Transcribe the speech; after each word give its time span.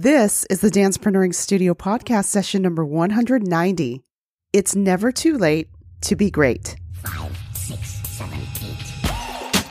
This 0.00 0.46
is 0.48 0.60
the 0.60 0.70
Dancepreneuring 0.70 1.34
Studio 1.34 1.74
podcast 1.74 2.26
session 2.26 2.62
number 2.62 2.84
190. 2.84 4.04
It's 4.52 4.76
never 4.76 5.10
too 5.10 5.36
late 5.36 5.70
to 6.02 6.14
be 6.14 6.30
great. 6.30 6.76
Five, 7.02 7.36
six, 7.52 7.98
seven, 8.06 8.38
eight. 8.38 8.76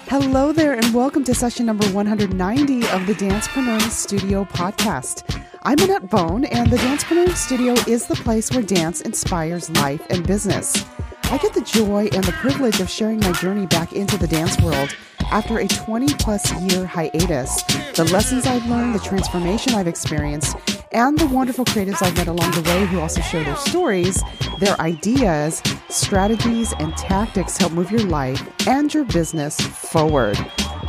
Hello 0.09 0.51
there, 0.51 0.73
and 0.73 0.93
welcome 0.93 1.23
to 1.23 1.33
session 1.33 1.65
number 1.65 1.87
190 1.91 2.89
of 2.89 3.07
the 3.07 3.13
Dancepreneuring 3.13 3.89
Studio 3.89 4.43
podcast. 4.43 5.41
I'm 5.63 5.79
Annette 5.79 6.09
Bone, 6.09 6.43
and 6.43 6.69
the 6.69 6.75
Dancepreneuring 6.75 7.37
Studio 7.37 7.71
is 7.87 8.07
the 8.07 8.15
place 8.15 8.51
where 8.51 8.63
dance 8.63 8.99
inspires 8.99 9.69
life 9.69 10.05
and 10.09 10.27
business. 10.27 10.83
I 11.29 11.37
get 11.37 11.53
the 11.53 11.61
joy 11.61 12.07
and 12.13 12.23
the 12.23 12.31
privilege 12.31 12.79
of 12.79 12.89
sharing 12.89 13.19
my 13.19 13.33
journey 13.33 13.65
back 13.65 13.91
into 13.91 14.17
the 14.17 14.27
dance 14.27 14.59
world 14.61 14.95
after 15.29 15.59
a 15.59 15.67
20 15.67 16.13
plus 16.13 16.53
year 16.61 16.85
hiatus. 16.85 17.63
The 17.95 18.07
lessons 18.13 18.45
I've 18.47 18.65
learned, 18.67 18.95
the 18.95 18.99
transformation 18.99 19.73
I've 19.73 19.87
experienced, 19.87 20.55
and 20.93 21.19
the 21.19 21.27
wonderful 21.27 21.65
creatives 21.65 22.01
I've 22.01 22.15
met 22.15 22.27
along 22.27 22.51
the 22.51 22.61
way 22.61 22.85
who 22.85 23.01
also 23.01 23.19
share 23.19 23.43
their 23.43 23.57
stories, 23.57 24.23
their 24.59 24.79
ideas, 24.79 25.61
strategies, 25.89 26.73
and 26.79 26.95
tactics 26.95 27.57
help 27.57 27.73
move 27.73 27.91
your 27.91 28.05
life 28.05 28.41
and 28.65 28.93
your 28.93 29.03
business 29.03 29.59
forward. 29.59 30.37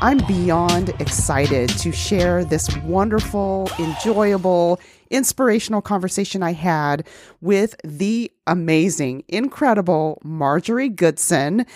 I'm 0.00 0.18
beyond 0.28 0.90
excited 1.00 1.70
to 1.70 1.90
share 1.90 2.44
this 2.44 2.76
wonderful, 2.84 3.68
enjoyable, 3.80 4.78
inspirational 5.10 5.82
conversation 5.82 6.40
I 6.40 6.52
had 6.52 7.04
with 7.40 7.74
the 7.82 8.30
amazing, 8.46 9.24
incredible 9.26 10.20
Marjorie 10.22 10.88
Goodson. 10.88 11.66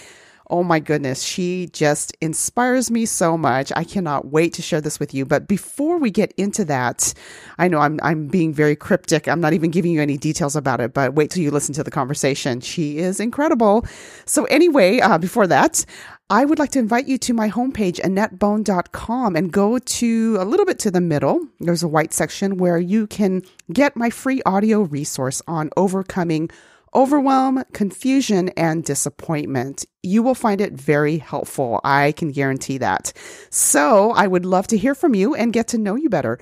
Oh 0.53 0.63
my 0.63 0.81
goodness, 0.81 1.23
she 1.23 1.71
just 1.73 2.15
inspires 2.21 2.91
me 2.91 3.07
so 3.07 3.39
much. 3.39 3.73
I 3.75 3.85
cannot 3.85 4.27
wait 4.27 4.53
to 4.53 4.61
share 4.61 4.83
this 4.83 5.01
with 5.01 5.15
you. 5.15 5.25
But 5.25 5.49
before 5.49 5.97
we 5.97 6.11
get 6.11 6.31
into 6.33 6.63
that, 6.67 7.15
I 7.59 7.69
know 7.69 7.79
I'm 7.79 7.99
I'm 8.03 8.27
being 8.27 8.53
very 8.53 8.77
cryptic. 8.77 9.29
I'm 9.29 9.41
not 9.41 9.55
even 9.55 9.71
giving 9.71 9.93
you 9.93 10.03
any 10.03 10.19
details 10.19 10.55
about 10.55 10.83
it, 10.83 10.93
but 10.93 11.15
wait 11.15 11.31
till 11.31 11.43
you 11.43 11.51
listen 11.51 11.75
to 11.77 11.83
the 11.83 11.91
conversation. 11.91 12.61
She 12.61 12.99
is 12.99 13.19
incredible. 13.19 13.87
So 14.27 14.45
anyway, 14.45 15.01
uh, 15.01 15.17
before 15.17 15.47
that, 15.47 15.87
I 16.29 16.45
would 16.45 16.59
like 16.59 16.73
to 16.73 16.79
invite 16.79 17.09
you 17.09 17.17
to 17.17 17.33
my 17.33 17.49
homepage, 17.49 17.99
AnnetteBone.com, 18.01 19.37
and 19.37 19.51
go 19.51 19.79
to 19.79 20.37
a 20.39 20.45
little 20.45 20.67
bit 20.67 20.79
to 20.81 20.91
the 20.91 21.01
middle. 21.01 21.47
There's 21.61 21.83
a 21.83 21.89
white 21.89 22.13
section 22.13 22.59
where 22.59 22.79
you 22.79 23.07
can 23.07 23.43
get 23.73 23.97
my 23.97 24.11
free 24.11 24.43
audio 24.45 24.83
resource 24.83 25.41
on 25.47 25.71
overcoming 25.79 26.51
overwhelm, 26.95 27.65
confusion, 27.73 28.51
and 28.51 28.85
disappointment. 28.85 29.85
You 30.03 30.23
will 30.23 30.35
find 30.35 30.61
it 30.61 30.73
very 30.73 31.19
helpful. 31.19 31.81
I 31.85 32.13
can 32.13 32.33
guarantee 32.33 32.79
that. 32.79 33.13
So 33.51 34.13
I 34.13 34.27
would 34.27 34.45
love 34.45 34.67
to 34.69 34.79
hear 34.79 34.95
from 34.95 35.15
you 35.15 35.35
and 35.35 35.53
get 35.53 35.69
to 35.69 35.79
know 35.79 35.95
you 35.95 36.09
better. 36.09 36.39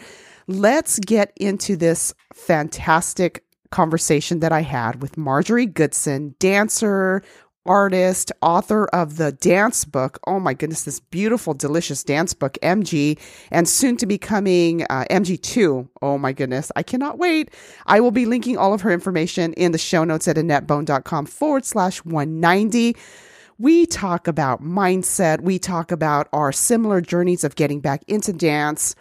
Let's 0.47 0.99
get 0.99 1.33
into 1.37 1.77
this 1.77 2.13
fantastic 2.35 3.45
conversation 3.71 4.41
that 4.41 4.53
I 4.53 4.63
had 4.63 5.01
with 5.01 5.17
Marjorie 5.17 5.67
Goodson, 5.67 6.35
dancer, 6.41 7.23
artist, 7.67 8.33
author 8.43 8.87
of 8.87 9.17
the 9.17 9.33
dance 9.33 9.85
book. 9.85 10.19
Oh 10.27 10.41
my 10.41 10.55
goodness, 10.55 10.85
this 10.85 11.01
beautiful, 11.01 11.55
delicious 11.55 12.03
dance 12.03 12.35
book, 12.35 12.59
MG, 12.63 13.19
and 13.51 13.69
soon 13.69 13.97
to 13.99 14.07
be 14.07 14.19
coming 14.19 14.85
uh, 14.85 15.05
MG2. 15.11 15.89
Oh 16.03 16.19
my 16.19 16.33
goodness, 16.33 16.73
I 16.77 16.83
cannot 16.83 17.19
wait. 17.19 17.53
I 17.87 18.01
will 18.01 18.11
be 18.11 18.27
linking 18.27 18.57
all 18.57 18.75
of 18.75 18.81
her 18.81 18.91
information 18.91 19.53
in 19.55 19.73
the 19.73 19.79
show 19.79 20.05
notes 20.05 20.29
at 20.29 20.37
annettebone.com 20.37 21.27
forward 21.27 21.65
slash 21.65 22.05
190. 22.05 22.97
We 23.59 23.85
talk 23.85 24.27
about 24.27 24.63
mindset. 24.63 25.43
We 25.43 25.59
talk 25.59 25.93
about 25.93 26.29
our 26.33 26.51
similar 26.53 27.03
journeys 27.03 27.45
of 27.45 27.57
getting 27.57 27.81
back 27.81 28.03
into 28.09 28.33
dance 28.33 28.95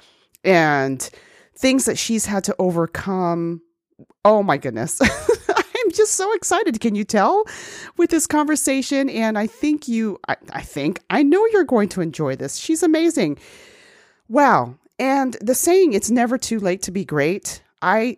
and 0.43 1.09
things 1.57 1.85
that 1.85 1.97
she's 1.97 2.25
had 2.25 2.43
to 2.45 2.55
overcome. 2.59 3.61
Oh 4.25 4.43
my 4.43 4.57
goodness. 4.57 4.99
I'm 5.83 5.91
just 5.91 6.13
so 6.13 6.33
excited. 6.33 6.79
Can 6.79 6.95
you 6.95 7.03
tell 7.03 7.45
with 7.97 8.09
this 8.09 8.27
conversation? 8.27 9.09
And 9.09 9.37
I 9.37 9.47
think 9.47 9.87
you, 9.87 10.19
I, 10.27 10.35
I 10.51 10.61
think, 10.61 11.01
I 11.09 11.23
know 11.23 11.45
you're 11.47 11.63
going 11.63 11.89
to 11.89 12.01
enjoy 12.01 12.35
this. 12.35 12.57
She's 12.57 12.83
amazing. 12.83 13.37
Wow. 14.27 14.75
And 14.97 15.35
the 15.41 15.55
saying, 15.55 15.93
it's 15.93 16.09
never 16.11 16.37
too 16.37 16.59
late 16.59 16.81
to 16.83 16.91
be 16.91 17.05
great. 17.05 17.61
I 17.81 18.17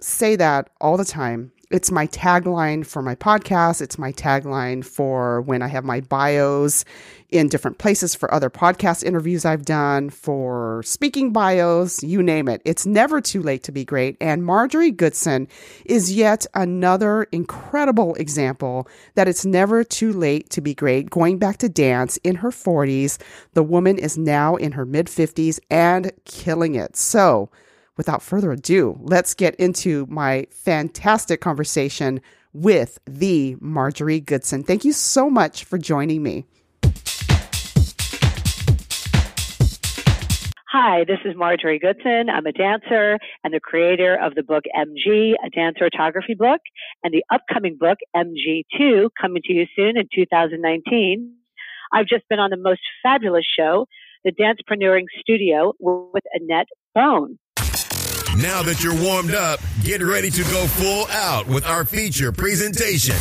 say 0.00 0.36
that 0.36 0.70
all 0.80 0.96
the 0.96 1.04
time 1.04 1.52
it's 1.70 1.90
my 1.90 2.06
tagline 2.08 2.86
for 2.86 3.02
my 3.02 3.14
podcast. 3.16 3.80
It's 3.80 3.98
my 3.98 4.12
tagline 4.12 4.84
for 4.84 5.40
when 5.42 5.62
I 5.62 5.68
have 5.68 5.84
my 5.84 6.00
bios 6.00 6.84
in 7.30 7.48
different 7.48 7.78
places 7.78 8.14
for 8.14 8.32
other 8.32 8.48
podcast 8.48 9.02
interviews 9.02 9.44
I've 9.44 9.64
done, 9.64 10.10
for 10.10 10.82
speaking 10.84 11.32
bios, 11.32 12.02
you 12.04 12.22
name 12.22 12.46
it. 12.48 12.62
It's 12.64 12.86
never 12.86 13.20
too 13.20 13.42
late 13.42 13.64
to 13.64 13.72
be 13.72 13.84
great. 13.84 14.16
And 14.20 14.44
Marjorie 14.44 14.92
Goodson 14.92 15.48
is 15.84 16.12
yet 16.12 16.46
another 16.54 17.24
incredible 17.32 18.14
example 18.14 18.86
that 19.16 19.26
it's 19.26 19.44
never 19.44 19.82
too 19.82 20.12
late 20.12 20.50
to 20.50 20.60
be 20.60 20.74
great. 20.74 21.10
Going 21.10 21.38
back 21.38 21.56
to 21.58 21.68
dance 21.68 22.16
in 22.18 22.36
her 22.36 22.50
40s, 22.50 23.18
the 23.54 23.64
woman 23.64 23.98
is 23.98 24.16
now 24.16 24.54
in 24.54 24.72
her 24.72 24.86
mid 24.86 25.06
50s 25.06 25.58
and 25.68 26.12
killing 26.24 26.76
it. 26.76 26.96
So, 26.96 27.50
without 27.96 28.22
further 28.22 28.52
ado, 28.52 28.98
let's 29.02 29.34
get 29.34 29.54
into 29.56 30.06
my 30.08 30.46
fantastic 30.50 31.40
conversation 31.40 32.20
with 32.52 32.98
the 33.06 33.56
Marjorie 33.60 34.20
Goodson. 34.20 34.62
Thank 34.62 34.84
you 34.84 34.92
so 34.92 35.28
much 35.28 35.64
for 35.64 35.78
joining 35.78 36.22
me. 36.22 36.46
Hi, 40.78 41.04
this 41.04 41.18
is 41.24 41.34
Marjorie 41.36 41.78
Goodson. 41.78 42.28
I'm 42.28 42.44
a 42.44 42.52
dancer 42.52 43.18
and 43.42 43.54
the 43.54 43.60
creator 43.60 44.14
of 44.22 44.34
the 44.34 44.42
book 44.42 44.64
MG, 44.76 45.32
a 45.44 45.48
dance 45.48 45.76
photography 45.78 46.34
book, 46.34 46.60
and 47.02 47.14
the 47.14 47.24
upcoming 47.32 47.78
book 47.80 47.98
MG2 48.14 49.08
coming 49.18 49.42
to 49.46 49.52
you 49.54 49.66
soon 49.74 49.96
in 49.96 50.06
2019. 50.14 51.34
I've 51.92 52.06
just 52.06 52.28
been 52.28 52.40
on 52.40 52.50
the 52.50 52.56
most 52.58 52.80
fabulous 53.02 53.46
show, 53.58 53.86
the 54.24 54.32
Dancepreneuring 54.32 55.06
Studio 55.20 55.72
with 55.78 56.24
Annette 56.34 56.68
Bone. 56.94 57.38
Now 58.36 58.62
that 58.64 58.84
you're 58.84 58.94
warmed 58.94 59.34
up, 59.34 59.60
get 59.82 60.02
ready 60.02 60.28
to 60.28 60.42
go 60.42 60.66
full 60.66 61.06
out 61.08 61.46
with 61.46 61.64
our 61.64 61.86
feature 61.86 62.32
presentation. 62.32 63.16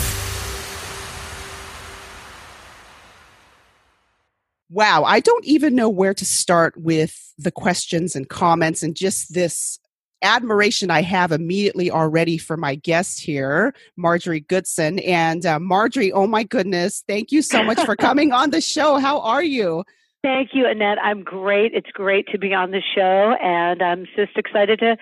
Wow, 4.70 5.06
I 5.06 5.22
don't 5.22 5.46
even 5.46 5.74
know 5.74 5.88
where 5.88 6.14
to 6.14 6.26
start 6.26 6.76
with 6.76 7.34
the 7.38 7.52
questions 7.52 8.18
and 8.18 8.28
comments 8.28 8.84
and 8.84 8.94
just 8.94 9.34
this 9.34 9.80
admiration 10.22 10.92
I 10.92 11.02
have 11.04 11.32
immediately 11.32 11.90
already 11.90 12.38
for 12.38 12.58
my 12.58 12.76
guest 12.76 13.22
here, 13.22 13.74
Marjorie 13.96 14.42
Goodson. 14.42 15.00
And 15.00 15.46
uh, 15.46 15.60
Marjorie, 15.60 16.12
oh 16.12 16.28
my 16.28 16.44
goodness, 16.44 17.06
thank 17.08 17.32
you 17.32 17.42
so 17.42 17.64
much 17.64 17.80
for 17.86 17.96
coming 17.96 18.34
on 18.34 18.50
the 18.50 18.60
show. 18.60 18.98
How 18.98 19.22
are 19.22 19.44
you? 19.44 19.86
Thank 20.26 20.56
you, 20.56 20.66
Annette. 20.68 20.98
I'm 21.04 21.22
great. 21.22 21.74
It's 21.76 21.92
great 21.92 22.26
to 22.30 22.40
be 22.40 22.52
on 22.52 22.72
the 22.72 22.82
show, 22.96 23.36
and 23.40 23.80
I'm 23.84 24.08
just 24.16 24.36
excited 24.36 24.80
to 24.80 24.98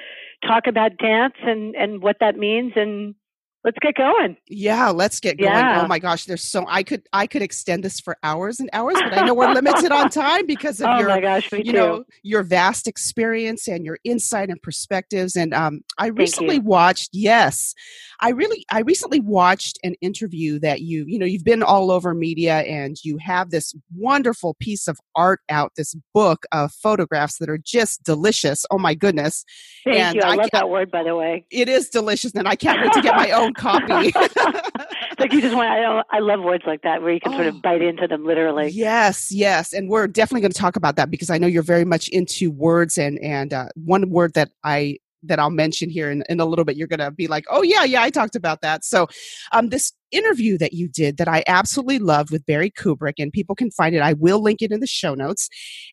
talk 0.45 0.67
about 0.67 0.97
dance 0.97 1.35
and, 1.43 1.73
and 1.75 2.01
what 2.01 2.17
that 2.19 2.35
means 2.35 2.73
and 2.75 3.15
let's 3.63 3.77
get 3.81 3.95
going. 3.95 4.37
Yeah, 4.47 4.89
let's 4.89 5.19
get 5.19 5.37
going. 5.37 5.51
Yeah. 5.51 5.81
Oh 5.83 5.87
my 5.87 5.99
gosh, 5.99 6.25
there's 6.25 6.43
so 6.43 6.65
I 6.67 6.83
could 6.83 7.03
I 7.13 7.27
could 7.27 7.41
extend 7.41 7.83
this 7.83 7.99
for 7.99 8.17
hours 8.23 8.59
and 8.59 8.69
hours, 8.73 8.95
but 8.95 9.17
I 9.17 9.25
know 9.25 9.33
we're 9.33 9.53
limited 9.53 9.91
on 9.91 10.09
time 10.09 10.45
because 10.45 10.81
of 10.81 10.87
oh 10.89 10.99
your 10.99 11.07
my 11.07 11.21
gosh, 11.21 11.51
you 11.51 11.63
too. 11.63 11.71
know 11.71 12.03
your 12.23 12.43
vast 12.43 12.87
experience 12.87 13.67
and 13.67 13.85
your 13.85 13.99
insight 14.03 14.49
and 14.49 14.61
perspectives. 14.61 15.35
And 15.35 15.53
um, 15.53 15.81
I 15.97 16.07
recently 16.07 16.59
watched. 16.59 17.09
Yes, 17.13 17.73
I 18.19 18.29
really 18.29 18.65
I 18.71 18.81
recently 18.81 19.19
watched 19.19 19.79
an 19.83 19.95
interview 20.01 20.59
that 20.59 20.81
you 20.81 21.05
you 21.07 21.17
know 21.17 21.25
you've 21.25 21.43
been 21.43 21.63
all 21.63 21.91
over 21.91 22.13
media 22.13 22.59
and 22.59 22.97
you 23.03 23.17
have 23.17 23.49
this 23.49 23.73
wonderful 23.95 24.55
piece 24.59 24.87
of 24.87 24.99
art 25.15 25.41
out, 25.49 25.73
this 25.77 25.95
book 26.13 26.45
of 26.51 26.71
photographs 26.71 27.37
that 27.37 27.49
are 27.49 27.57
just 27.57 28.03
delicious. 28.03 28.65
Oh 28.71 28.77
my 28.77 28.93
goodness! 28.93 29.45
Thank 29.85 29.99
and 29.99 30.15
you. 30.15 30.21
I, 30.21 30.33
I 30.33 30.35
love 30.35 30.49
that 30.51 30.69
word, 30.69 30.91
by 30.91 31.03
the 31.03 31.15
way. 31.15 31.45
It 31.49 31.69
is 31.69 31.89
delicious, 31.89 32.33
and 32.33 32.47
I 32.47 32.55
can't 32.55 32.81
wait 32.81 32.93
to 32.93 33.01
get 33.01 33.15
my 33.15 33.31
own 33.31 33.52
copy. 33.53 34.11
like 35.19 35.33
you 35.33 35.41
just 35.41 35.55
want. 35.55 35.69
I, 35.69 36.03
I 36.11 36.19
love 36.19 36.41
words 36.41 36.63
like 36.65 36.81
that 36.81 37.01
where 37.01 37.11
you 37.11 37.19
can 37.19 37.33
oh, 37.33 37.37
sort 37.37 37.47
of 37.47 37.55
oh. 37.55 37.59
bite 37.59 37.81
into 37.81 38.07
them 38.07 38.25
literally. 38.25 38.69
Yes, 38.69 39.31
yes, 39.31 39.73
and 39.73 39.89
we're 39.89 40.07
definitely 40.07 40.41
going 40.41 40.51
to 40.51 40.59
talk 40.59 40.75
about 40.75 40.95
that 40.95 41.09
because 41.11 41.29
I 41.29 41.37
know 41.37 41.47
you're 41.47 41.63
very 41.63 41.85
much 41.85 42.09
into 42.09 42.51
words 42.51 42.97
and 42.97 43.19
and 43.19 43.53
uh, 43.53 43.67
one 43.75 44.09
word 44.09 44.33
that 44.33 44.51
I 44.63 44.97
that 45.23 45.39
I'll 45.39 45.49
mention 45.49 45.89
here 45.89 46.11
in, 46.11 46.23
in 46.29 46.39
a 46.39 46.45
little 46.45 46.65
bit, 46.65 46.75
you're 46.75 46.87
going 46.87 46.99
to 46.99 47.11
be 47.11 47.27
like, 47.27 47.45
oh, 47.49 47.61
yeah, 47.61 47.83
yeah, 47.83 48.01
I 48.01 48.09
talked 48.09 48.35
about 48.35 48.61
that. 48.61 48.83
So, 48.83 49.07
um, 49.51 49.69
this 49.69 49.93
interview 50.13 50.57
that 50.57 50.73
you 50.73 50.87
did 50.87 51.17
that 51.17 51.27
I 51.27 51.43
absolutely 51.47 51.99
loved 51.99 52.31
with 52.31 52.45
Barry 52.45 52.69
Kibrick, 52.69 53.15
and 53.19 53.31
people 53.31 53.55
can 53.55 53.71
find 53.71 53.95
it. 53.95 54.01
I 54.01 54.13
will 54.13 54.41
link 54.41 54.61
it 54.61 54.71
in 54.71 54.79
the 54.79 54.87
show 54.87 55.13
notes. 55.15 55.49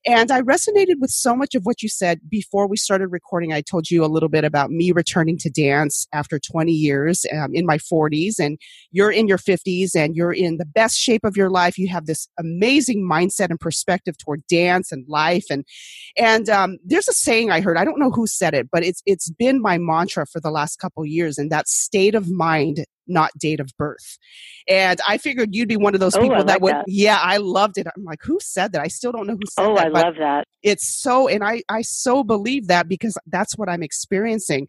And 0.07 0.31
I 0.31 0.43
resonated 0.43 1.01
with 1.01 1.11
so 1.11 1.35
much 1.35 1.55
of 1.55 1.65
what 1.65 1.83
you 1.83 1.89
said 1.89 2.21
before 2.29 2.67
we 2.67 2.77
started 2.77 3.09
recording. 3.09 3.53
I 3.53 3.61
told 3.61 3.91
you 3.91 4.05
a 4.05 4.07
little 4.07 4.29
bit 4.29 4.45
about 4.45 4.71
me 4.71 4.93
returning 4.93 5.39
to 5.39 5.51
dance 5.51 6.07
after 6.13 6.39
20 6.39 6.73
years 6.73 7.25
um, 7.37 7.55
in 7.55 7.67
my 7.67 7.79
40s, 7.79 8.39
and 8.39 8.59
you're 8.91 9.11
in 9.11 9.27
your 9.27 9.39
50s 9.39 9.95
and 9.95 10.15
you're 10.15 10.33
in 10.33 10.59
the 10.59 10.67
best 10.67 10.99
shape 10.99 11.25
of 11.25 11.37
your 11.37 11.51
life. 11.51 11.79
You 11.79 11.89
have 11.89 12.07
this 12.07 12.29
amazing 12.39 13.09
mindset 13.09 13.51
and 13.51 13.61
perspective 13.61 14.17
toward 14.19 14.47
dance 14.47 14.93
and 14.93 15.07
life. 15.09 15.47
And 15.51 15.65
and 16.17 16.49
um, 16.49 16.79
there's 16.85 17.09
a 17.09 17.13
saying 17.13 17.51
I 17.51 17.61
heard. 17.61 17.77
I 17.77 17.85
don't 17.85 17.99
know 17.99 18.11
who 18.11 18.27
said 18.27 18.55
it, 18.55 18.69
but 18.71 18.85
it's 18.85 19.03
it's 19.07 19.31
been 19.31 19.61
my 19.61 19.79
mantra 19.79 20.27
for 20.27 20.41
the 20.41 20.51
last 20.51 20.79
couple 20.79 21.05
years, 21.07 21.39
and 21.39 21.51
that 21.51 21.69
state 21.69 22.15
of 22.15 22.31
mind 22.31 22.85
not 23.11 23.31
date 23.39 23.61
of 23.61 23.71
birth. 23.77 24.19
And 24.69 25.01
I 25.07 25.19
figured 25.19 25.55
you'd 25.55 25.69
be 25.69 25.77
one 25.77 25.95
of 25.95 26.01
those 26.01 26.15
oh, 26.17 26.21
people 26.21 26.39
like 26.39 26.47
that 26.47 26.61
would, 26.63 26.75
that. 26.75 26.85
yeah, 26.87 27.19
I 27.21 27.39
loved 27.39 27.77
it. 27.79 27.87
I'm 27.97 28.05
like, 28.05 28.21
who 28.23 28.39
said 28.41 28.73
that? 28.73 28.81
I 28.81 28.89
still 28.89 29.13
don't 29.13 29.27
know 29.27 29.35
who 29.35 29.47
said 29.49 29.67
oh, 29.67 29.75
that. 29.77 29.93
Oh, 29.93 29.99
I 29.99 30.03
love 30.03 30.15
that. 30.19 30.47
It's 30.63 30.87
so, 30.87 31.29
and 31.29 31.43
I, 31.43 31.63
I 31.69 31.83
so 31.83 32.23
believe 32.23 32.69
that 32.69 32.89
because 32.89 33.17
that's 33.27 33.59
what 33.59 33.69
I'm 33.69 33.83
experiencing. 33.83 34.69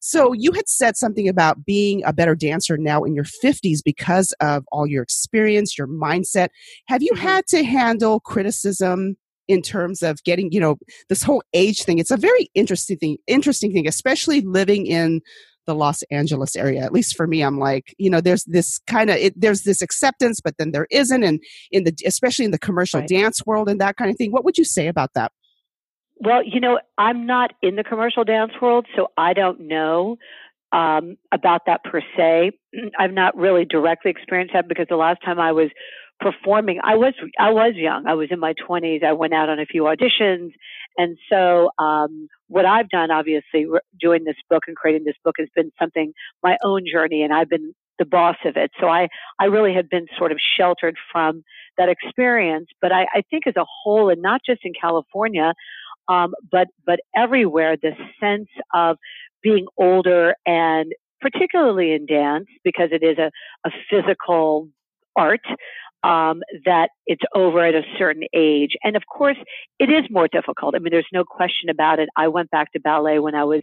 So 0.00 0.32
you 0.32 0.52
had 0.52 0.68
said 0.68 0.96
something 0.96 1.28
about 1.28 1.64
being 1.64 2.02
a 2.04 2.12
better 2.12 2.34
dancer 2.34 2.78
now 2.78 3.04
in 3.04 3.14
your 3.14 3.24
50s 3.24 3.80
because 3.84 4.32
of 4.40 4.64
all 4.72 4.86
your 4.86 5.02
experience, 5.02 5.76
your 5.76 5.86
mindset. 5.88 6.48
Have 6.86 7.02
you 7.02 7.12
Mhm. 7.12 7.18
had 7.18 7.46
to 7.48 7.64
handle 7.64 8.20
criticism 8.20 9.16
in 9.46 9.60
terms 9.60 10.02
of 10.02 10.22
getting, 10.24 10.50
you 10.52 10.60
know, 10.60 10.78
this 11.08 11.22
whole 11.22 11.42
age 11.52 11.82
thing? 11.82 11.98
It's 11.98 12.10
a 12.10 12.16
very 12.16 12.48
interesting 12.54 12.96
thing, 12.96 13.18
interesting 13.26 13.72
thing, 13.72 13.86
especially 13.86 14.40
living 14.40 14.86
in 14.86 15.20
the 15.66 15.74
Los 15.74 16.02
Angeles 16.10 16.56
area. 16.56 16.82
At 16.82 16.92
least 16.92 17.16
for 17.16 17.26
me, 17.26 17.42
I'm 17.42 17.58
like, 17.58 17.94
you 17.98 18.10
know, 18.10 18.20
there's 18.20 18.44
this 18.44 18.78
kind 18.86 19.10
of 19.10 19.18
there's 19.36 19.62
this 19.62 19.82
acceptance, 19.82 20.40
but 20.40 20.56
then 20.58 20.72
there 20.72 20.86
isn't, 20.90 21.22
and 21.22 21.40
in 21.70 21.84
the 21.84 21.94
especially 22.06 22.44
in 22.44 22.50
the 22.50 22.58
commercial 22.58 23.00
Right. 23.00 23.08
dance 23.08 23.44
world 23.46 23.68
and 23.68 23.80
that 23.80 23.96
kind 23.96 24.10
of 24.10 24.16
thing. 24.16 24.32
What 24.32 24.44
would 24.44 24.58
you 24.58 24.64
say 24.64 24.88
about 24.88 25.10
that? 25.14 25.32
Well, 26.22 26.42
you 26.44 26.60
know, 26.60 26.78
I'm 26.98 27.26
not 27.26 27.52
in 27.62 27.76
the 27.76 27.84
commercial 27.84 28.24
dance 28.24 28.52
world, 28.60 28.86
so 28.94 29.08
I 29.16 29.32
don't 29.32 29.60
know 29.60 30.16
um, 30.72 31.16
about 31.32 31.62
that 31.66 31.82
per 31.84 32.02
se. 32.16 32.52
I've 32.98 33.12
not 33.12 33.36
really 33.36 33.64
directly 33.64 34.10
experienced 34.10 34.52
that 34.54 34.68
because 34.68 34.86
the 34.88 34.96
last 34.96 35.22
time 35.24 35.40
I 35.40 35.52
was 35.52 35.70
performing, 36.20 36.78
I 36.84 36.96
was 36.96 37.14
I 37.38 37.50
was 37.50 37.72
young. 37.74 38.06
I 38.06 38.14
was 38.14 38.28
in 38.30 38.38
my 38.38 38.52
20s. 38.68 39.02
I 39.02 39.12
went 39.12 39.32
out 39.32 39.48
on 39.48 39.58
a 39.58 39.66
few 39.66 39.84
auditions, 39.84 40.52
and 40.96 41.16
so 41.30 41.70
um, 41.78 42.28
what 42.48 42.64
I've 42.64 42.88
done, 42.88 43.10
obviously, 43.10 43.66
re- 43.66 43.80
doing 43.98 44.24
this 44.24 44.36
book 44.48 44.64
and 44.66 44.76
creating 44.76 45.04
this 45.04 45.16
book 45.24 45.36
has 45.38 45.48
been 45.54 45.70
something 45.78 46.12
my 46.42 46.56
own 46.64 46.84
journey, 46.90 47.22
and 47.22 47.32
I've 47.32 47.48
been 47.48 47.74
the 47.98 48.04
boss 48.04 48.36
of 48.44 48.56
it. 48.56 48.70
So 48.80 48.88
I 48.88 49.08
I 49.38 49.46
really 49.46 49.74
have 49.74 49.88
been 49.88 50.06
sort 50.18 50.32
of 50.32 50.38
sheltered 50.58 50.96
from 51.12 51.42
that 51.78 51.88
experience. 51.88 52.68
But 52.80 52.92
I, 52.92 53.06
I 53.14 53.22
think 53.30 53.46
as 53.46 53.56
a 53.56 53.64
whole, 53.82 54.10
and 54.10 54.20
not 54.22 54.40
just 54.46 54.60
in 54.64 54.72
California 54.78 55.54
um, 56.10 56.34
but 56.50 56.66
but 56.84 57.00
everywhere 57.16 57.76
the 57.76 57.92
sense 58.20 58.48
of 58.74 58.98
being 59.42 59.66
older 59.78 60.34
and 60.44 60.92
particularly 61.20 61.92
in 61.92 62.06
dance 62.06 62.46
because 62.64 62.88
it 62.92 63.02
is 63.02 63.16
a, 63.18 63.30
a 63.66 63.70
physical 63.88 64.68
art 65.16 65.40
um, 66.02 66.40
that 66.64 66.90
it's 67.06 67.22
over 67.34 67.64
at 67.64 67.74
a 67.74 67.82
certain 67.98 68.24
age. 68.34 68.72
And 68.82 68.96
of 68.96 69.02
course 69.06 69.36
it 69.78 69.90
is 69.90 70.04
more 70.10 70.28
difficult. 70.28 70.74
I 70.74 70.78
mean 70.78 70.90
there's 70.90 71.06
no 71.12 71.24
question 71.24 71.68
about 71.68 71.98
it. 71.98 72.08
I 72.16 72.28
went 72.28 72.50
back 72.50 72.72
to 72.72 72.80
ballet 72.80 73.18
when 73.18 73.34
i 73.34 73.44
was 73.44 73.62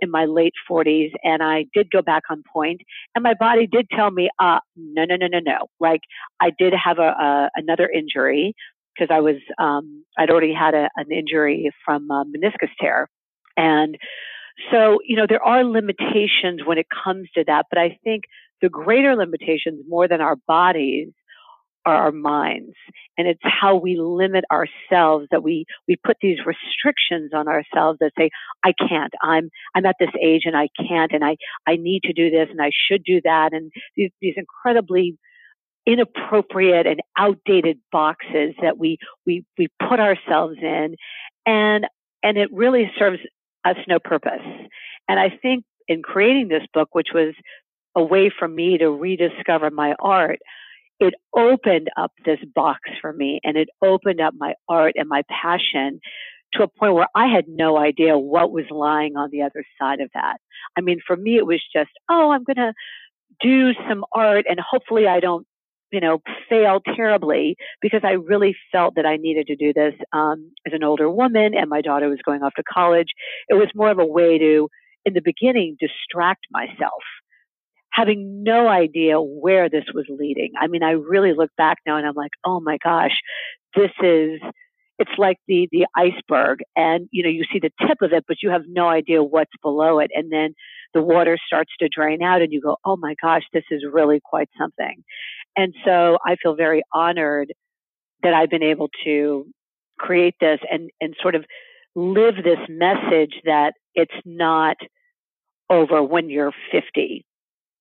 in 0.00 0.10
my 0.10 0.24
late 0.24 0.54
40s 0.68 1.12
and 1.22 1.40
i 1.40 1.66
did 1.72 1.88
go 1.88 2.02
back 2.02 2.24
on 2.28 2.42
pointe 2.52 2.80
and 3.14 3.22
my 3.22 3.32
body 3.32 3.68
did 3.68 3.86
tell 3.90 4.10
me 4.10 4.28
uh 4.40 4.58
no 4.76 5.04
no 5.04 5.14
no 5.14 5.28
no 5.28 5.38
no. 5.38 5.66
Like 5.78 6.00
i 6.40 6.50
did 6.58 6.72
have 6.72 6.98
a, 6.98 7.10
a 7.10 7.50
another 7.54 7.88
injury 7.88 8.54
because 8.94 9.12
I 9.14 9.20
was 9.20 9.36
um, 9.58 10.04
I'd 10.18 10.30
already 10.30 10.54
had 10.54 10.74
a, 10.74 10.88
an 10.96 11.10
injury 11.10 11.70
from 11.84 12.10
a 12.10 12.24
meniscus 12.24 12.70
tear, 12.80 13.08
and 13.56 13.96
so 14.70 14.98
you 15.06 15.16
know 15.16 15.26
there 15.28 15.42
are 15.42 15.64
limitations 15.64 16.62
when 16.64 16.78
it 16.78 16.86
comes 17.04 17.28
to 17.34 17.44
that. 17.46 17.66
But 17.70 17.78
I 17.78 17.98
think 18.04 18.24
the 18.62 18.68
greater 18.68 19.16
limitations, 19.16 19.84
more 19.88 20.08
than 20.08 20.20
our 20.20 20.36
bodies, 20.46 21.08
are 21.86 21.94
our 21.94 22.12
minds, 22.12 22.74
and 23.18 23.28
it's 23.28 23.40
how 23.42 23.76
we 23.76 23.96
limit 23.96 24.44
ourselves 24.50 25.26
that 25.30 25.42
we 25.42 25.66
we 25.88 25.96
put 26.04 26.16
these 26.20 26.38
restrictions 26.46 27.32
on 27.34 27.48
ourselves 27.48 27.98
that 28.00 28.12
say 28.18 28.30
I 28.64 28.72
can't. 28.88 29.12
I'm 29.22 29.50
I'm 29.74 29.86
at 29.86 29.96
this 29.98 30.10
age 30.22 30.42
and 30.44 30.56
I 30.56 30.68
can't, 30.88 31.12
and 31.12 31.24
I 31.24 31.36
I 31.66 31.76
need 31.76 32.02
to 32.04 32.12
do 32.12 32.30
this 32.30 32.48
and 32.50 32.60
I 32.62 32.70
should 32.88 33.04
do 33.04 33.20
that, 33.24 33.52
and 33.52 33.70
these 33.96 34.10
these 34.20 34.34
incredibly 34.36 35.18
inappropriate 35.86 36.86
and 36.86 37.00
outdated 37.18 37.78
boxes 37.92 38.54
that 38.62 38.78
we 38.78 38.98
we 39.26 39.44
we 39.58 39.68
put 39.88 40.00
ourselves 40.00 40.56
in. 40.62 40.96
And 41.46 41.86
and 42.22 42.38
it 42.38 42.50
really 42.52 42.90
serves 42.98 43.18
us 43.64 43.76
no 43.88 43.98
purpose. 43.98 44.42
And 45.08 45.20
i 45.20 45.28
think 45.30 45.64
in 45.88 46.02
creating 46.02 46.48
this 46.48 46.62
book 46.72 46.88
which 46.92 47.08
was 47.14 47.34
a 47.94 48.02
way 48.02 48.30
for 48.36 48.48
me 48.48 48.78
to 48.78 48.90
rediscover 48.90 49.70
my 49.70 49.94
art 49.98 50.38
it 51.06 51.14
opened 51.34 51.88
up 51.96 52.12
this 52.24 52.38
box 52.54 52.80
for 53.00 53.12
me 53.12 53.40
and 53.44 53.56
it 53.56 53.68
opened 53.82 54.20
up 54.20 54.34
my 54.36 54.54
art 54.68 54.94
and 54.96 55.08
my 55.08 55.22
passion 55.28 56.00
to 56.54 56.62
a 56.62 56.68
point 56.68 56.94
where 56.94 57.08
I 57.14 57.26
had 57.26 57.46
no 57.48 57.76
idea 57.78 58.16
what 58.16 58.52
was 58.52 58.64
lying 58.70 59.16
on 59.16 59.30
the 59.30 59.42
other 59.42 59.64
side 59.80 60.00
of 60.00 60.10
that. 60.14 60.36
I 60.76 60.80
mean, 60.80 61.00
for 61.04 61.16
me, 61.16 61.36
it 61.36 61.46
was 61.46 61.62
just, 61.74 61.90
oh, 62.08 62.30
I'm 62.30 62.44
going 62.44 62.56
to 62.56 62.72
do 63.40 63.72
some 63.88 64.04
art 64.12 64.46
and 64.48 64.60
hopefully 64.60 65.06
I 65.08 65.20
don't 65.20 65.46
you 65.94 66.00
know, 66.00 66.18
fail 66.50 66.80
terribly 66.96 67.56
because 67.80 68.00
I 68.02 68.12
really 68.12 68.56
felt 68.72 68.96
that 68.96 69.06
I 69.06 69.16
needed 69.16 69.46
to 69.46 69.54
do 69.54 69.72
this 69.72 69.94
um, 70.12 70.50
as 70.66 70.72
an 70.72 70.82
older 70.82 71.08
woman 71.08 71.54
and 71.54 71.70
my 71.70 71.80
daughter 71.82 72.08
was 72.08 72.18
going 72.24 72.42
off 72.42 72.52
to 72.56 72.64
college. 72.64 73.08
It 73.48 73.54
was 73.54 73.68
more 73.76 73.92
of 73.92 74.00
a 74.00 74.04
way 74.04 74.36
to, 74.38 74.68
in 75.04 75.14
the 75.14 75.22
beginning, 75.24 75.76
distract 75.78 76.46
myself, 76.50 77.02
having 77.94 78.42
no 78.42 78.68
idea 78.68 79.20
where 79.20 79.68
this 79.70 79.84
was 79.94 80.04
leading. 80.08 80.52
I 80.60 80.66
mean, 80.66 80.82
I 80.82 80.90
really 80.92 81.32
look 81.32 81.50
back 81.56 81.78
now 81.86 81.96
and 81.96 82.06
I'm 82.06 82.14
like, 82.14 82.32
oh 82.44 82.60
my 82.60 82.78
gosh, 82.82 83.16
this 83.74 83.90
is. 84.02 84.40
It's 84.96 85.10
like 85.18 85.38
the 85.48 85.68
the 85.72 85.86
iceberg, 85.96 86.60
and 86.76 87.08
you 87.10 87.24
know 87.24 87.28
you 87.28 87.42
see 87.52 87.58
the 87.58 87.72
tip 87.84 87.98
of 88.00 88.12
it, 88.12 88.26
but 88.28 88.36
you 88.44 88.50
have 88.50 88.62
no 88.68 88.88
idea 88.88 89.24
what's 89.24 89.50
below 89.60 89.98
it. 89.98 90.12
And 90.14 90.30
then 90.30 90.54
the 90.92 91.02
water 91.02 91.36
starts 91.44 91.72
to 91.80 91.88
drain 91.88 92.22
out, 92.22 92.42
and 92.42 92.52
you 92.52 92.60
go, 92.60 92.76
"Oh 92.84 92.96
my 92.96 93.16
gosh, 93.20 93.42
this 93.52 93.64
is 93.72 93.84
really 93.92 94.20
quite 94.24 94.48
something." 94.56 95.02
And 95.56 95.74
so 95.84 96.18
I 96.24 96.36
feel 96.40 96.54
very 96.54 96.84
honored 96.92 97.52
that 98.22 98.34
I've 98.34 98.50
been 98.50 98.62
able 98.62 98.88
to 99.04 99.46
create 99.98 100.36
this 100.40 100.60
and, 100.70 100.90
and 101.00 101.16
sort 101.20 101.34
of 101.34 101.44
live 101.96 102.36
this 102.44 102.60
message 102.68 103.34
that 103.44 103.72
it's 103.94 104.14
not 104.24 104.76
over 105.70 106.04
when 106.04 106.30
you're 106.30 106.52
50 106.70 107.24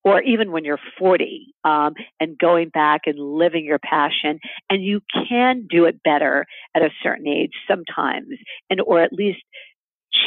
or 0.03 0.21
even 0.21 0.51
when 0.51 0.65
you're 0.65 0.79
40 0.99 1.53
um, 1.63 1.93
and 2.19 2.37
going 2.37 2.69
back 2.69 3.01
and 3.05 3.17
living 3.17 3.65
your 3.65 3.79
passion 3.79 4.39
and 4.69 4.83
you 4.83 5.01
can 5.27 5.67
do 5.69 5.85
it 5.85 6.01
better 6.03 6.45
at 6.75 6.81
a 6.81 6.89
certain 7.01 7.27
age 7.27 7.53
sometimes 7.67 8.29
and 8.69 8.81
or 8.81 9.01
at 9.01 9.13
least 9.13 9.39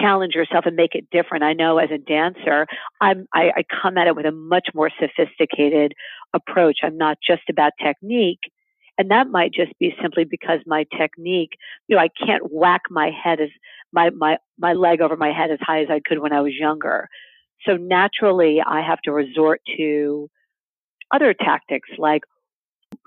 challenge 0.00 0.34
yourself 0.34 0.64
and 0.66 0.74
make 0.74 0.94
it 0.94 1.08
different. 1.10 1.44
I 1.44 1.52
know 1.52 1.78
as 1.78 1.90
a 1.92 1.98
dancer 1.98 2.66
i'm 3.00 3.26
I, 3.32 3.50
I 3.56 3.64
come 3.82 3.96
at 3.98 4.08
it 4.08 4.16
with 4.16 4.26
a 4.26 4.32
much 4.32 4.68
more 4.74 4.90
sophisticated 5.00 5.92
approach. 6.34 6.78
I'm 6.82 6.98
not 6.98 7.18
just 7.26 7.42
about 7.48 7.72
technique 7.82 8.40
and 8.98 9.10
that 9.10 9.28
might 9.28 9.52
just 9.52 9.72
be 9.78 9.94
simply 10.00 10.24
because 10.24 10.60
my 10.66 10.86
technique 10.96 11.52
you 11.88 11.96
know 11.96 12.02
i 12.02 12.08
can't 12.08 12.50
whack 12.50 12.82
my 12.90 13.10
head 13.10 13.40
as 13.40 13.50
my 13.92 14.10
my 14.10 14.38
my 14.58 14.72
leg 14.72 15.00
over 15.00 15.16
my 15.16 15.32
head 15.32 15.50
as 15.50 15.58
high 15.60 15.82
as 15.82 15.88
i 15.90 16.00
could 16.04 16.18
when 16.18 16.32
i 16.32 16.40
was 16.40 16.52
younger 16.58 17.08
so 17.64 17.76
naturally, 17.76 18.60
I 18.64 18.82
have 18.82 19.00
to 19.02 19.12
resort 19.12 19.60
to 19.76 20.28
other 21.12 21.34
tactics 21.34 21.88
like, 21.98 22.22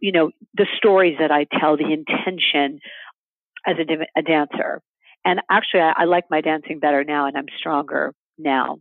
you 0.01 0.11
know, 0.11 0.31
the 0.55 0.67
stories 0.77 1.17
that 1.19 1.31
I 1.31 1.45
tell, 1.59 1.77
the 1.77 1.91
intention 1.91 2.79
as 3.65 3.75
a, 3.77 4.19
a 4.19 4.21
dancer. 4.21 4.81
And 5.25 5.41
actually, 5.49 5.81
I, 5.81 5.93
I, 5.97 6.03
like 6.05 6.25
my 6.29 6.41
dancing 6.41 6.79
better 6.79 7.03
now, 7.03 7.27
and 7.27 7.37
I'm 7.37 7.47
stronger 7.57 8.13
now. 8.37 8.79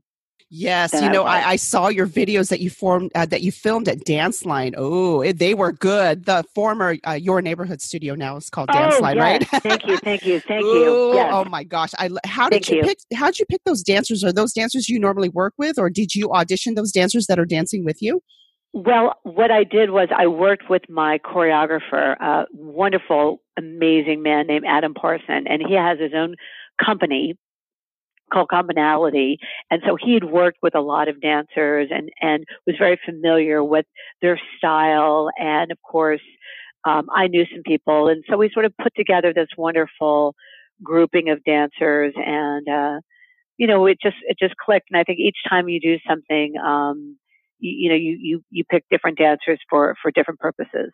Yes, 0.50 0.95
you 0.95 1.11
know, 1.11 1.25
I, 1.25 1.50
I, 1.50 1.57
saw 1.57 1.88
your 1.88 2.07
videos 2.07 2.49
that 2.49 2.61
you 2.61 2.71
formed 2.71 3.11
uh, 3.14 3.26
that 3.26 3.43
you 3.43 3.52
filmed 3.52 3.87
at 3.87 4.05
Dance 4.05 4.47
Line. 4.47 4.75
Oh, 4.78 5.21
it, 5.21 5.38
they 5.38 5.52
were 5.52 5.73
good. 5.73 6.25
The 6.25 6.43
former 6.55 6.97
uh, 7.07 7.12
Your 7.12 7.43
Neighborhood 7.43 7.83
Studio 7.83 8.14
now 8.14 8.37
is 8.37 8.49
called 8.49 8.71
Dance 8.71 8.95
oh, 8.97 9.02
Line, 9.02 9.17
yes. 9.17 9.23
right? 9.52 9.62
thank 9.62 9.87
you, 9.87 9.99
thank 9.99 10.25
you, 10.25 10.40
thank 10.40 10.64
Ooh, 10.64 10.73
you. 10.73 11.14
Yes. 11.17 11.31
Oh 11.35 11.45
my 11.45 11.64
gosh! 11.64 11.90
I 11.99 12.09
how 12.25 12.49
did 12.49 12.64
thank 12.64 12.71
you, 12.71 12.76
you 12.78 12.83
pick? 12.83 12.99
How 13.12 13.26
did 13.26 13.40
you 13.40 13.45
pick 13.45 13.62
those 13.64 13.83
dancers? 13.83 14.25
Are 14.25 14.33
those 14.33 14.55
dancers 14.55 14.88
you 14.88 14.99
normally 14.99 15.28
work 15.28 15.52
with, 15.59 15.78
or 15.78 15.90
did 15.90 16.14
you 16.14 16.31
audition 16.33 16.76
those 16.76 16.93
dancers 16.93 17.26
that 17.26 17.38
are 17.38 17.47
dancing 17.47 17.85
with 17.85 18.00
you? 18.00 18.23
Well, 18.73 19.17
what 19.25 19.50
I 19.50 19.64
did 19.64 19.90
was 19.90 20.09
I 20.17 20.28
worked 20.28 20.71
with 20.71 20.83
my 20.88 21.19
choreographer, 21.19 22.19
a 22.21 22.47
wonderful, 22.52 23.43
amazing 23.59 24.23
man 24.23 24.47
named 24.47 24.64
Adam 24.67 24.95
Parson, 24.95 25.47
and 25.47 25.62
he 25.67 25.75
has 25.75 25.99
his 25.99 26.12
own 26.14 26.37
company 26.83 27.37
called 28.32 28.49
commonality. 28.49 29.38
And 29.70 29.82
so 29.87 29.97
he 30.00 30.14
had 30.14 30.25
worked 30.25 30.58
with 30.62 30.75
a 30.75 30.80
lot 30.80 31.08
of 31.08 31.20
dancers 31.20 31.88
and 31.90 32.11
and 32.20 32.44
was 32.66 32.76
very 32.78 32.99
familiar 33.04 33.62
with 33.62 33.87
their 34.23 34.40
style. 34.56 35.30
And 35.38 35.70
of 35.73 35.78
course 35.82 36.20
um, 36.85 37.08
i 37.14 37.26
knew 37.26 37.44
some 37.52 37.62
people. 37.64 38.08
And 38.08 38.25
so 38.28 38.37
we 38.37 38.50
sort 38.52 38.64
of 38.64 38.73
put 38.82 38.94
together 38.97 39.32
this 39.35 39.49
wonderful 39.56 40.35
grouping 40.82 41.28
of 41.30 41.42
dancers. 41.44 42.14
And 42.16 42.68
uh 42.68 43.00
you 43.56 43.66
know 43.66 43.87
it 43.87 43.99
just 44.02 44.16
it 44.26 44.38
just 44.38 44.56
clicked. 44.56 44.88
And 44.90 44.99
i 44.99 45.04
think 45.04 45.18
each 45.18 45.38
time 45.49 45.68
you 45.68 45.80
do 45.80 45.99
something 46.08 46.54
um 46.58 47.16
you, 47.58 47.73
you 47.73 47.88
know 47.88 47.97
you 47.97 48.16
you 48.20 48.44
you 48.50 48.64
pick 48.70 48.85
different 48.90 49.18
dancers 49.18 49.58
for 49.68 49.94
for 50.02 50.11
different 50.11 50.40
purposes 50.40 50.92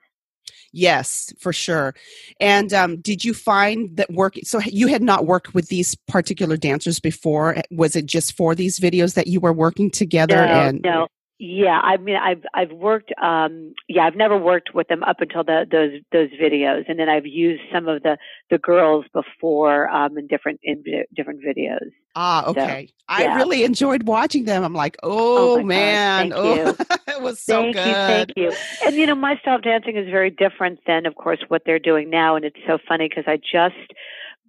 Yes, 0.76 1.32
for 1.38 1.52
sure. 1.52 1.94
And 2.40 2.72
um, 2.74 2.96
did 3.00 3.24
you 3.24 3.32
find 3.32 3.96
that 3.96 4.12
work? 4.12 4.34
So 4.42 4.60
you 4.66 4.88
had 4.88 5.02
not 5.02 5.24
worked 5.24 5.54
with 5.54 5.68
these 5.68 5.94
particular 6.08 6.56
dancers 6.56 6.98
before. 6.98 7.58
Was 7.70 7.94
it 7.94 8.06
just 8.06 8.36
for 8.36 8.56
these 8.56 8.80
videos 8.80 9.14
that 9.14 9.28
you 9.28 9.38
were 9.38 9.52
working 9.52 9.88
together? 9.88 10.34
No, 10.34 10.42
and 10.42 10.82
no. 10.82 11.06
Yeah, 11.38 11.80
I 11.82 11.96
mean, 11.96 12.14
I've 12.14 12.44
I've 12.54 12.70
worked. 12.70 13.12
Um, 13.20 13.74
yeah, 13.88 14.04
I've 14.04 14.14
never 14.14 14.38
worked 14.38 14.72
with 14.72 14.86
them 14.86 15.02
up 15.02 15.20
until 15.20 15.42
the, 15.42 15.66
those 15.70 16.00
those 16.12 16.30
videos, 16.40 16.84
and 16.88 16.96
then 16.96 17.08
I've 17.08 17.26
used 17.26 17.62
some 17.72 17.88
of 17.88 18.04
the 18.04 18.18
the 18.50 18.58
girls 18.58 19.04
before 19.12 19.88
um, 19.90 20.16
in 20.16 20.28
different 20.28 20.60
in 20.62 20.84
different 21.14 21.40
videos. 21.44 21.90
Ah, 22.14 22.46
okay. 22.46 22.86
So, 22.86 22.94
I 23.08 23.34
really 23.34 23.64
enjoyed 23.64 24.04
watching 24.04 24.44
them. 24.44 24.62
I'm 24.62 24.74
like, 24.74 24.96
oh, 25.02 25.58
oh 25.58 25.62
man, 25.64 26.32
oh, 26.32 26.76
it 27.08 27.20
was 27.20 27.40
so 27.40 27.62
thank 27.62 27.74
good. 27.74 27.86
you, 27.86 27.92
thank 27.92 28.32
you. 28.36 28.52
And 28.86 28.94
you 28.94 29.06
know, 29.06 29.16
my 29.16 29.36
style 29.38 29.56
of 29.56 29.62
dancing 29.62 29.96
is 29.96 30.08
very 30.08 30.30
different 30.30 30.78
than, 30.86 31.04
of 31.04 31.16
course, 31.16 31.40
what 31.48 31.62
they're 31.66 31.80
doing 31.80 32.10
now. 32.10 32.36
And 32.36 32.44
it's 32.44 32.60
so 32.64 32.78
funny 32.86 33.08
because 33.08 33.24
I 33.26 33.38
just 33.38 33.92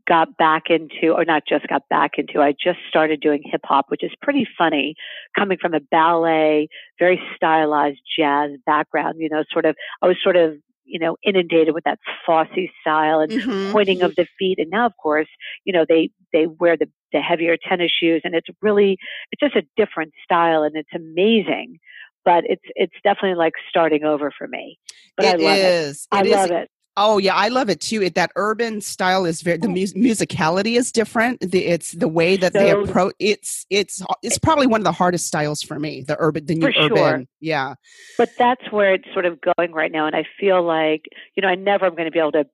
got 0.07 0.37
back 0.37 0.63
into, 0.69 1.13
or 1.13 1.25
not 1.25 1.43
just 1.47 1.67
got 1.67 1.87
back 1.89 2.11
into, 2.17 2.41
I 2.41 2.51
just 2.51 2.79
started 2.87 3.21
doing 3.21 3.41
hip 3.43 3.61
hop, 3.63 3.85
which 3.89 4.03
is 4.03 4.11
pretty 4.21 4.47
funny 4.57 4.95
coming 5.37 5.57
from 5.59 5.73
a 5.73 5.79
ballet, 5.79 6.67
very 6.99 7.21
stylized 7.35 7.99
jazz 8.17 8.51
background, 8.65 9.15
you 9.19 9.29
know, 9.29 9.43
sort 9.51 9.65
of, 9.65 9.75
I 10.01 10.07
was 10.07 10.17
sort 10.23 10.35
of, 10.35 10.55
you 10.83 10.99
know, 10.99 11.17
inundated 11.23 11.73
with 11.73 11.83
that 11.85 11.99
Fosse 12.25 12.69
style 12.81 13.19
and 13.19 13.31
mm-hmm. 13.31 13.71
pointing 13.71 14.03
of 14.03 14.15
the 14.15 14.27
feet. 14.37 14.59
And 14.59 14.69
now, 14.69 14.85
of 14.85 14.93
course, 15.01 15.27
you 15.63 15.73
know, 15.73 15.85
they, 15.87 16.11
they 16.31 16.45
wear 16.45 16.77
the, 16.77 16.87
the 17.11 17.21
heavier 17.21 17.57
tennis 17.57 17.91
shoes 17.91 18.21
and 18.23 18.35
it's 18.35 18.47
really, 18.61 18.97
it's 19.31 19.39
just 19.39 19.55
a 19.55 19.67
different 19.75 20.13
style 20.23 20.63
and 20.63 20.75
it's 20.75 20.89
amazing 20.93 21.79
but 22.23 22.43
it's 22.45 22.63
it's 22.73 22.95
definitely 23.03 23.35
like 23.35 23.53
starting 23.69 24.03
over 24.03 24.33
for 24.35 24.47
me. 24.47 24.79
But 25.15 25.27
it 25.27 25.39
I 25.39 25.43
love 25.43 25.57
is. 25.57 26.07
it. 26.11 26.15
I 26.15 26.21
it 26.21 26.31
love 26.31 26.45
is. 26.45 26.51
it. 26.51 26.69
Oh 26.97 27.17
yeah, 27.17 27.35
I 27.35 27.49
love 27.49 27.69
it 27.69 27.81
too. 27.81 28.01
It, 28.01 28.15
that 28.15 28.31
urban 28.35 28.79
style 28.79 29.25
is 29.25 29.41
very 29.41 29.57
the 29.57 29.67
oh. 29.67 29.71
mu- 29.71 30.09
musicality 30.09 30.77
is 30.77 30.91
different. 30.91 31.41
The, 31.41 31.65
it's 31.65 31.91
the 31.91 32.07
way 32.07 32.37
that 32.37 32.53
so, 32.53 32.59
they 32.59 32.71
approach. 32.71 33.15
It's 33.19 33.65
it's 33.69 34.01
it's 34.21 34.37
probably 34.37 34.67
one 34.67 34.79
of 34.79 34.85
the 34.85 34.93
hardest 34.93 35.27
styles 35.27 35.61
for 35.61 35.77
me. 35.77 36.01
The 36.01 36.15
urban, 36.19 36.45
the 36.45 36.55
new 36.55 36.67
urban, 36.67 36.97
sure. 36.97 37.23
yeah. 37.41 37.75
But 38.17 38.29
that's 38.37 38.71
where 38.71 38.93
it's 38.93 39.11
sort 39.13 39.25
of 39.25 39.39
going 39.41 39.73
right 39.73 39.91
now, 39.91 40.07
and 40.07 40.15
I 40.15 40.25
feel 40.39 40.63
like 40.63 41.05
you 41.35 41.41
know 41.41 41.49
I 41.49 41.55
never 41.55 41.85
am 41.85 41.95
going 41.95 42.05
to 42.05 42.11
be 42.11 42.19
able 42.19 42.31
to 42.33 42.45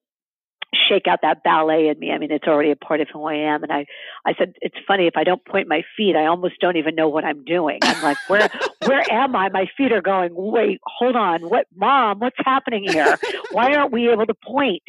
shake 0.73 1.07
out 1.07 1.19
that 1.21 1.43
ballet 1.43 1.89
in 1.89 1.99
me. 1.99 2.11
I 2.11 2.17
mean, 2.17 2.31
it's 2.31 2.47
already 2.47 2.71
a 2.71 2.75
part 2.75 3.01
of 3.01 3.07
who 3.11 3.25
I 3.25 3.35
am. 3.35 3.63
And 3.63 3.71
I, 3.71 3.85
I 4.25 4.33
said, 4.37 4.53
it's 4.61 4.75
funny 4.87 5.07
if 5.07 5.17
I 5.17 5.23
don't 5.23 5.43
point 5.45 5.67
my 5.67 5.83
feet, 5.97 6.15
I 6.15 6.27
almost 6.27 6.59
don't 6.59 6.77
even 6.77 6.95
know 6.95 7.09
what 7.09 7.25
I'm 7.25 7.43
doing. 7.43 7.79
I'm 7.81 8.01
like, 8.01 8.17
where, 8.27 8.49
where 8.85 9.03
am 9.11 9.35
I? 9.35 9.49
My 9.49 9.65
feet 9.77 9.91
are 9.91 10.01
going. 10.01 10.31
Wait, 10.33 10.79
hold 10.85 11.15
on. 11.15 11.41
What, 11.41 11.67
mom? 11.75 12.19
What's 12.19 12.37
happening 12.39 12.85
here? 12.89 13.17
Why 13.51 13.73
aren't 13.73 13.91
we 13.91 14.09
able 14.09 14.25
to 14.25 14.33
point? 14.33 14.83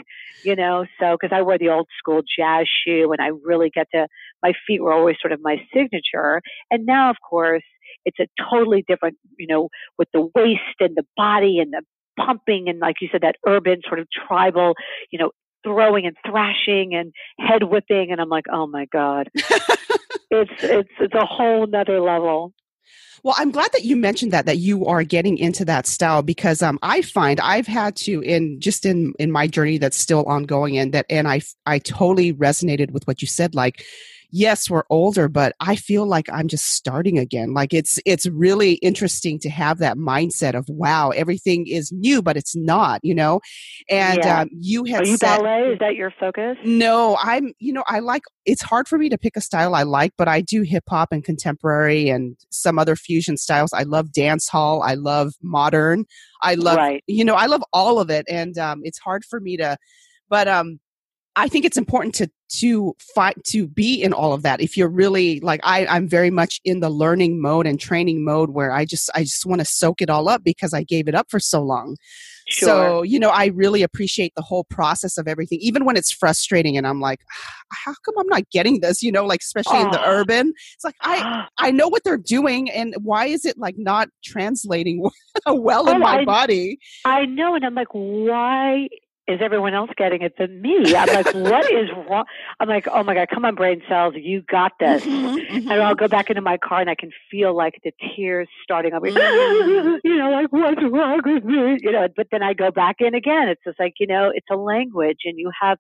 You 0.44 0.56
know, 0.56 0.86
so 1.00 1.16
because 1.20 1.34
I 1.36 1.42
wear 1.42 1.58
the 1.58 1.68
old 1.68 1.88
school 1.98 2.22
jazz 2.22 2.66
shoe, 2.84 3.12
and 3.12 3.20
I 3.20 3.30
really 3.44 3.70
get 3.70 3.86
to. 3.94 4.08
My 4.42 4.52
feet 4.66 4.82
were 4.82 4.92
always 4.92 5.16
sort 5.20 5.32
of 5.32 5.40
my 5.40 5.56
signature, 5.72 6.42
and 6.68 6.84
now, 6.84 7.10
of 7.10 7.16
course, 7.28 7.62
it's 8.04 8.18
a 8.18 8.26
totally 8.50 8.84
different. 8.88 9.18
You 9.38 9.46
know, 9.46 9.68
with 9.98 10.08
the 10.12 10.28
waist 10.34 10.80
and 10.80 10.96
the 10.96 11.04
body 11.16 11.60
and 11.60 11.72
the 11.72 11.82
pumping 12.18 12.68
and 12.68 12.78
like 12.78 12.96
you 13.00 13.08
said 13.10 13.22
that 13.22 13.36
urban 13.46 13.80
sort 13.88 13.98
of 13.98 14.06
tribal 14.10 14.74
you 15.10 15.18
know 15.18 15.30
throwing 15.64 16.07
and 16.07 16.16
thrashing 16.26 16.95
and 16.95 17.12
head 17.38 17.64
whipping 17.64 18.11
and 18.11 18.21
I'm 18.21 18.28
like, 18.28 18.47
oh 18.52 18.66
my 18.66 18.87
God. 18.87 19.31
it's 19.35 20.50
it's 20.62 20.90
it's 21.00 21.14
a 21.14 21.26
whole 21.26 21.66
nother 21.66 22.00
level. 22.00 22.52
Well, 23.25 23.35
I'm 23.38 23.52
glad 23.52 23.71
that 23.73 23.85
you 23.85 23.95
mentioned 23.95 24.33
that 24.33 24.47
that 24.47 24.59
you 24.59 24.87
are 24.87 25.04
getting 25.04 25.38
into 25.38 25.64
that 25.66 25.87
style 25.87 26.23
because 26.23 26.61
um, 26.61 26.78
I 26.83 27.02
find 27.02 27.38
I've 27.38 27.69
had 27.69 27.95
to 27.97 28.21
in 28.21 28.61
just 28.61 28.85
in 28.85 29.14
in 29.19 29.31
my 29.31 29.47
journey 29.47 29.78
that's 29.78 29.97
still 29.97 30.25
ongoing 30.25 30.76
and 30.76 30.92
that 30.92 31.07
and 31.09 31.28
I 31.28 31.42
I 31.66 31.78
totally 31.78 32.33
resonated 32.33 32.90
with 32.90 33.07
what 33.07 33.23
you 33.23 33.28
said 33.28 33.54
like 33.54 33.85
yes, 34.32 34.68
we're 34.68 34.82
older, 34.88 35.28
but 35.28 35.54
I 35.60 35.76
feel 35.76 36.06
like 36.06 36.28
I'm 36.32 36.48
just 36.48 36.70
starting 36.70 37.18
again. 37.18 37.52
Like 37.52 37.72
it's 37.72 38.00
it's 38.04 38.26
really 38.26 38.74
interesting 38.74 39.38
to 39.40 39.50
have 39.50 39.78
that 39.78 39.96
mindset 39.96 40.54
of 40.54 40.66
wow, 40.68 41.10
everything 41.10 41.66
is 41.68 41.92
new, 41.92 42.22
but 42.22 42.36
it's 42.36 42.56
not, 42.56 43.00
you 43.04 43.14
know. 43.14 43.40
And 43.88 44.18
yeah. 44.24 44.40
um, 44.40 44.48
you 44.50 44.84
have 44.84 45.02
are 45.02 45.06
you 45.06 45.16
said, 45.18 45.36
ballet? 45.36 45.72
Is 45.72 45.78
that 45.78 45.94
your 45.94 46.12
focus? 46.18 46.56
No, 46.64 47.16
I'm. 47.22 47.52
You 47.58 47.74
know, 47.74 47.84
I 47.86 48.00
like. 48.00 48.22
It's 48.46 48.62
hard 48.62 48.88
for 48.88 48.98
me 48.98 49.08
to 49.10 49.18
pick 49.18 49.36
a 49.36 49.40
style 49.40 49.74
I 49.74 49.84
like, 49.84 50.12
but 50.16 50.26
I 50.26 50.40
do 50.40 50.62
hip 50.62 50.84
hop 50.88 51.12
and 51.12 51.22
contemporary 51.22 52.08
and 52.08 52.36
some 52.50 52.78
other 52.78 52.96
fusion 52.96 53.36
styles. 53.36 53.72
I 53.72 53.82
love 53.82 54.12
dance 54.12 54.48
hall. 54.48 54.82
I 54.82 54.94
love 54.94 55.34
modern. 55.42 56.06
I 56.40 56.54
love. 56.54 56.78
Right. 56.78 57.04
You 57.06 57.24
know, 57.24 57.34
I 57.34 57.46
love 57.46 57.62
all 57.72 58.00
of 58.00 58.10
it, 58.10 58.24
and 58.28 58.56
um, 58.58 58.80
it's 58.82 58.98
hard 58.98 59.24
for 59.24 59.38
me 59.38 59.58
to. 59.58 59.76
But 60.30 60.48
um, 60.48 60.80
I 61.36 61.48
think 61.48 61.64
it's 61.64 61.76
important 61.76 62.14
to 62.16 62.30
to 62.52 62.94
fight 63.14 63.42
to 63.44 63.66
be 63.66 64.02
in 64.02 64.12
all 64.12 64.32
of 64.32 64.42
that. 64.42 64.61
If 64.61 64.76
you're 64.76 64.88
really 64.88 65.40
like 65.40 65.61
I, 65.62 65.87
I'm 65.87 66.09
very 66.09 66.30
much 66.30 66.61
in 66.64 66.80
the 66.80 66.90
learning 66.90 67.40
mode 67.40 67.66
and 67.66 67.78
training 67.80 68.25
mode 68.25 68.50
where 68.50 68.73
I 68.73 68.85
just 68.85 69.11
I 69.14 69.23
just 69.23 69.47
want 69.47 69.61
to 69.61 69.64
soak 69.64 70.02
it 70.02 70.11
all 70.11 70.28
up 70.28 70.44
because 70.44 70.75
I 70.75 70.82
gave 70.82 71.09
it 71.09 71.14
up 71.14 71.30
for 71.30 71.40
so 71.40 71.62
long. 71.62 71.97
Sure. 72.49 72.68
So, 72.68 73.02
you 73.02 73.18
know, 73.18 73.30
I 73.30 73.47
really 73.47 73.82
appreciate 73.82 74.32
the 74.35 74.42
whole 74.42 74.64
process 74.64 75.16
of 75.16 75.28
everything, 75.28 75.59
even 75.61 75.85
when 75.85 75.97
it's 75.97 76.11
frustrating 76.11 76.76
and 76.76 76.87
I'm 76.87 77.00
like, 77.00 77.21
how 77.71 77.94
come 78.04 78.14
I'm 78.18 78.26
not 78.26 78.49
getting 78.50 78.80
this? 78.80 79.02
You 79.02 79.12
know, 79.12 79.25
like 79.25 79.40
especially 79.40 79.80
in 79.80 79.90
the 79.90 80.02
urban. 80.06 80.52
It's 80.75 80.85
like 80.85 80.97
I 81.00 81.47
I 81.59 81.71
know 81.71 81.88
what 81.88 82.04
they're 82.04 82.18
doing 82.18 82.71
and 82.71 82.94
why 83.02 83.26
is 83.26 83.44
it 83.44 83.59
like 83.59 83.76
not 83.78 84.09
translating 84.25 85.02
well 85.47 85.88
oh, 85.88 85.90
in 85.90 85.97
oh, 85.97 86.00
my 86.00 86.18
I, 86.18 86.25
body? 86.25 86.78
I 87.04 87.25
know 87.25 87.54
and 87.54 87.64
I'm 87.64 87.75
like, 87.75 87.92
why 87.92 88.88
is 89.29 89.38
everyone 89.41 89.73
else 89.73 89.91
getting 89.97 90.23
it 90.23 90.35
than 90.37 90.61
me? 90.61 90.95
I'm 90.97 91.09
like, 91.09 91.26
what 91.35 91.71
is 91.71 91.88
wrong? 92.09 92.25
I'm 92.59 92.69
like, 92.69 92.88
oh 92.88 93.02
my 93.05 93.14
God, 93.14 93.29
come 93.33 93.45
on, 93.45 93.55
brain 93.55 93.83
cells, 93.88 94.14
you 94.17 94.43
got 94.43 94.73
this. 94.81 95.05
Mm-hmm, 95.05 95.37
mm-hmm. 95.37 95.71
And 95.71 95.83
I'll 95.83 95.95
go 95.95 96.09
back 96.09 96.29
into 96.29 96.43
my 96.43 96.59
car 96.59 96.81
and 96.81 96.91
I 96.91 96.97
can 96.97 97.11
feel 97.31 97.57
like 97.57 97.75
the 97.85 97.93
tears 98.17 98.49
starting 98.64 98.93
up. 98.93 99.02
Mm-hmm. 99.02 99.97
you 100.05 100.17
know, 100.17 100.31
like, 100.31 100.52
what's 100.52 100.83
wrong 100.83 101.21
with 101.25 101.45
me? 101.45 101.79
You 101.81 101.93
know, 101.93 102.09
but 102.17 102.29
then 102.33 102.43
I 102.43 102.52
go 102.52 102.71
back 102.71 102.97
in 102.99 103.14
again. 103.14 103.49
It's 103.49 103.62
just 103.64 103.79
like, 103.79 103.95
you 104.00 104.07
know, 104.07 104.33
it's 104.35 104.49
a 104.50 104.57
language 104.57 105.21
and 105.25 105.38
you 105.38 105.50
have, 105.61 105.79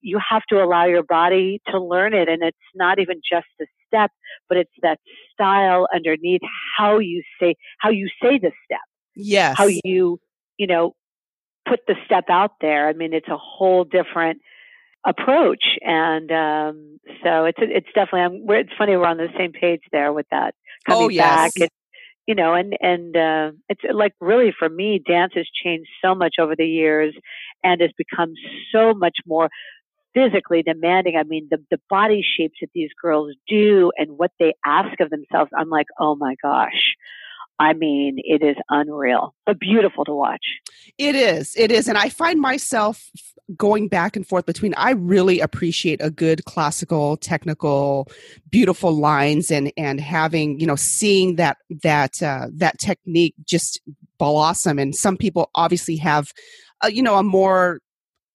you 0.00 0.18
have 0.30 0.42
to 0.48 0.56
allow 0.56 0.86
your 0.86 1.04
body 1.04 1.60
to 1.68 1.80
learn 1.80 2.14
it. 2.14 2.28
And 2.28 2.42
it's 2.42 2.58
not 2.74 2.98
even 2.98 3.20
just 3.28 3.46
the 3.60 3.66
step, 3.86 4.10
but 4.48 4.58
it's 4.58 4.72
that 4.82 4.98
style 5.32 5.86
underneath 5.94 6.40
how 6.76 6.98
you 6.98 7.22
say, 7.40 7.54
how 7.78 7.90
you 7.90 8.08
say 8.20 8.38
the 8.38 8.50
step. 8.64 8.80
Yes. 9.14 9.56
How 9.56 9.66
you, 9.66 10.18
you 10.56 10.66
know, 10.66 10.94
put 11.68 11.80
the 11.86 11.94
step 12.04 12.24
out 12.28 12.52
there. 12.60 12.88
I 12.88 12.92
mean, 12.92 13.12
it's 13.12 13.28
a 13.28 13.36
whole 13.36 13.84
different 13.84 14.40
approach, 15.04 15.64
and 15.82 16.30
um, 16.30 17.00
so 17.22 17.44
it's 17.44 17.58
it's 17.60 17.88
definitely. 17.94 18.20
I'm, 18.20 18.60
it's 18.60 18.72
funny 18.76 18.96
we're 18.96 19.06
on 19.06 19.16
the 19.16 19.28
same 19.36 19.52
page 19.52 19.82
there 19.90 20.12
with 20.12 20.26
that 20.30 20.54
coming 20.86 21.04
oh, 21.04 21.08
yes. 21.08 21.24
back. 21.24 21.52
It's, 21.56 21.74
you 22.26 22.34
know, 22.34 22.54
and 22.54 22.76
and 22.80 23.16
uh, 23.16 23.50
it's 23.68 23.82
like 23.92 24.14
really 24.20 24.52
for 24.56 24.68
me, 24.68 25.02
dance 25.04 25.32
has 25.34 25.46
changed 25.64 25.90
so 26.04 26.14
much 26.14 26.36
over 26.38 26.54
the 26.56 26.66
years, 26.66 27.14
and 27.64 27.80
has 27.80 27.90
become 27.96 28.34
so 28.72 28.94
much 28.94 29.16
more 29.26 29.48
physically 30.14 30.62
demanding. 30.62 31.16
I 31.16 31.24
mean, 31.24 31.48
the 31.50 31.58
the 31.70 31.80
body 31.90 32.24
shapes 32.36 32.58
that 32.60 32.70
these 32.74 32.90
girls 33.00 33.34
do 33.48 33.90
and 33.96 34.18
what 34.18 34.30
they 34.38 34.54
ask 34.64 35.00
of 35.00 35.10
themselves. 35.10 35.50
I'm 35.56 35.68
like, 35.68 35.86
oh 35.98 36.14
my 36.14 36.36
gosh. 36.42 36.94
I 37.58 37.74
mean, 37.74 38.18
it 38.18 38.42
is 38.42 38.56
unreal, 38.68 39.34
but 39.46 39.58
beautiful 39.58 40.04
to 40.06 40.12
watch. 40.12 40.44
It 40.98 41.14
is. 41.14 41.54
It 41.56 41.70
is. 41.70 41.88
And 41.88 41.96
I 41.96 42.08
find 42.08 42.40
myself 42.40 43.10
going 43.56 43.88
back 43.88 44.16
and 44.16 44.26
forth 44.26 44.46
between 44.46 44.74
I 44.76 44.92
really 44.92 45.40
appreciate 45.40 46.00
a 46.02 46.10
good 46.10 46.44
classical, 46.44 47.16
technical, 47.16 48.08
beautiful 48.50 48.92
lines 48.92 49.50
and 49.50 49.72
and 49.76 50.00
having, 50.00 50.58
you 50.60 50.66
know, 50.66 50.76
seeing 50.76 51.36
that 51.36 51.58
that 51.82 52.22
uh, 52.22 52.48
that 52.54 52.78
technique 52.78 53.34
just 53.44 53.80
blossom 54.18 54.78
and 54.78 54.94
some 54.94 55.16
people 55.16 55.50
obviously 55.56 55.96
have 55.96 56.32
uh, 56.84 56.86
you 56.86 57.02
know 57.02 57.16
a 57.16 57.24
more 57.24 57.80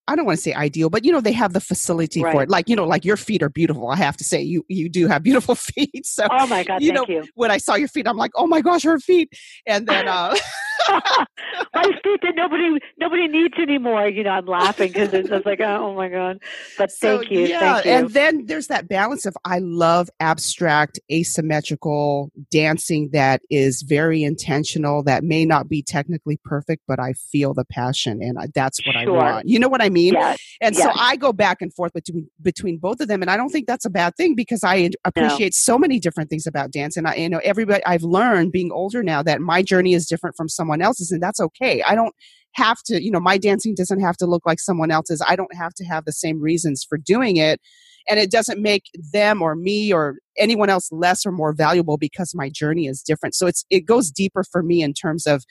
I 0.08 0.16
don't 0.16 0.26
want 0.26 0.38
to 0.38 0.42
say 0.42 0.54
ideal, 0.54 0.90
but 0.90 1.04
you 1.04 1.12
know, 1.12 1.22
they 1.22 1.34
have 1.34 1.54
the 1.54 1.60
facility 1.60 2.24
right. 2.24 2.32
for 2.32 2.44
it. 2.44 2.50
Like, 2.50 2.70
you 2.70 2.76
know, 2.76 2.86
like 2.86 3.04
your 3.04 3.18
feet 3.18 3.44
are 3.44 3.50
beautiful. 3.50 3.90
I 3.90 3.98
have 3.98 4.16
to 4.18 4.24
say, 4.24 4.42
you 4.42 4.66
you 4.70 4.90
do 4.90 5.08
have 5.08 5.24
beautiful 5.24 5.56
feet. 5.56 6.06
So 6.06 6.28
Oh 6.32 6.48
my 6.48 6.64
God, 6.64 6.82
you 6.82 6.94
thank 6.94 7.10
know, 7.10 7.16
you. 7.16 7.26
When 7.36 7.52
I 7.52 7.58
saw 7.58 7.76
your 7.76 7.90
feet, 7.90 8.08
I'm 8.08 8.18
like, 8.18 8.32
oh 8.36 8.48
my 8.48 8.62
gosh, 8.62 8.84
her 8.84 9.00
feet. 9.00 9.34
And 9.66 9.88
then 9.88 10.08
uh 10.08 10.36
my 10.90 11.84
feet 12.04 12.22
that 12.22 12.34
nobody 12.36 12.80
nobody 12.98 13.28
needs 13.28 13.58
anymore. 13.58 14.08
You 14.08 14.24
know, 14.24 14.32
I'm 14.32 14.46
laughing 14.46 14.92
because 14.92 15.14
it's 15.14 15.30
just 15.30 15.46
like, 15.46 15.60
oh, 15.62 15.94
my 15.96 16.10
god. 16.10 16.42
But 16.78 16.92
so, 16.92 17.20
thank 17.20 17.32
you, 17.32 17.42
yeah. 17.42 17.60
Thank 17.60 17.86
you. 17.86 17.92
And 17.92 18.10
then 18.12 18.46
there's 18.46 18.68
that 18.68 18.88
balance 18.88 19.26
of 19.26 19.36
I 19.46 19.60
love 19.60 20.10
abstract, 20.20 21.00
asymmetrical 21.12 22.32
dancing 22.52 23.10
that 23.14 23.42
is 23.50 23.82
very 23.82 24.24
intentional. 24.24 25.04
That 25.04 25.24
may 25.24 25.46
not 25.46 25.70
be 25.70 25.82
technically 25.82 26.40
perfect, 26.44 26.84
but 26.88 27.00
I 27.00 27.14
feel 27.14 27.54
the 27.54 27.66
passion, 27.66 28.22
and 28.22 28.38
that's 28.54 28.80
what 28.86 28.94
sure. 28.94 29.20
I 29.20 29.34
want. 29.34 29.48
You 29.48 29.60
know 29.60 29.70
what 29.70 29.82
I 29.82 29.90
mean? 29.90 30.14
Yes. 30.14 30.40
And 30.62 30.76
yes. 30.76 30.84
so 30.84 30.92
I 31.00 31.16
go 31.16 31.34
back 31.34 31.62
and 31.62 31.74
forth 31.74 31.94
between 31.94 32.30
between 32.42 32.78
both 32.78 33.00
of 33.02 33.08
them, 33.08 33.22
and 33.22 33.30
I 33.30 33.38
don't 33.38 33.50
think 33.50 33.68
that's 33.68 33.86
a 33.86 33.90
bad 33.90 34.16
thing 34.16 34.36
because 34.36 34.64
I 34.64 34.90
appreciate 35.06 35.54
no. 35.54 35.74
so 35.74 35.78
many 35.78 36.00
different 36.00 36.30
things 36.30 36.48
about 36.48 36.72
dance, 36.72 36.98
and 36.98 37.08
I 37.08 37.16
you 37.16 37.30
know 37.30 37.42
everybody 37.44 37.84
I've 37.86 38.04
learned 38.04 38.52
being 38.52 38.72
older 38.72 39.04
now 39.04 39.22
that 39.24 39.42
my 39.42 39.62
journey 39.62 39.94
is 39.94 40.08
different 40.08 40.36
from 40.36 40.50
someone 40.50 40.77
else's, 40.82 41.12
and 41.12 41.22
that's 41.22 41.40
okay. 41.40 41.82
I 41.84 41.96
don't 41.96 42.14
have 42.54 42.82
to, 42.84 43.04
you 43.04 43.12
know, 43.12 43.20
my 43.20 43.38
dancing 43.38 43.76
doesn't 43.76 44.00
have 44.00 44.18
to 44.18 44.26
look 44.26 44.46
like 44.46 44.60
someone 44.60 44.92
else's. 44.92 45.24
I 45.26 45.36
don't 45.36 45.54
have 45.56 45.74
to 45.76 45.86
have 45.86 46.06
the 46.06 46.12
same 46.12 46.42
reasons 46.42 46.84
for 46.88 46.98
doing 46.98 47.38
it. 47.38 47.62
And 48.10 48.20
it 48.20 48.32
doesn't 48.32 48.62
make 48.62 48.86
them 49.12 49.42
or 49.42 49.56
me 49.56 49.94
or 49.94 50.16
anyone 50.38 50.70
else 50.70 50.90
less 50.92 51.26
or 51.26 51.32
more 51.32 51.54
valuable 51.54 51.98
because 51.98 52.34
my 52.34 52.50
journey 52.50 52.88
is 52.88 53.04
different. 53.04 53.36
So 53.36 53.48
it's 53.48 53.66
it 53.70 53.82
goes 53.82 54.10
deeper 54.12 54.44
for 54.44 54.64
me 54.64 54.82
in 54.82 54.94
terms 54.94 55.28
of 55.28 55.44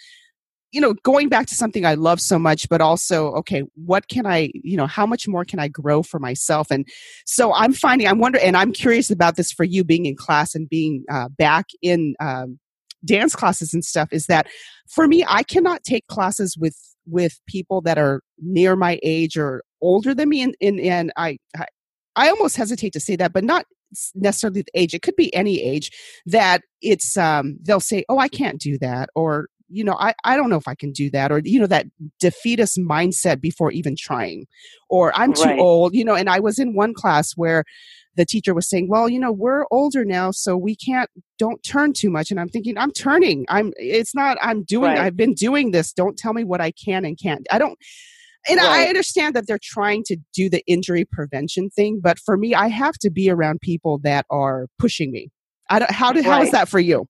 you 0.72 0.80
know 0.80 0.94
going 1.04 1.28
back 1.28 1.46
to 1.46 1.54
something 1.54 1.86
i 1.86 1.94
love 1.94 2.20
so 2.20 2.38
much 2.38 2.68
but 2.68 2.80
also 2.80 3.28
okay 3.34 3.62
what 3.76 4.08
can 4.08 4.26
i 4.26 4.50
you 4.52 4.76
know 4.76 4.86
how 4.86 5.06
much 5.06 5.28
more 5.28 5.44
can 5.44 5.58
i 5.58 5.68
grow 5.68 6.02
for 6.02 6.18
myself 6.18 6.70
and 6.70 6.86
so 7.24 7.54
i'm 7.54 7.72
finding 7.72 8.06
i'm 8.08 8.18
wondering 8.18 8.44
and 8.44 8.56
i'm 8.56 8.72
curious 8.72 9.10
about 9.10 9.36
this 9.36 9.52
for 9.52 9.64
you 9.64 9.84
being 9.84 10.06
in 10.06 10.16
class 10.16 10.54
and 10.54 10.68
being 10.68 11.04
uh, 11.10 11.28
back 11.28 11.66
in 11.82 12.14
um, 12.20 12.58
dance 13.06 13.34
classes 13.34 13.72
and 13.72 13.84
stuff 13.84 14.08
is 14.12 14.26
that 14.26 14.46
for 14.88 15.06
me 15.06 15.24
i 15.28 15.42
cannot 15.42 15.82
take 15.84 16.06
classes 16.08 16.56
with 16.56 16.76
with 17.06 17.38
people 17.46 17.80
that 17.80 17.98
are 17.98 18.20
near 18.38 18.76
my 18.76 18.98
age 19.02 19.36
or 19.38 19.62
older 19.80 20.14
than 20.14 20.28
me 20.28 20.42
and 20.42 20.54
and, 20.60 20.80
and 20.80 21.12
I, 21.16 21.38
I 21.56 21.66
i 22.16 22.28
almost 22.28 22.56
hesitate 22.56 22.92
to 22.94 23.00
say 23.00 23.16
that 23.16 23.32
but 23.32 23.44
not 23.44 23.66
necessarily 24.14 24.62
the 24.62 24.80
age 24.80 24.94
it 24.94 25.02
could 25.02 25.16
be 25.16 25.32
any 25.34 25.62
age 25.62 25.90
that 26.26 26.62
it's 26.82 27.16
um 27.16 27.56
they'll 27.62 27.80
say 27.80 28.04
oh 28.08 28.18
i 28.18 28.28
can't 28.28 28.60
do 28.60 28.78
that 28.78 29.08
or 29.14 29.48
you 29.68 29.84
know 29.84 29.96
I, 29.98 30.14
I 30.24 30.36
don't 30.36 30.50
know 30.50 30.56
if 30.56 30.68
i 30.68 30.74
can 30.74 30.92
do 30.92 31.10
that 31.10 31.32
or 31.32 31.40
you 31.44 31.60
know 31.60 31.66
that 31.66 31.86
defeatist 32.20 32.78
mindset 32.78 33.40
before 33.40 33.70
even 33.72 33.96
trying 33.98 34.46
or 34.88 35.12
i'm 35.18 35.32
too 35.32 35.42
right. 35.42 35.58
old 35.58 35.94
you 35.94 36.04
know 36.04 36.14
and 36.14 36.28
i 36.28 36.38
was 36.40 36.58
in 36.58 36.74
one 36.74 36.94
class 36.94 37.32
where 37.36 37.64
the 38.16 38.24
teacher 38.24 38.54
was 38.54 38.68
saying, 38.68 38.88
well, 38.88 39.08
you 39.08 39.20
know, 39.20 39.30
we're 39.30 39.66
older 39.70 40.04
now, 40.04 40.30
so 40.30 40.56
we 40.56 40.74
can't, 40.74 41.08
don't 41.38 41.62
turn 41.62 41.92
too 41.92 42.10
much. 42.10 42.30
And 42.30 42.40
I'm 42.40 42.48
thinking, 42.48 42.76
I'm 42.76 42.90
turning. 42.90 43.44
I'm, 43.48 43.72
it's 43.76 44.14
not, 44.14 44.38
I'm 44.40 44.64
doing, 44.64 44.92
right. 44.92 44.98
I've 44.98 45.16
been 45.16 45.34
doing 45.34 45.70
this. 45.70 45.92
Don't 45.92 46.16
tell 46.16 46.32
me 46.32 46.42
what 46.42 46.60
I 46.60 46.72
can 46.72 47.04
and 47.04 47.18
can't. 47.20 47.46
I 47.50 47.58
don't, 47.58 47.78
and 48.48 48.58
right. 48.58 48.86
I 48.86 48.88
understand 48.88 49.36
that 49.36 49.46
they're 49.46 49.60
trying 49.62 50.02
to 50.04 50.16
do 50.34 50.48
the 50.48 50.62
injury 50.66 51.04
prevention 51.04 51.68
thing, 51.70 52.00
but 52.02 52.18
for 52.18 52.36
me, 52.36 52.54
I 52.54 52.68
have 52.68 52.94
to 52.98 53.10
be 53.10 53.30
around 53.30 53.60
people 53.60 53.98
that 53.98 54.24
are 54.30 54.66
pushing 54.78 55.12
me. 55.12 55.28
I 55.68 55.80
don't, 55.80 55.90
how, 55.90 56.12
do, 56.12 56.22
how 56.22 56.42
is 56.42 56.52
that 56.52 56.68
for 56.68 56.80
you? 56.80 57.06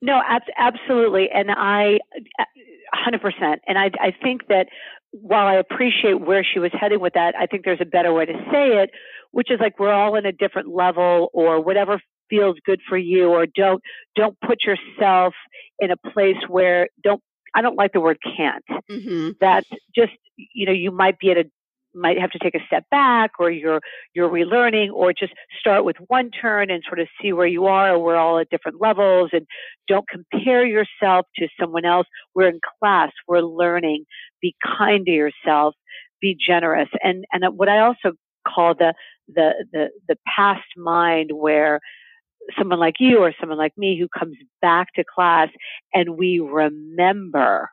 No, 0.00 0.20
absolutely. 0.56 1.28
And 1.32 1.50
I, 1.50 1.98
100%. 2.94 3.56
And 3.66 3.78
I, 3.78 3.90
I 4.00 4.12
think 4.22 4.48
that 4.48 4.66
while 5.12 5.46
I 5.46 5.54
appreciate 5.54 6.20
where 6.20 6.44
she 6.44 6.58
was 6.58 6.70
heading 6.72 7.00
with 7.00 7.14
that, 7.14 7.34
I 7.38 7.46
think 7.46 7.64
there's 7.64 7.80
a 7.80 7.86
better 7.86 8.12
way 8.12 8.26
to 8.26 8.32
say 8.50 8.82
it, 8.82 8.90
which 9.30 9.50
is 9.50 9.60
like 9.60 9.78
we're 9.78 9.92
all 9.92 10.14
in 10.16 10.26
a 10.26 10.32
different 10.32 10.68
level 10.68 11.28
or 11.32 11.60
whatever 11.60 12.00
feels 12.30 12.56
good 12.64 12.80
for 12.88 12.96
you 12.96 13.28
or 13.28 13.46
don't 13.46 13.82
don't 14.16 14.38
put 14.40 14.64
yourself 14.64 15.34
in 15.78 15.90
a 15.90 15.96
place 15.96 16.36
where 16.48 16.88
don't 17.04 17.20
I 17.54 17.60
don't 17.60 17.76
like 17.76 17.92
the 17.92 18.00
word 18.00 18.18
can't. 18.22 18.64
Mm-hmm. 18.90 19.30
That 19.40 19.64
just 19.94 20.12
you 20.36 20.64
know 20.64 20.72
you 20.72 20.90
might 20.90 21.18
be 21.18 21.30
at 21.30 21.36
a 21.36 21.44
might 21.94 22.18
have 22.18 22.30
to 22.30 22.38
take 22.38 22.54
a 22.54 22.64
step 22.66 22.84
back 22.90 23.32
or 23.38 23.50
you're 23.50 23.80
you're 24.14 24.28
relearning 24.28 24.92
or 24.92 25.12
just 25.12 25.32
start 25.58 25.84
with 25.84 25.96
one 26.08 26.30
turn 26.30 26.70
and 26.70 26.82
sort 26.86 27.00
of 27.00 27.08
see 27.20 27.32
where 27.32 27.46
you 27.46 27.66
are. 27.66 27.98
We're 27.98 28.16
all 28.16 28.38
at 28.38 28.50
different 28.50 28.80
levels 28.80 29.30
and 29.32 29.46
don't 29.88 30.08
compare 30.08 30.64
yourself 30.66 31.26
to 31.36 31.48
someone 31.60 31.84
else. 31.84 32.06
We're 32.34 32.48
in 32.48 32.60
class. 32.80 33.10
We're 33.28 33.40
learning. 33.42 34.04
Be 34.40 34.54
kind 34.78 35.04
to 35.06 35.12
yourself. 35.12 35.74
Be 36.20 36.36
generous. 36.38 36.88
And 37.02 37.24
and 37.32 37.44
what 37.56 37.68
i 37.68 37.78
also 37.78 38.12
call 38.46 38.74
the 38.74 38.94
the 39.28 39.64
the, 39.72 39.86
the 40.08 40.16
past 40.36 40.66
mind 40.76 41.30
where 41.32 41.80
someone 42.58 42.78
like 42.78 42.96
you 42.98 43.18
or 43.18 43.32
someone 43.38 43.58
like 43.58 43.76
me 43.76 43.98
who 43.98 44.08
comes 44.18 44.36
back 44.60 44.88
to 44.94 45.04
class 45.04 45.48
and 45.94 46.16
we 46.16 46.40
remember 46.40 47.70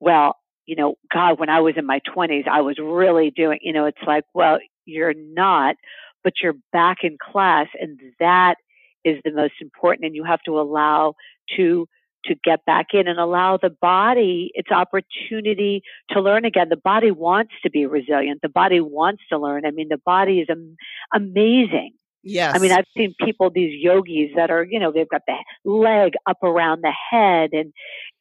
well 0.00 0.36
you 0.66 0.76
know, 0.76 0.96
God, 1.12 1.38
when 1.38 1.48
I 1.48 1.60
was 1.60 1.74
in 1.76 1.86
my 1.86 2.00
20s, 2.14 2.46
I 2.48 2.60
was 2.60 2.76
really 2.78 3.30
doing, 3.30 3.58
you 3.62 3.72
know, 3.72 3.86
it's 3.86 4.02
like, 4.06 4.24
well, 4.34 4.58
you're 4.84 5.14
not, 5.14 5.76
but 6.24 6.34
you're 6.42 6.56
back 6.72 6.98
in 7.02 7.16
class, 7.20 7.68
and 7.80 8.00
that 8.20 8.56
is 9.04 9.20
the 9.24 9.32
most 9.32 9.54
important. 9.60 10.06
And 10.06 10.14
you 10.14 10.24
have 10.24 10.42
to 10.42 10.58
allow 10.60 11.14
to 11.56 11.88
to 12.24 12.34
get 12.42 12.64
back 12.64 12.86
in 12.92 13.06
and 13.06 13.20
allow 13.20 13.56
the 13.56 13.70
body 13.70 14.50
its 14.54 14.70
opportunity 14.72 15.82
to 16.10 16.20
learn 16.20 16.44
again. 16.44 16.68
The 16.68 16.76
body 16.76 17.12
wants 17.12 17.52
to 17.62 17.70
be 17.70 17.86
resilient. 17.86 18.42
The 18.42 18.48
body 18.48 18.80
wants 18.80 19.22
to 19.30 19.38
learn. 19.38 19.64
I 19.64 19.70
mean, 19.70 19.88
the 19.88 20.00
body 20.04 20.40
is 20.40 20.48
am- 20.50 20.76
amazing. 21.14 21.92
Yes. 22.28 22.56
I 22.56 22.58
mean, 22.58 22.72
I've 22.72 22.86
seen 22.96 23.14
people, 23.24 23.50
these 23.50 23.80
yogis 23.80 24.30
that 24.34 24.50
are, 24.50 24.64
you 24.64 24.80
know, 24.80 24.90
they've 24.90 25.08
got 25.08 25.22
the 25.28 25.36
leg 25.64 26.14
up 26.28 26.42
around 26.42 26.82
the 26.82 26.92
head 27.10 27.50
and 27.52 27.72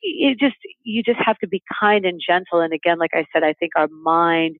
you 0.03 0.35
just, 0.35 0.57
you 0.83 1.01
just 1.01 1.17
have 1.25 1.39
to 1.39 1.47
be 1.47 1.63
kind 1.79 2.05
and 2.05 2.21
gentle. 2.23 2.61
And 2.61 2.71
again, 2.71 2.99
like 2.99 3.09
I 3.15 3.25
said, 3.33 3.43
I 3.43 3.53
think 3.53 3.71
our 3.75 3.87
mind 3.87 4.57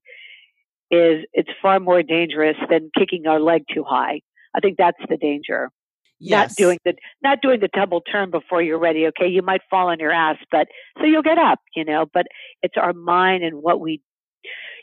is, 0.90 1.24
it's 1.32 1.48
far 1.62 1.78
more 1.78 2.02
dangerous 2.02 2.56
than 2.68 2.90
kicking 2.98 3.28
our 3.28 3.38
leg 3.38 3.62
too 3.72 3.84
high. 3.84 4.20
I 4.52 4.58
think 4.58 4.78
that's 4.78 4.98
the 5.08 5.16
danger. 5.16 5.70
Yes. 6.18 6.50
Not 6.50 6.56
doing 6.56 6.78
the, 6.84 6.94
not 7.22 7.38
doing 7.40 7.60
the 7.60 7.68
double 7.72 8.00
turn 8.00 8.32
before 8.32 8.62
you're 8.62 8.80
ready. 8.80 9.06
Okay. 9.06 9.28
You 9.28 9.42
might 9.42 9.60
fall 9.70 9.90
on 9.90 10.00
your 10.00 10.10
ass, 10.10 10.38
but 10.50 10.66
so 10.98 11.04
you'll 11.04 11.22
get 11.22 11.38
up, 11.38 11.60
you 11.76 11.84
know, 11.84 12.06
but 12.12 12.26
it's 12.62 12.74
our 12.76 12.92
mind 12.92 13.44
and 13.44 13.62
what 13.62 13.78
we 13.78 14.02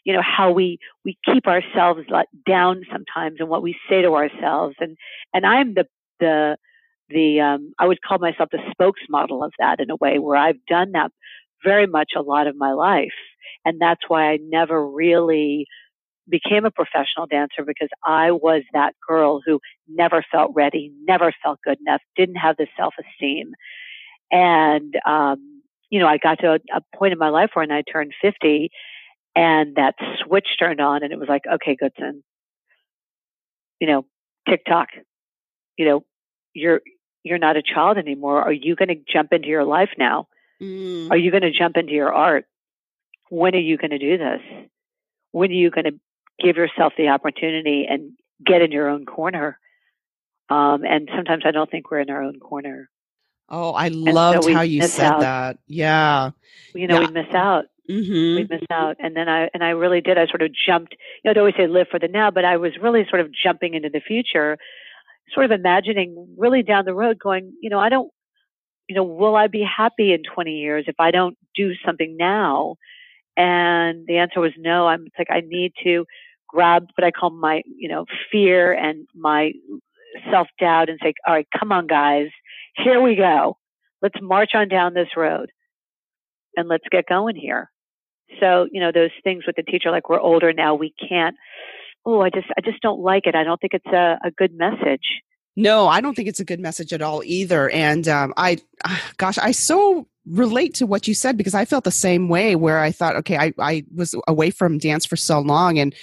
you 0.03 0.13
know 0.13 0.21
how 0.21 0.51
we 0.51 0.79
we 1.05 1.17
keep 1.25 1.47
ourselves 1.47 2.01
down 2.47 2.83
sometimes 2.91 3.37
and 3.39 3.49
what 3.49 3.63
we 3.63 3.75
say 3.89 4.01
to 4.01 4.13
ourselves 4.13 4.75
and 4.79 4.97
and 5.33 5.45
i'm 5.45 5.73
the 5.73 5.85
the 6.19 6.57
the 7.09 7.39
um 7.39 7.73
i 7.79 7.87
would 7.87 8.01
call 8.01 8.19
myself 8.19 8.49
the 8.51 8.59
spokesmodel 8.79 9.45
of 9.45 9.51
that 9.59 9.79
in 9.79 9.89
a 9.89 9.95
way 9.95 10.19
where 10.19 10.37
i've 10.37 10.63
done 10.67 10.91
that 10.91 11.11
very 11.63 11.87
much 11.87 12.11
a 12.15 12.21
lot 12.21 12.47
of 12.47 12.55
my 12.55 12.73
life 12.73 13.13
and 13.65 13.79
that's 13.79 14.01
why 14.07 14.31
i 14.31 14.37
never 14.49 14.87
really 14.87 15.65
became 16.29 16.65
a 16.65 16.71
professional 16.71 17.27
dancer 17.29 17.63
because 17.65 17.89
I 18.05 18.31
was 18.31 18.63
that 18.73 18.95
girl 19.05 19.41
who 19.45 19.59
never 19.89 20.23
felt 20.31 20.51
ready, 20.55 20.91
never 21.03 21.33
felt 21.43 21.59
good 21.63 21.77
enough, 21.85 22.01
didn't 22.15 22.35
have 22.35 22.57
the 22.57 22.67
self 22.77 22.93
esteem. 22.99 23.53
And, 24.31 24.95
um, 25.05 25.61
you 25.89 25.99
know, 25.99 26.07
I 26.07 26.17
got 26.17 26.39
to 26.39 26.53
a, 26.53 26.59
a 26.75 26.81
point 26.97 27.13
in 27.13 27.19
my 27.19 27.29
life 27.29 27.51
when 27.53 27.71
I 27.71 27.83
turned 27.83 28.13
50 28.21 28.69
and 29.35 29.75
that 29.75 29.95
switch 30.23 30.47
turned 30.59 30.79
on 30.79 31.03
and 31.03 31.11
it 31.11 31.19
was 31.19 31.29
like, 31.29 31.43
okay, 31.51 31.75
Goodson, 31.75 32.23
you 33.79 33.87
know, 33.87 34.05
TikTok, 34.47 34.89
you 35.77 35.85
know, 35.85 36.05
you're, 36.53 36.81
you're 37.23 37.39
not 37.39 37.57
a 37.57 37.63
child 37.63 37.97
anymore. 37.97 38.41
Are 38.41 38.51
you 38.51 38.75
going 38.75 38.89
to 38.89 39.01
jump 39.11 39.33
into 39.33 39.47
your 39.47 39.63
life 39.63 39.89
now? 39.97 40.27
Mm. 40.61 41.09
Are 41.09 41.17
you 41.17 41.31
going 41.31 41.43
to 41.43 41.51
jump 41.51 41.77
into 41.77 41.93
your 41.93 42.13
art? 42.13 42.45
When 43.29 43.55
are 43.55 43.59
you 43.59 43.77
going 43.77 43.91
to 43.91 43.97
do 43.97 44.17
this? 44.17 44.41
When 45.31 45.49
are 45.49 45.53
you 45.53 45.71
going 45.71 45.85
to 45.85 45.99
give 46.39 46.57
yourself 46.57 46.93
the 46.97 47.07
opportunity 47.07 47.87
and 47.89 48.11
get 48.45 48.61
in 48.61 48.71
your 48.71 48.87
own 48.89 49.05
corner? 49.05 49.57
Um, 50.49 50.83
and 50.85 51.09
sometimes 51.15 51.43
I 51.45 51.51
don't 51.51 51.71
think 51.71 51.89
we're 51.89 52.01
in 52.01 52.09
our 52.11 52.21
own 52.21 52.39
corner. 52.39 52.89
Oh, 53.49 53.71
I 53.71 53.87
loved 53.87 54.43
so 54.43 54.53
how 54.53 54.61
you 54.61 54.83
said 54.83 55.11
out. 55.11 55.19
that. 55.21 55.59
Yeah. 55.67 56.31
You 56.75 56.87
know, 56.87 57.01
yeah. 57.01 57.07
we 57.07 57.13
miss 57.13 57.33
out. 57.33 57.65
Mm-hmm. 57.89 58.35
We 58.35 58.47
miss 58.49 58.65
out. 58.71 58.95
And 58.99 59.15
then 59.15 59.27
I 59.27 59.49
and 59.53 59.63
I 59.63 59.69
really 59.69 60.01
did. 60.01 60.17
I 60.17 60.27
sort 60.27 60.41
of 60.41 60.51
jumped. 60.53 60.95
You 61.23 61.27
know, 61.27 61.31
I'd 61.31 61.37
always 61.37 61.55
say 61.57 61.67
live 61.67 61.87
for 61.91 61.99
the 61.99 62.07
now, 62.07 62.31
but 62.31 62.45
I 62.45 62.57
was 62.57 62.71
really 62.81 63.05
sort 63.09 63.21
of 63.21 63.29
jumping 63.33 63.73
into 63.73 63.89
the 63.89 63.99
future, 63.99 64.57
sort 65.33 65.45
of 65.45 65.51
imagining 65.51 66.35
really 66.37 66.63
down 66.63 66.85
the 66.85 66.93
road, 66.93 67.19
going, 67.19 67.53
you 67.61 67.69
know, 67.69 67.79
I 67.79 67.89
don't, 67.89 68.09
you 68.87 68.95
know, 68.95 69.03
will 69.03 69.35
I 69.35 69.47
be 69.47 69.63
happy 69.63 70.13
in 70.13 70.21
20 70.33 70.51
years 70.51 70.85
if 70.87 70.95
I 70.99 71.11
don't 71.11 71.37
do 71.55 71.73
something 71.85 72.15
now? 72.17 72.75
And 73.35 74.05
the 74.07 74.17
answer 74.17 74.39
was 74.39 74.51
no. 74.57 74.87
I'm 74.87 75.07
like 75.17 75.29
I 75.29 75.41
need 75.45 75.73
to 75.83 76.05
grab 76.47 76.87
what 76.95 77.05
I 77.05 77.11
call 77.11 77.31
my, 77.31 77.63
you 77.65 77.89
know, 77.89 78.05
fear 78.31 78.71
and 78.71 79.07
my 79.13 79.51
self 80.31 80.47
doubt 80.59 80.89
and 80.89 80.99
say, 81.03 81.13
all 81.27 81.33
right, 81.33 81.47
come 81.57 81.71
on, 81.71 81.87
guys, 81.87 82.27
here 82.77 83.01
we 83.01 83.15
go. 83.15 83.57
Let's 84.01 84.19
march 84.21 84.51
on 84.53 84.67
down 84.69 84.93
this 84.93 85.09
road 85.17 85.51
and 86.55 86.67
let's 86.69 86.85
get 86.91 87.05
going 87.07 87.35
here. 87.35 87.69
So, 88.39 88.67
you 88.71 88.79
know, 88.79 88.91
those 88.91 89.11
things 89.23 89.43
with 89.45 89.55
the 89.55 89.63
teacher, 89.63 89.91
like 89.91 90.09
we're 90.09 90.19
older 90.19 90.53
now, 90.53 90.75
we 90.75 90.93
can't, 91.09 91.35
oh, 92.05 92.21
I 92.21 92.29
just, 92.29 92.47
I 92.57 92.61
just 92.61 92.81
don't 92.81 93.01
like 93.01 93.25
it. 93.25 93.35
I 93.35 93.43
don't 93.43 93.59
think 93.59 93.73
it's 93.73 93.93
a, 93.93 94.19
a 94.25 94.31
good 94.31 94.53
message. 94.53 95.21
No, 95.55 95.87
I 95.87 96.01
don't 96.01 96.15
think 96.15 96.27
it's 96.27 96.39
a 96.39 96.45
good 96.45 96.59
message 96.59 96.93
at 96.93 97.01
all 97.01 97.23
either. 97.23 97.69
And 97.69 98.07
um, 98.07 98.33
I, 98.37 98.57
gosh, 99.17 99.37
I 99.37 99.51
so 99.51 100.07
relate 100.25 100.73
to 100.75 100.85
what 100.85 101.07
you 101.07 101.13
said 101.13 101.37
because 101.37 101.53
I 101.53 101.65
felt 101.65 101.83
the 101.83 101.91
same 101.91 102.29
way 102.29 102.55
where 102.55 102.79
I 102.79 102.91
thought, 102.91 103.15
okay, 103.17 103.37
I, 103.37 103.53
I 103.59 103.83
was 103.93 104.15
away 104.27 104.51
from 104.51 104.77
dance 104.77 105.05
for 105.05 105.15
so 105.15 105.39
long 105.39 105.77
and 105.79 105.93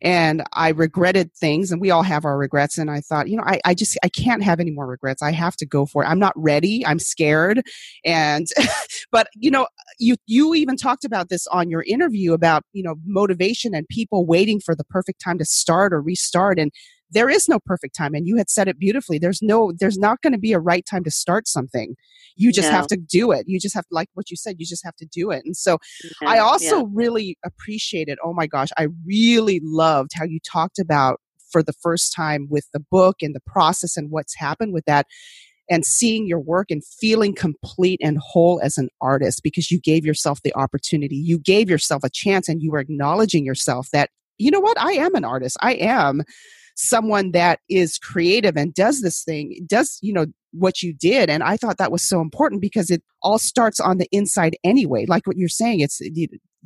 and 0.00 0.44
I 0.52 0.68
regretted 0.68 1.34
things 1.34 1.72
and 1.72 1.80
we 1.80 1.90
all 1.90 2.04
have 2.04 2.24
our 2.24 2.38
regrets. 2.38 2.78
And 2.78 2.88
I 2.88 3.00
thought, 3.00 3.28
you 3.28 3.36
know, 3.36 3.42
I, 3.44 3.60
I 3.64 3.74
just 3.74 3.98
I 4.02 4.08
can't 4.08 4.44
have 4.44 4.60
any 4.60 4.70
more 4.70 4.86
regrets. 4.86 5.22
I 5.22 5.32
have 5.32 5.56
to 5.56 5.66
go 5.66 5.86
for 5.86 6.04
it. 6.04 6.06
I'm 6.06 6.20
not 6.20 6.34
ready. 6.36 6.86
I'm 6.86 7.00
scared. 7.00 7.62
And 8.04 8.46
but 9.10 9.28
you 9.34 9.50
know, 9.50 9.66
you 9.98 10.16
you 10.26 10.54
even 10.54 10.76
talked 10.76 11.04
about 11.04 11.28
this 11.28 11.46
on 11.48 11.70
your 11.70 11.82
interview 11.82 12.32
about, 12.32 12.64
you 12.72 12.82
know, 12.82 12.96
motivation 13.04 13.74
and 13.74 13.86
people 13.88 14.26
waiting 14.26 14.60
for 14.60 14.74
the 14.74 14.84
perfect 14.84 15.22
time 15.22 15.38
to 15.38 15.44
start 15.44 15.92
or 15.92 16.00
restart. 16.00 16.58
And 16.58 16.72
there 17.10 17.28
is 17.28 17.48
no 17.48 17.58
perfect 17.58 17.94
time 17.96 18.14
and 18.14 18.26
you 18.26 18.36
had 18.36 18.50
said 18.50 18.68
it 18.68 18.78
beautifully 18.78 19.18
there's 19.18 19.40
no 19.42 19.72
there's 19.78 19.98
not 19.98 20.20
going 20.22 20.32
to 20.32 20.38
be 20.38 20.52
a 20.52 20.58
right 20.58 20.84
time 20.86 21.04
to 21.04 21.10
start 21.10 21.48
something 21.48 21.94
you 22.36 22.52
just 22.52 22.68
no. 22.68 22.76
have 22.76 22.86
to 22.86 22.96
do 22.96 23.32
it 23.32 23.44
you 23.48 23.58
just 23.58 23.74
have 23.74 23.84
to 23.84 23.94
like 23.94 24.08
what 24.14 24.30
you 24.30 24.36
said 24.36 24.56
you 24.58 24.66
just 24.66 24.84
have 24.84 24.96
to 24.96 25.06
do 25.06 25.30
it 25.30 25.42
and 25.44 25.56
so 25.56 25.78
yeah, 26.20 26.28
i 26.28 26.38
also 26.38 26.80
yeah. 26.80 26.84
really 26.92 27.38
appreciated 27.44 28.18
oh 28.24 28.32
my 28.32 28.46
gosh 28.46 28.68
i 28.76 28.88
really 29.06 29.60
loved 29.64 30.10
how 30.14 30.24
you 30.24 30.38
talked 30.40 30.78
about 30.78 31.20
for 31.50 31.62
the 31.62 31.72
first 31.72 32.12
time 32.14 32.46
with 32.50 32.66
the 32.72 32.80
book 32.90 33.16
and 33.22 33.34
the 33.34 33.40
process 33.46 33.96
and 33.96 34.10
what's 34.10 34.36
happened 34.36 34.74
with 34.74 34.84
that 34.84 35.06
and 35.70 35.84
seeing 35.84 36.26
your 36.26 36.40
work 36.40 36.70
and 36.70 36.84
feeling 36.84 37.34
complete 37.34 38.00
and 38.02 38.18
whole 38.18 38.60
as 38.62 38.78
an 38.78 38.88
artist 39.00 39.42
because 39.42 39.70
you 39.70 39.80
gave 39.80 40.04
yourself 40.04 40.40
the 40.42 40.54
opportunity 40.54 41.16
you 41.16 41.38
gave 41.38 41.68
yourself 41.70 42.02
a 42.04 42.10
chance 42.10 42.48
and 42.48 42.62
you 42.62 42.70
were 42.70 42.80
acknowledging 42.80 43.44
yourself 43.44 43.88
that 43.92 44.10
you 44.38 44.50
know 44.50 44.60
what 44.60 44.80
i 44.80 44.92
am 44.92 45.14
an 45.14 45.24
artist 45.24 45.56
i 45.60 45.74
am 45.74 46.22
someone 46.78 47.32
that 47.32 47.58
is 47.68 47.98
creative 47.98 48.56
and 48.56 48.72
does 48.72 49.02
this 49.02 49.24
thing, 49.24 49.66
does, 49.66 49.98
you 50.00 50.12
know, 50.12 50.26
what 50.52 50.80
you 50.80 50.94
did. 50.94 51.28
And 51.28 51.42
I 51.42 51.56
thought 51.56 51.76
that 51.78 51.90
was 51.90 52.02
so 52.02 52.20
important 52.20 52.62
because 52.62 52.88
it 52.88 53.02
all 53.20 53.38
starts 53.38 53.80
on 53.80 53.98
the 53.98 54.08
inside 54.12 54.56
anyway. 54.62 55.04
Like 55.06 55.26
what 55.26 55.36
you're 55.36 55.48
saying, 55.48 55.80
it's, 55.80 56.00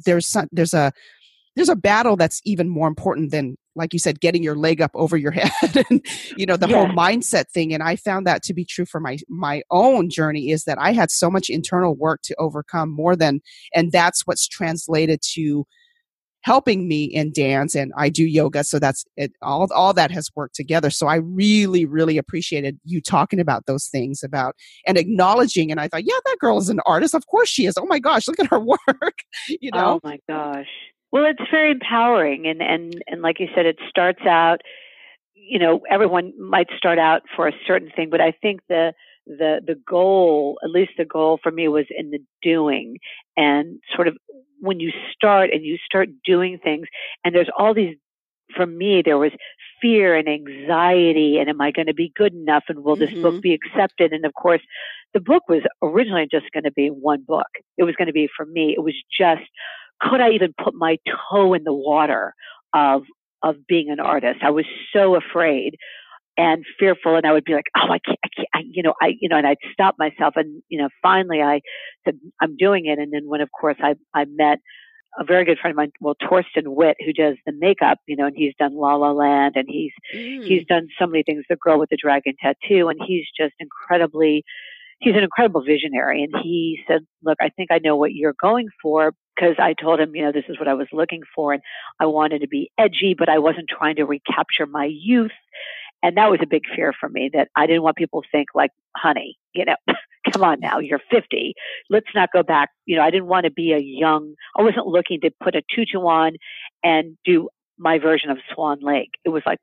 there's 0.05 0.27
some, 0.27 0.49
there's 0.53 0.75
a, 0.75 0.93
there's 1.57 1.71
a 1.71 1.77
battle 1.77 2.17
that's 2.17 2.43
even 2.45 2.69
more 2.69 2.89
important 2.89 3.31
than 3.31 3.57
like 3.75 3.93
you 3.93 3.99
said 3.99 4.21
getting 4.21 4.43
your 4.43 4.57
leg 4.57 4.81
up 4.81 4.91
over 4.95 5.17
your 5.17 5.31
head 5.33 5.85
and 5.91 6.05
you 6.37 6.47
know 6.47 6.57
the 6.57 6.69
yeah. 6.69 6.77
whole 6.77 6.95
mindset 6.95 7.49
thing 7.51 7.73
and 7.73 7.83
i 7.83 7.97
found 7.97 8.27
that 8.27 8.43
to 8.43 8.55
be 8.55 8.65
true 8.65 8.87
for 8.87 9.01
my 9.01 9.19
my 9.29 9.63
own 9.71 10.09
journey 10.09 10.51
is 10.51 10.65
that 10.65 10.79
i 10.79 10.93
had 10.93 11.11
so 11.11 11.31
much 11.31 11.49
internal 11.49 11.95
work 11.95 12.21
to 12.23 12.35
overcome 12.39 12.91
more 12.91 13.17
than 13.17 13.41
and 13.75 13.93
that's 13.93 14.23
what's 14.27 14.47
translated 14.47 15.21
to 15.23 15.65
helping 16.43 16.89
me 16.89 17.05
in 17.05 17.33
dance 17.33 17.75
and 17.75 17.93
I 17.97 18.09
do 18.09 18.25
yoga. 18.25 18.65
So 18.65 18.79
that's 18.79 19.05
it. 19.17 19.33
All, 19.43 19.67
all 19.73 19.93
that 19.95 20.11
has 20.11 20.29
worked 20.35 20.55
together. 20.55 20.91
So 20.91 21.07
I 21.07 21.17
really, 21.17 21.85
really 21.85 22.19
appreciated 22.19 22.79
you 22.85 23.01
talking 23.01 23.41
about 23.41 23.67
those 23.67 23.87
things 23.87 24.23
about 24.23 24.57
and 24.87 24.99
acknowledging. 24.99 25.71
And 25.71 25.81
I 25.81 25.89
thought, 25.89 26.05
yeah, 26.05 26.19
that 26.25 26.37
girl 26.41 26.59
is 26.59 26.69
an 26.69 26.81
artist. 26.85 27.15
Of 27.15 27.27
course 27.27 27.49
she 27.49 27.67
is. 27.67 27.75
Oh 27.79 27.87
my 27.87 27.99
gosh, 27.99 28.29
look 28.29 28.41
at 28.41 28.49
her 28.49 28.61
work. 28.89 29.19
you 29.49 29.71
know? 29.71 29.95
Oh 29.95 30.01
my 30.03 30.19
gosh. 30.29 30.67
Well, 31.13 31.27
it's 31.27 31.51
very 31.51 31.71
empowering. 31.71 32.47
And, 32.47 32.63
and, 32.63 33.03
and 33.07 33.23
like 33.23 33.39
you 33.39 33.49
said, 33.55 33.67
it 33.67 33.79
starts 33.89 34.23
out, 34.27 34.63
you 35.35 35.59
know, 35.59 35.81
everyone 35.91 36.33
might 36.41 36.69
start 36.77 36.99
out 36.99 37.23
for 37.37 37.47
a 37.47 37.53
certain 37.67 37.91
thing, 37.95 38.09
but 38.11 38.21
I 38.21 38.33
think 38.33 38.61
the, 38.69 38.95
the 39.27 39.61
the 39.65 39.77
goal 39.89 40.59
at 40.65 40.71
least 40.71 40.93
the 40.99 41.05
goal 41.05 41.39
for 41.43 41.53
me 41.53 41.69
was 41.69 41.87
in 41.91 42.11
the 42.11 42.19
doing 42.43 42.99
and 43.37 43.79
sort 43.95 44.09
of 44.09 44.17
when 44.61 44.81
you 44.81 44.91
start 45.13 45.51
and 45.53 45.65
you 45.65 45.77
start 45.85 46.09
doing 46.25 46.59
things 46.59 46.87
and 47.25 47.35
there's 47.35 47.51
all 47.57 47.75
these 47.75 47.97
for 48.57 48.67
me 48.67 49.03
there 49.05 49.19
was 49.19 49.31
fear 49.81 50.17
and 50.17 50.29
anxiety 50.29 51.39
and 51.39 51.49
am 51.49 51.61
i 51.61 51.71
going 51.71 51.87
to 51.87 51.95
be 51.95 52.13
good 52.17 52.35
enough 52.35 52.65
and 52.69 52.83
will 52.83 52.97
this 52.97 53.11
mm-hmm. 53.11 53.23
book 53.23 53.43
be 53.43 53.55
accepted 53.55 54.13
and 54.13 54.25
of 54.25 54.35
course 54.35 54.61
the 55.15 55.21
book 55.21 55.45
was 55.49 55.63
originally 55.83 56.27
just 56.31 56.47
going 56.53 56.65
to 56.65 56.73
be 56.73 56.89
one 56.89 57.23
book 57.27 57.47
it 57.79 57.85
was 57.85 57.95
going 57.97 58.07
to 58.07 58.13
be 58.13 58.29
for 58.37 58.45
me 58.47 58.75
it 58.77 58.83
was 58.83 58.95
just 59.17 59.43
could 60.03 60.21
i 60.21 60.31
even 60.31 60.53
put 60.63 60.75
my 60.75 60.97
toe 61.31 61.55
in 61.55 61.65
the 61.65 61.73
water 61.73 62.35
of 62.75 63.03
of 63.43 63.57
being 63.67 63.91
an 63.91 64.01
artist 64.01 64.41
i 64.43 64.51
was 64.51 64.67
so 64.93 65.17
afraid 65.17 65.77
and 66.37 66.65
fearful 66.79 67.17
and 67.17 67.27
I 67.27 67.33
would 67.33 67.45
be 67.45 67.55
like, 67.55 67.67
oh, 67.77 67.93
I 67.93 67.99
can't, 67.99 68.19
I 68.25 68.29
can't, 68.35 68.49
I, 68.55 68.63
you 68.71 68.83
know, 68.83 68.95
I, 69.01 69.15
you 69.21 69.29
know, 69.29 69.37
and 69.37 69.47
I'd 69.47 69.59
stop 69.73 69.97
myself 69.99 70.35
and, 70.37 70.63
you 70.69 70.79
know, 70.79 70.89
finally 71.03 71.43
I 71.43 71.61
said, 72.05 72.19
I'm 72.41 72.57
doing 72.57 72.87
it. 72.87 72.99
And 72.99 73.13
then 73.13 73.27
when, 73.27 73.41
of 73.41 73.51
course, 73.53 73.77
I, 73.81 73.95
I 74.15 74.25
met 74.25 74.59
a 75.19 75.25
very 75.25 75.45
good 75.45 75.59
friend 75.59 75.73
of 75.73 75.77
mine, 75.77 75.93
well, 76.01 76.15
Torsten 76.23 76.69
Witt, 76.69 76.97
who 77.05 77.13
does 77.13 77.37
the 77.45 77.53
makeup, 77.53 77.99
you 78.07 78.17
know, 78.17 78.27
and 78.27 78.35
he's 78.37 78.55
done 78.59 78.75
La 78.75 78.95
La 78.95 79.11
Land 79.11 79.57
and 79.57 79.67
he's, 79.69 79.93
mm. 80.15 80.43
he's 80.45 80.65
done 80.65 80.89
so 80.99 81.07
many 81.07 81.23
things, 81.23 81.45
The 81.51 81.57
Girl 81.57 81.79
with 81.79 81.91
the 81.91 81.99
Dragon 82.01 82.35
Tattoo, 82.41 82.89
and 82.89 82.99
he's 83.07 83.27
just 83.39 83.53
incredibly, 83.61 84.43
he's 85.03 85.15
an 85.15 85.23
incredible 85.23 85.63
visionary. 85.63 86.23
And 86.23 86.35
he 86.43 86.81
said, 86.89 87.01
look, 87.23 87.39
I 87.41 87.51
think 87.51 87.71
I 87.71 87.79
know 87.79 87.97
what 87.97 88.13
you're 88.15 88.35
going 88.41 88.69
for 88.83 89.13
because 89.37 89.57
I 89.59 89.75
told 89.75 90.01
him, 90.01 90.15
you 90.15 90.23
know, 90.23 90.33
this 90.33 90.45
is 90.49 90.59
what 90.59 90.69
I 90.69 90.75
was 90.75 90.89
looking 90.93 91.23
for. 91.35 91.53
And 91.53 91.63
I 92.01 92.07
wanted 92.07 92.41
to 92.41 92.49
be 92.49 92.71
edgy, 92.79 93.15
but 93.19 93.29
I 93.29 93.39
wasn't 93.39 93.69
trying 93.69 93.97
to 93.97 94.05
recapture 94.05 94.67
my 94.67 94.85
youth 94.91 95.33
and 96.03 96.17
that 96.17 96.31
was 96.31 96.41
a 96.43 96.47
big 96.47 96.65
fear 96.75 96.93
for 96.99 97.09
me 97.09 97.31
that 97.33 97.49
I 97.57 97.67
didn't 97.67 97.83
want 97.83 97.97
people 97.97 98.23
to 98.23 98.29
think 98.31 98.49
like, 98.55 98.71
honey, 98.97 99.39
you 99.55 99.65
know, 99.65 99.77
come 100.33 100.43
on 100.43 100.61
now, 100.61 100.79
you're 100.79 101.01
50. 101.11 101.55
Let's 101.91 102.09
not 102.15 102.31
go 102.33 102.43
back. 102.43 102.71
You 102.87 102.97
know, 102.97 103.03
I 103.03 103.11
didn't 103.11 103.29
want 103.29 103.45
to 103.45 103.51
be 103.51 103.73
a 103.73 103.79
young, 103.79 104.35
I 104.59 104.63
wasn't 104.63 104.87
looking 104.87 105.21
to 105.21 105.31
put 105.43 105.55
a 105.55 105.63
tutu 105.75 105.99
on 106.01 106.33
and 106.83 107.17
do 107.25 107.49
my 107.79 107.99
version 107.99 108.31
of 108.31 108.39
Swan 108.53 108.79
Lake. 108.83 109.13
It 109.25 109.29
was 109.29 109.43
like, 109.47 109.61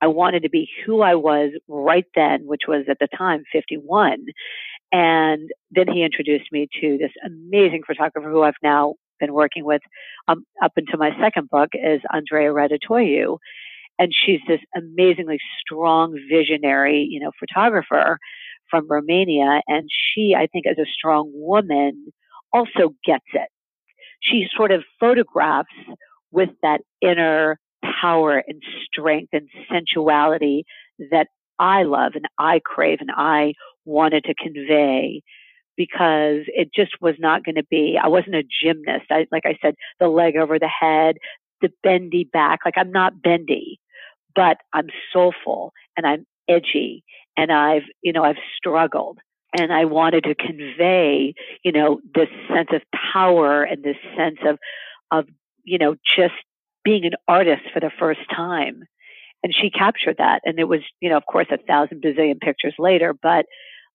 I 0.00 0.06
wanted 0.06 0.44
to 0.44 0.50
be 0.50 0.70
who 0.86 1.00
I 1.02 1.16
was 1.16 1.50
right 1.66 2.06
then, 2.14 2.46
which 2.46 2.62
was 2.68 2.84
at 2.88 2.98
the 3.00 3.08
time 3.16 3.42
51. 3.52 4.26
And 4.92 5.50
then 5.70 5.86
he 5.92 6.02
introduced 6.02 6.50
me 6.50 6.68
to 6.80 6.96
this 6.98 7.12
amazing 7.24 7.82
photographer 7.86 8.30
who 8.30 8.42
I've 8.42 8.54
now 8.62 8.94
been 9.20 9.34
working 9.34 9.64
with 9.64 9.82
um, 10.28 10.44
up 10.62 10.72
until 10.76 10.98
my 10.98 11.10
second 11.20 11.50
book 11.50 11.70
is 11.74 12.00
Andrea 12.12 12.50
Raditoiu 12.50 13.38
and 13.98 14.12
she's 14.14 14.40
this 14.46 14.60
amazingly 14.76 15.38
strong 15.60 16.16
visionary, 16.30 17.06
you 17.10 17.20
know, 17.20 17.32
photographer 17.38 18.18
from 18.70 18.86
Romania. 18.88 19.60
And 19.66 19.88
she, 19.90 20.34
I 20.36 20.46
think, 20.46 20.66
as 20.66 20.78
a 20.78 20.86
strong 20.86 21.30
woman, 21.34 22.12
also 22.52 22.94
gets 23.04 23.26
it. 23.32 23.48
She 24.20 24.46
sort 24.56 24.70
of 24.70 24.82
photographs 25.00 25.68
with 26.30 26.50
that 26.62 26.80
inner 27.00 27.58
power 28.00 28.42
and 28.46 28.62
strength 28.84 29.30
and 29.32 29.48
sensuality 29.70 30.64
that 31.10 31.28
I 31.58 31.82
love 31.84 32.12
and 32.14 32.26
I 32.38 32.60
crave 32.64 32.98
and 33.00 33.10
I 33.14 33.54
wanted 33.84 34.24
to 34.24 34.34
convey 34.34 35.22
because 35.76 36.42
it 36.48 36.70
just 36.74 36.92
was 37.00 37.14
not 37.18 37.44
going 37.44 37.54
to 37.54 37.64
be, 37.70 37.98
I 38.02 38.08
wasn't 38.08 38.34
a 38.34 38.42
gymnast. 38.62 39.06
I, 39.10 39.26
like 39.30 39.46
I 39.46 39.56
said, 39.62 39.74
the 40.00 40.08
leg 40.08 40.36
over 40.36 40.58
the 40.58 40.68
head, 40.68 41.16
the 41.62 41.70
bendy 41.82 42.28
back. 42.32 42.60
Like 42.64 42.74
I'm 42.76 42.90
not 42.90 43.22
bendy 43.22 43.80
but 44.38 44.58
I'm 44.72 44.86
soulful 45.12 45.72
and 45.96 46.06
I'm 46.06 46.24
edgy 46.48 47.02
and 47.36 47.50
I've, 47.50 47.82
you 48.02 48.12
know, 48.12 48.22
I've 48.22 48.36
struggled 48.56 49.18
and 49.58 49.72
I 49.72 49.84
wanted 49.84 50.24
to 50.24 50.34
convey, 50.36 51.34
you 51.64 51.72
know, 51.72 52.00
this 52.14 52.28
sense 52.48 52.68
of 52.72 52.82
power 53.12 53.64
and 53.64 53.82
this 53.82 53.96
sense 54.16 54.38
of, 54.46 54.58
of, 55.10 55.26
you 55.64 55.76
know, 55.76 55.96
just 56.16 56.34
being 56.84 57.04
an 57.04 57.14
artist 57.26 57.62
for 57.74 57.80
the 57.80 57.90
first 57.98 58.20
time. 58.30 58.84
And 59.42 59.54
she 59.54 59.70
captured 59.70 60.16
that. 60.18 60.40
And 60.44 60.58
it 60.58 60.68
was, 60.68 60.80
you 61.00 61.08
know, 61.08 61.16
of 61.16 61.26
course, 61.26 61.46
a 61.50 61.58
thousand 61.58 62.02
bazillion 62.02 62.40
pictures 62.40 62.74
later, 62.78 63.14
but, 63.14 63.46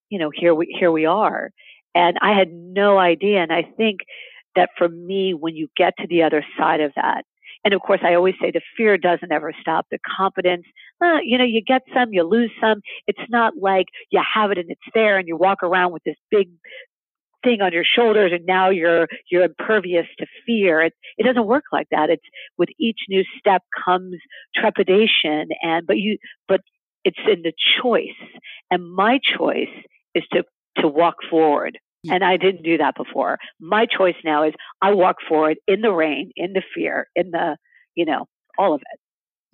you 0.10 0.20
know, 0.20 0.32
here 0.34 0.56
we, 0.56 0.76
here 0.80 0.92
we 0.92 1.06
are. 1.06 1.52
And 1.96 2.18
I 2.22 2.38
had 2.38 2.52
no 2.52 2.98
idea. 2.98 3.42
And 3.42 3.52
I 3.52 3.64
think 3.78 4.00
that 4.56 4.70
for 4.78 4.88
me, 4.88 5.34
when 5.34 5.56
you 5.56 5.68
get 5.76 5.94
to 6.00 6.08
the 6.08 6.24
other 6.24 6.46
side 6.58 6.80
of 6.80 6.92
that, 6.96 7.24
and 7.66 7.74
of 7.74 7.82
course, 7.82 8.02
I 8.04 8.16
always 8.16 8.36
say 8.42 8.52
the 8.52 8.62
fear 8.76 8.98
doesn't 8.98 9.32
ever 9.32 9.54
stop. 9.62 9.86
The 9.90 10.00
confidence, 10.18 10.66
uh, 11.02 11.20
you 11.24 11.38
know, 11.38 11.46
you 11.46 11.62
get 11.62 11.82
some, 11.94 12.12
you 12.12 12.24
lose 12.24 12.52
some. 12.60 12.82
It's 13.08 13.30
not 13.30 13.54
like 13.58 13.88
you 14.12 14.22
have 14.34 14.52
it 14.52 14.58
and 14.58 14.70
it's 14.70 14.82
there 14.94 15.18
and 15.18 15.28
you 15.28 15.38
walk 15.38 15.64
around 15.64 15.94
with 15.94 16.04
this 16.04 16.18
big 16.30 16.50
thing 17.44 17.62
on 17.62 17.74
your 17.74 17.84
shoulders 17.84 18.32
and 18.34 18.46
now 18.46 18.70
you're 18.70 19.08
you're 19.30 19.44
impervious 19.44 20.06
to 20.18 20.26
fear 20.46 20.82
it 20.82 20.94
it 21.18 21.24
doesn't 21.24 21.46
work 21.46 21.66
like 21.72 21.88
that 21.92 22.10
it's 22.10 22.26
with 22.58 22.70
each 22.80 23.00
new 23.10 23.24
step 23.38 23.62
comes 23.86 24.16
trepidation 24.56 25.48
and 25.62 25.86
but 25.86 25.98
you 25.98 26.18
but 26.48 26.62
it's 27.04 27.20
in 27.28 27.42
the 27.44 27.54
choice 27.82 28.08
and 28.72 28.94
my 28.94 29.20
choice 29.38 29.68
is 30.16 30.24
to 30.32 30.44
to 30.78 30.88
walk 30.88 31.16
forward 31.30 31.78
and 32.10 32.24
I 32.24 32.38
didn't 32.38 32.64
do 32.64 32.78
that 32.78 32.96
before. 32.96 33.38
My 33.60 33.86
choice 33.86 34.16
now 34.24 34.44
is 34.44 34.54
I 34.82 34.94
walk 34.94 35.18
forward 35.28 35.58
in 35.68 35.82
the 35.82 35.92
rain, 35.92 36.32
in 36.36 36.54
the 36.54 36.62
fear, 36.76 37.08
in 37.16 37.32
the, 37.32 37.58
you 37.96 38.06
know, 38.06 38.26
all 38.58 38.74
of 38.74 38.82
it. 38.82 39.00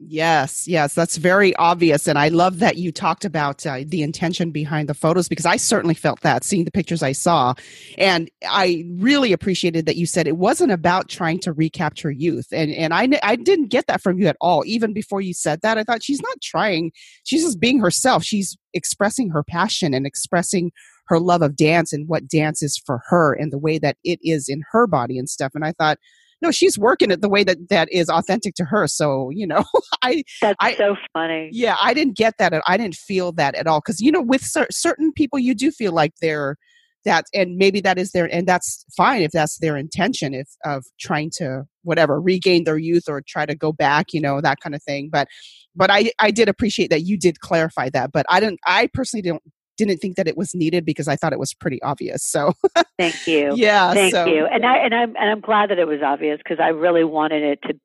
Yes, 0.02 0.66
yes, 0.66 0.94
that's 0.94 1.18
very 1.18 1.54
obvious. 1.58 2.08
And 2.08 2.18
I 2.18 2.30
love 2.30 2.60
that 2.60 2.78
you 2.78 2.90
talked 2.90 3.26
about 3.26 3.66
uh, 3.66 3.80
the 3.86 4.02
intention 4.02 4.50
behind 4.50 4.88
the 4.88 4.94
photos 4.94 5.28
because 5.28 5.46
I 5.46 5.58
certainly 5.58 5.94
felt 5.94 6.22
that 6.22 6.46
seeing 6.46 6.64
the 6.64 6.72
pictures 6.72 7.04
I 7.04 7.12
saw. 7.12 7.54
And 7.98 8.32
I 8.48 8.86
really 8.92 9.34
appreciated 9.34 9.86
that 9.88 9.98
you 9.98 10.06
said 10.06 10.26
it 10.26 10.38
wasn't 10.38 10.72
about 10.72 11.10
trying 11.10 11.40
to 11.40 11.52
recapture 11.52 12.12
youth. 12.12 12.48
And, 12.54 12.72
and 12.72 12.94
I, 12.94 13.10
I 13.24 13.36
didn't 13.36 13.72
get 13.72 13.88
that 13.88 14.02
from 14.02 14.18
you 14.20 14.28
at 14.28 14.38
all. 14.40 14.64
Even 14.66 14.94
before 14.94 15.20
you 15.20 15.34
said 15.34 15.60
that, 15.64 15.78
I 15.78 15.84
thought 15.84 16.02
she's 16.02 16.22
not 16.22 16.42
trying, 16.42 16.94
she's 17.26 17.44
just 17.44 17.60
being 17.60 17.82
herself. 17.82 18.24
She's 18.24 18.58
expressing 18.74 19.32
her 19.32 19.44
passion 19.44 19.94
and 19.94 20.06
expressing 20.06 20.72
her 21.08 21.20
love 21.20 21.42
of 21.42 21.58
dance 21.58 21.92
and 21.92 22.08
what 22.08 22.30
dance 22.30 22.64
is 22.64 22.82
for 22.86 23.02
her 23.10 23.34
and 23.34 23.52
the 23.52 23.58
way 23.58 23.78
that 23.80 23.98
it 24.06 24.20
is 24.24 24.48
in 24.48 24.64
her 24.72 24.88
body 24.88 25.18
and 25.18 25.28
stuff. 25.28 25.52
And 25.56 25.66
I 25.66 25.74
thought, 25.74 25.98
no, 26.42 26.52
she's 26.52 26.78
working 26.78 27.12
it 27.12 27.22
the 27.22 27.30
way 27.30 27.44
that 27.44 27.70
that 27.70 27.90
is 27.92 28.10
authentic 28.10 28.56
to 28.56 28.66
her. 28.66 28.88
So 28.88 29.30
you 29.32 29.48
know, 29.48 29.64
I 30.02 30.24
that's 30.42 30.58
I, 30.60 30.76
so 30.76 30.96
funny. 31.14 31.50
Yeah, 31.52 31.76
I 31.82 31.94
didn't 31.94 32.18
get 32.18 32.36
that. 32.40 32.54
I 32.68 32.78
didn't 32.78 32.96
feel 32.96 33.32
that 33.34 33.56
at 33.56 33.68
all 33.68 33.80
because 33.80 34.00
you 34.00 34.12
know, 34.12 34.22
with 34.22 34.42
cer- 34.42 34.68
certain 34.72 35.12
people, 35.14 35.40
you 35.40 35.54
do 35.54 35.72
feel 35.72 35.92
like 35.92 36.14
they're 36.22 36.58
that, 37.06 37.26
and 37.34 37.56
maybe 37.56 37.80
that 37.82 37.98
is 37.98 38.12
their, 38.12 38.26
and 38.26 38.48
that's 38.48 38.86
fine 38.96 39.22
if 39.22 39.32
that's 39.32 39.58
their 39.60 39.78
intention, 39.78 40.34
if 40.34 40.48
of 40.66 40.86
trying 41.00 41.32
to 41.38 41.64
whatever 41.84 42.22
regain 42.22 42.66
their 42.66 42.78
youth 42.78 43.04
or 43.08 43.22
try 43.26 43.46
to 43.46 43.56
go 43.56 43.72
back, 43.72 44.08
you 44.14 44.20
know, 44.20 44.42
that 44.42 44.60
kind 44.62 44.76
of 44.76 44.84
thing. 44.84 45.10
But 45.12 45.28
but 45.76 45.90
I 45.90 46.12
I 46.20 46.32
did 46.32 46.50
appreciate 46.50 46.90
that 46.90 47.04
you 47.04 47.18
did 47.18 47.40
clarify 47.40 47.90
that. 47.90 48.12
But 48.12 48.26
I 48.30 48.40
didn't. 48.40 48.60
I 48.66 48.90
personally 48.94 49.22
don't 49.22 49.44
didn't 49.80 50.00
think 50.00 50.18
that 50.18 50.28
it 50.28 50.38
was 50.38 50.54
needed 50.54 50.86
because 50.86 51.08
I 51.08 51.16
thought 51.16 51.34
it 51.34 51.40
was 51.40 51.54
pretty 51.54 51.82
obvious. 51.82 52.24
So 52.24 52.54
thank 52.98 53.26
you. 53.26 53.54
Yeah, 53.56 53.94
thank 53.94 54.14
so. 54.14 54.26
you. 54.26 54.46
And 54.46 54.66
I 54.66 54.78
and 54.78 54.94
I'm 54.94 55.16
and 55.16 55.30
I'm 55.30 55.40
glad 55.40 55.72
that 55.72 55.80
it 55.80 55.88
was 55.88 56.02
obvious 56.04 56.38
because 56.38 56.60
I 56.60 56.70
really 56.70 57.04
wanted 57.04 57.44
it 57.44 57.60
to 57.64 57.80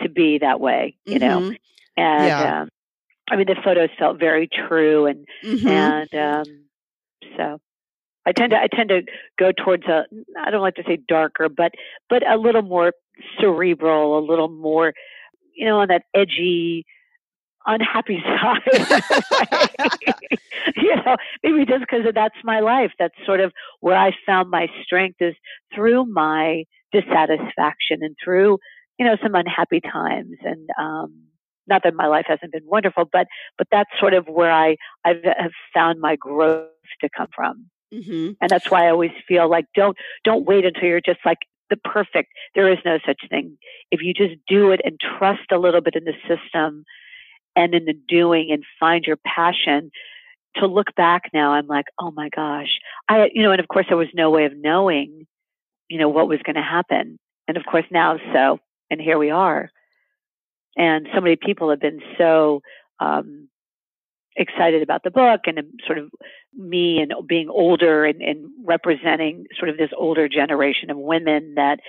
to 0.00 0.08
be 0.08 0.38
that 0.38 0.60
way. 0.60 0.96
You 1.04 1.18
mm-hmm. 1.18 1.48
know, 1.48 1.54
and 1.96 2.26
yeah. 2.26 2.62
um, 2.62 2.68
I 3.30 3.36
mean 3.36 3.46
the 3.46 3.56
photos 3.62 3.90
felt 3.98 4.18
very 4.18 4.48
true 4.48 5.06
and 5.06 5.26
mm-hmm. 5.44 5.68
and 5.68 6.14
um, 6.14 6.44
so. 7.36 7.58
I 8.24 8.30
tend 8.30 8.52
to 8.52 8.56
I 8.56 8.68
tend 8.68 8.90
to 8.90 9.02
go 9.36 9.50
towards 9.50 9.82
a 9.86 10.04
I 10.40 10.52
don't 10.52 10.60
like 10.60 10.76
to 10.76 10.84
say 10.86 10.96
darker, 11.08 11.48
but 11.48 11.72
but 12.08 12.24
a 12.24 12.36
little 12.36 12.62
more 12.62 12.92
cerebral, 13.40 14.16
a 14.16 14.22
little 14.24 14.48
more, 14.48 14.94
you 15.56 15.66
know, 15.66 15.80
on 15.80 15.88
that 15.88 16.04
edgy, 16.14 16.86
unhappy 17.66 18.22
side. 18.24 18.60
you 20.76 20.96
know, 20.96 21.16
maybe 21.42 21.66
just 21.66 21.80
because 21.80 22.04
that's 22.14 22.36
my 22.44 22.60
life. 22.60 22.92
That's 22.98 23.14
sort 23.26 23.40
of 23.40 23.52
where 23.80 23.96
I 23.96 24.12
found 24.26 24.50
my 24.50 24.68
strength 24.82 25.16
is 25.20 25.34
through 25.74 26.06
my 26.06 26.64
dissatisfaction 26.92 28.02
and 28.02 28.16
through, 28.22 28.58
you 28.98 29.06
know, 29.06 29.16
some 29.22 29.34
unhappy 29.34 29.80
times. 29.80 30.36
And 30.42 30.68
um, 30.78 31.14
not 31.66 31.82
that 31.84 31.94
my 31.94 32.06
life 32.06 32.26
hasn't 32.28 32.52
been 32.52 32.66
wonderful, 32.66 33.04
but 33.10 33.26
but 33.58 33.66
that's 33.70 33.90
sort 33.98 34.14
of 34.14 34.26
where 34.26 34.52
I 34.52 34.76
I've 35.04 35.52
found 35.74 36.00
my 36.00 36.16
growth 36.16 36.68
to 37.00 37.08
come 37.16 37.28
from. 37.34 37.66
Mm-hmm. 37.92 38.30
And 38.40 38.50
that's 38.50 38.70
why 38.70 38.86
I 38.86 38.90
always 38.90 39.10
feel 39.28 39.50
like 39.50 39.66
don't 39.74 39.96
don't 40.24 40.46
wait 40.46 40.64
until 40.64 40.84
you're 40.84 41.00
just 41.00 41.20
like 41.24 41.38
the 41.70 41.76
perfect. 41.76 42.30
There 42.54 42.70
is 42.70 42.78
no 42.84 42.98
such 43.06 43.20
thing. 43.30 43.56
If 43.90 44.00
you 44.02 44.14
just 44.14 44.34
do 44.46 44.70
it 44.70 44.80
and 44.84 44.98
trust 45.18 45.52
a 45.52 45.58
little 45.58 45.80
bit 45.80 45.96
in 45.96 46.04
the 46.04 46.14
system 46.28 46.84
and 47.56 47.74
in 47.74 47.84
the 47.84 47.94
doing 48.08 48.50
and 48.50 48.64
find 48.80 49.04
your 49.04 49.18
passion, 49.24 49.90
to 50.56 50.66
look 50.66 50.94
back 50.96 51.30
now, 51.32 51.52
I'm 51.52 51.66
like, 51.66 51.86
oh 51.98 52.10
my 52.10 52.28
gosh, 52.28 52.78
I, 53.08 53.30
you 53.32 53.42
know, 53.42 53.52
and 53.52 53.60
of 53.60 53.68
course 53.68 53.86
there 53.88 53.96
was 53.96 54.08
no 54.14 54.30
way 54.30 54.44
of 54.44 54.52
knowing, 54.56 55.26
you 55.88 55.98
know, 55.98 56.08
what 56.08 56.28
was 56.28 56.40
going 56.44 56.56
to 56.56 56.62
happen. 56.62 57.18
And 57.48 57.56
of 57.56 57.64
course 57.64 57.86
now, 57.90 58.18
so, 58.32 58.58
and 58.90 59.00
here 59.00 59.18
we 59.18 59.30
are. 59.30 59.70
And 60.76 61.08
so 61.14 61.20
many 61.20 61.36
people 61.36 61.70
have 61.70 61.80
been 61.80 62.00
so, 62.18 62.62
um, 63.00 63.48
excited 64.36 64.82
about 64.82 65.02
the 65.04 65.10
book 65.10 65.42
and 65.44 65.58
sort 65.86 65.98
of 65.98 66.10
me 66.54 66.98
and 66.98 67.12
being 67.26 67.48
older 67.50 68.04
and, 68.04 68.22
and 68.22 68.50
representing 68.64 69.46
sort 69.58 69.68
of 69.68 69.76
this 69.76 69.90
older 69.96 70.28
generation 70.28 70.90
of 70.90 70.96
women 70.96 71.54
that 71.56 71.80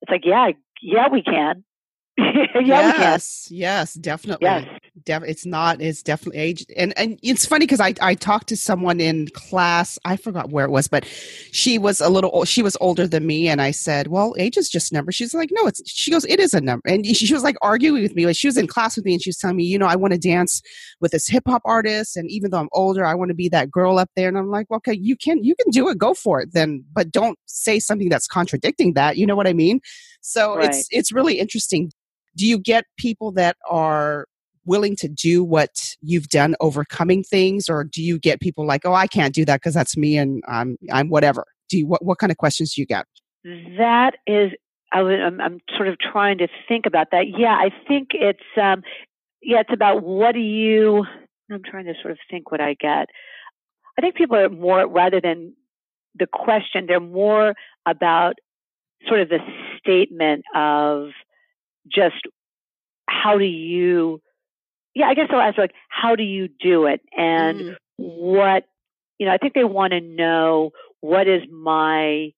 it's 0.00 0.10
like, 0.10 0.24
yeah, 0.24 0.50
yeah, 0.80 1.08
we 1.08 1.22
can. 1.22 1.64
yeah, 2.18 2.50
yes, 2.64 3.48
yes, 3.50 3.94
definitely. 3.94 4.44
Yes. 4.46 4.66
Def- 5.04 5.22
it's 5.22 5.46
not. 5.46 5.80
It's 5.80 6.02
definitely 6.02 6.38
age, 6.38 6.66
and 6.76 6.92
and 6.98 7.18
it's 7.22 7.46
funny 7.46 7.64
because 7.64 7.80
I 7.80 7.94
I 8.02 8.14
talked 8.14 8.48
to 8.48 8.58
someone 8.58 9.00
in 9.00 9.26
class. 9.28 9.98
I 10.04 10.18
forgot 10.18 10.50
where 10.50 10.66
it 10.66 10.70
was, 10.70 10.86
but 10.86 11.06
she 11.50 11.78
was 11.78 11.98
a 12.02 12.10
little. 12.10 12.44
She 12.44 12.62
was 12.62 12.76
older 12.78 13.06
than 13.06 13.26
me, 13.26 13.48
and 13.48 13.62
I 13.62 13.70
said, 13.70 14.08
"Well, 14.08 14.34
age 14.38 14.58
is 14.58 14.68
just 14.68 14.92
a 14.92 14.94
number." 14.94 15.10
She's 15.10 15.32
like, 15.32 15.48
"No, 15.50 15.66
it's." 15.66 15.80
She 15.90 16.10
goes, 16.10 16.26
"It 16.26 16.38
is 16.40 16.52
a 16.52 16.60
number," 16.60 16.82
and 16.86 17.06
she, 17.06 17.14
she 17.24 17.32
was 17.32 17.42
like 17.42 17.56
arguing 17.62 18.02
with 18.02 18.14
me. 18.14 18.26
Like 18.26 18.36
she 18.36 18.46
was 18.48 18.58
in 18.58 18.66
class 18.66 18.94
with 18.94 19.06
me, 19.06 19.14
and 19.14 19.22
she 19.22 19.30
was 19.30 19.38
telling 19.38 19.56
me, 19.56 19.64
"You 19.64 19.78
know, 19.78 19.86
I 19.86 19.96
want 19.96 20.12
to 20.12 20.18
dance 20.18 20.60
with 21.00 21.12
this 21.12 21.26
hip 21.26 21.44
hop 21.46 21.62
artist, 21.64 22.18
and 22.18 22.30
even 22.30 22.50
though 22.50 22.58
I'm 22.60 22.68
older, 22.72 23.06
I 23.06 23.14
want 23.14 23.30
to 23.30 23.34
be 23.34 23.48
that 23.48 23.70
girl 23.70 23.98
up 23.98 24.10
there." 24.14 24.28
And 24.28 24.36
I'm 24.36 24.50
like, 24.50 24.66
well, 24.68 24.76
"Okay, 24.76 24.92
you 25.00 25.16
can 25.16 25.42
you 25.42 25.54
can 25.54 25.70
do 25.70 25.88
it. 25.88 25.96
Go 25.96 26.12
for 26.12 26.42
it, 26.42 26.50
then, 26.52 26.84
but 26.92 27.10
don't 27.10 27.38
say 27.46 27.78
something 27.78 28.10
that's 28.10 28.26
contradicting 28.26 28.92
that. 28.92 29.16
You 29.16 29.26
know 29.26 29.36
what 29.36 29.46
I 29.46 29.54
mean?" 29.54 29.80
So 30.20 30.56
Right. 30.56 30.66
it's 30.66 30.86
it's 30.90 31.12
really 31.12 31.38
interesting 31.38 31.92
do 32.36 32.46
you 32.46 32.58
get 32.58 32.84
people 32.96 33.30
that 33.32 33.56
are 33.68 34.26
willing 34.64 34.96
to 34.96 35.08
do 35.08 35.42
what 35.42 35.96
you've 36.00 36.28
done 36.28 36.54
overcoming 36.60 37.22
things 37.22 37.68
or 37.68 37.84
do 37.84 38.02
you 38.02 38.18
get 38.18 38.40
people 38.40 38.66
like 38.66 38.82
oh 38.84 38.94
i 38.94 39.06
can't 39.06 39.34
do 39.34 39.44
that 39.44 39.56
because 39.56 39.74
that's 39.74 39.96
me 39.96 40.16
and 40.16 40.42
i'm 40.46 40.76
i'm 40.92 41.08
whatever 41.08 41.44
do 41.68 41.78
you 41.78 41.86
what, 41.86 42.04
what 42.04 42.18
kind 42.18 42.30
of 42.30 42.38
questions 42.38 42.74
do 42.74 42.80
you 42.80 42.86
get 42.86 43.06
That 43.44 44.14
is, 44.26 44.52
I 44.92 45.00
I'm, 45.00 45.40
I'm 45.40 45.58
sort 45.76 45.88
of 45.88 45.98
trying 45.98 46.38
to 46.38 46.48
think 46.68 46.86
about 46.86 47.08
that. 47.10 47.26
Yeah, 47.36 47.54
I 47.54 47.70
think 47.88 48.10
it's, 48.12 48.38
um, 48.60 48.82
yeah, 49.40 49.60
it's 49.60 49.72
about 49.72 50.02
what 50.02 50.32
do 50.32 50.40
you, 50.40 51.04
I'm 51.50 51.62
trying 51.68 51.86
to 51.86 51.94
sort 52.00 52.12
of 52.12 52.18
think 52.30 52.52
what 52.52 52.60
I 52.60 52.74
get. 52.74 53.08
I 53.98 54.00
think 54.00 54.14
people 54.14 54.36
are 54.36 54.48
more, 54.48 54.86
rather 54.86 55.20
than 55.20 55.54
the 56.14 56.26
question, 56.26 56.86
they're 56.86 57.00
more 57.00 57.54
about 57.86 58.34
sort 59.08 59.20
of 59.20 59.28
the 59.28 59.38
statement 59.78 60.44
of 60.54 61.08
just 61.92 62.22
how 63.08 63.38
do 63.38 63.44
you, 63.44 64.20
yeah, 64.94 65.06
I 65.06 65.14
guess 65.14 65.28
I'll 65.30 65.40
ask 65.40 65.58
like, 65.58 65.74
how 65.88 66.16
do 66.16 66.22
you 66.22 66.48
do 66.48 66.86
it? 66.86 67.00
And 67.16 67.60
Mm. 67.60 67.76
what, 67.96 68.64
you 69.18 69.26
know, 69.26 69.32
I 69.32 69.38
think 69.38 69.54
they 69.54 69.64
want 69.64 69.92
to 69.92 70.00
know 70.00 70.70
what 71.00 71.28
is 71.28 71.42
my, 71.50 72.32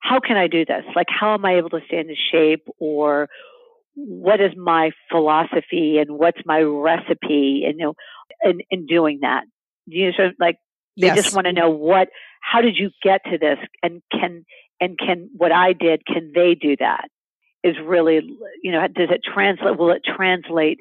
how 0.00 0.20
can 0.20 0.36
I 0.36 0.46
do 0.46 0.64
this? 0.64 0.84
Like, 0.94 1.08
how 1.08 1.34
am 1.34 1.44
I 1.44 1.56
able 1.56 1.70
to 1.70 1.80
stay 1.86 1.98
in 1.98 2.14
shape 2.30 2.66
or 2.78 3.28
what 3.94 4.40
is 4.40 4.52
my 4.56 4.92
philosophy 5.10 5.98
and 5.98 6.18
what's 6.18 6.40
my 6.44 6.60
recipe 6.60 7.64
and, 7.66 7.78
you 7.78 7.86
know, 7.86 7.94
in, 8.42 8.60
in 8.70 8.86
doing 8.86 9.20
that? 9.22 9.44
You 9.86 10.06
know, 10.06 10.12
sort 10.16 10.28
of 10.28 10.34
like, 10.38 10.56
they 10.96 11.08
yes 11.08 11.16
just 11.16 11.34
want 11.34 11.46
to 11.46 11.52
know 11.52 11.70
what, 11.70 12.08
how 12.40 12.60
did 12.60 12.76
you 12.76 12.90
get 13.02 13.24
to 13.24 13.38
this? 13.38 13.58
And 13.82 14.02
can, 14.10 14.44
and 14.80 14.98
can 14.98 15.30
what 15.36 15.52
I 15.52 15.72
did, 15.72 16.06
can 16.06 16.32
they 16.34 16.54
do 16.54 16.76
that? 16.78 17.08
Is 17.64 17.76
really, 17.82 18.20
you 18.62 18.72
know, 18.72 18.86
does 18.88 19.10
it 19.10 19.20
translate? 19.24 19.78
Will 19.78 19.90
it 19.92 20.02
translate 20.04 20.80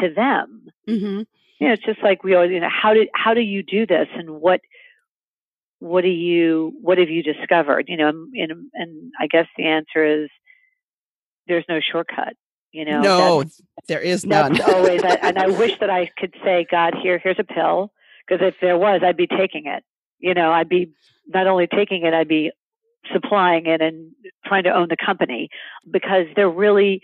to 0.00 0.14
them? 0.14 0.68
mm-hmm. 0.88 1.22
you 1.58 1.66
know, 1.66 1.72
it's 1.72 1.84
just 1.84 2.02
like 2.02 2.24
we 2.24 2.34
always, 2.34 2.50
you 2.50 2.60
know, 2.60 2.68
how 2.70 2.94
did 2.94 3.08
how 3.14 3.34
do 3.34 3.40
you 3.40 3.62
do 3.62 3.86
this, 3.86 4.08
and 4.14 4.30
what 4.30 4.60
what 5.80 6.02
do 6.02 6.08
you 6.08 6.72
what 6.80 6.98
have 6.98 7.10
you 7.10 7.22
discovered? 7.22 7.86
You 7.88 7.96
know, 7.96 8.08
and 8.08 8.34
and, 8.34 8.52
and 8.74 9.12
I 9.20 9.26
guess 9.26 9.46
the 9.56 9.66
answer 9.66 10.04
is 10.04 10.28
there's 11.46 11.64
no 11.68 11.80
shortcut. 11.80 12.34
You 12.72 12.84
know, 12.84 13.00
no 13.00 13.44
there 13.86 14.00
is 14.00 14.26
none 14.26 14.60
always, 14.68 15.02
and 15.02 15.38
I 15.38 15.48
wish 15.48 15.78
that 15.80 15.90
I 15.90 16.10
could 16.18 16.34
say, 16.44 16.66
God, 16.70 16.94
here, 17.02 17.18
here's 17.18 17.38
a 17.38 17.44
pill, 17.44 17.92
because 18.26 18.46
if 18.46 18.54
there 18.60 18.76
was, 18.76 19.00
I'd 19.04 19.16
be 19.16 19.26
taking 19.26 19.66
it. 19.66 19.84
You 20.18 20.34
know, 20.34 20.50
I'd 20.52 20.68
be 20.68 20.92
not 21.26 21.46
only 21.46 21.66
taking 21.66 22.04
it, 22.04 22.12
I'd 22.12 22.28
be 22.28 22.50
supplying 23.12 23.66
it 23.66 23.80
and 23.80 24.12
trying 24.44 24.64
to 24.64 24.70
own 24.70 24.88
the 24.88 24.96
company 24.96 25.48
because 25.90 26.26
there 26.36 26.50
really 26.50 27.00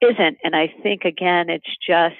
isn't. 0.00 0.38
And 0.42 0.54
I 0.54 0.72
think 0.82 1.04
again, 1.04 1.48
it's 1.48 1.64
just 1.86 2.16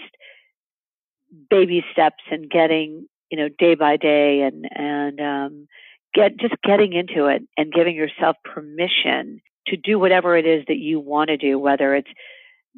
baby 1.51 1.85
steps 1.93 2.23
and 2.31 2.49
getting, 2.51 3.07
you 3.31 3.39
know, 3.39 3.49
day 3.59 3.75
by 3.75 3.97
day 3.97 4.43
and, 4.43 4.67
and, 4.75 5.21
um, 5.21 5.69
get, 6.15 6.37
just 6.39 6.55
getting 6.63 6.93
into 6.93 7.27
it 7.27 7.43
and 7.57 7.73
giving 7.73 7.97
yourself 7.97 8.37
permission 8.45 9.41
to 9.67 9.77
do 9.77 9.99
whatever 9.99 10.37
it 10.37 10.47
is 10.47 10.65
that 10.69 10.79
you 10.79 11.01
want 11.01 11.29
to 11.29 11.37
do, 11.37 11.59
whether 11.59 11.95
it's 11.95 12.11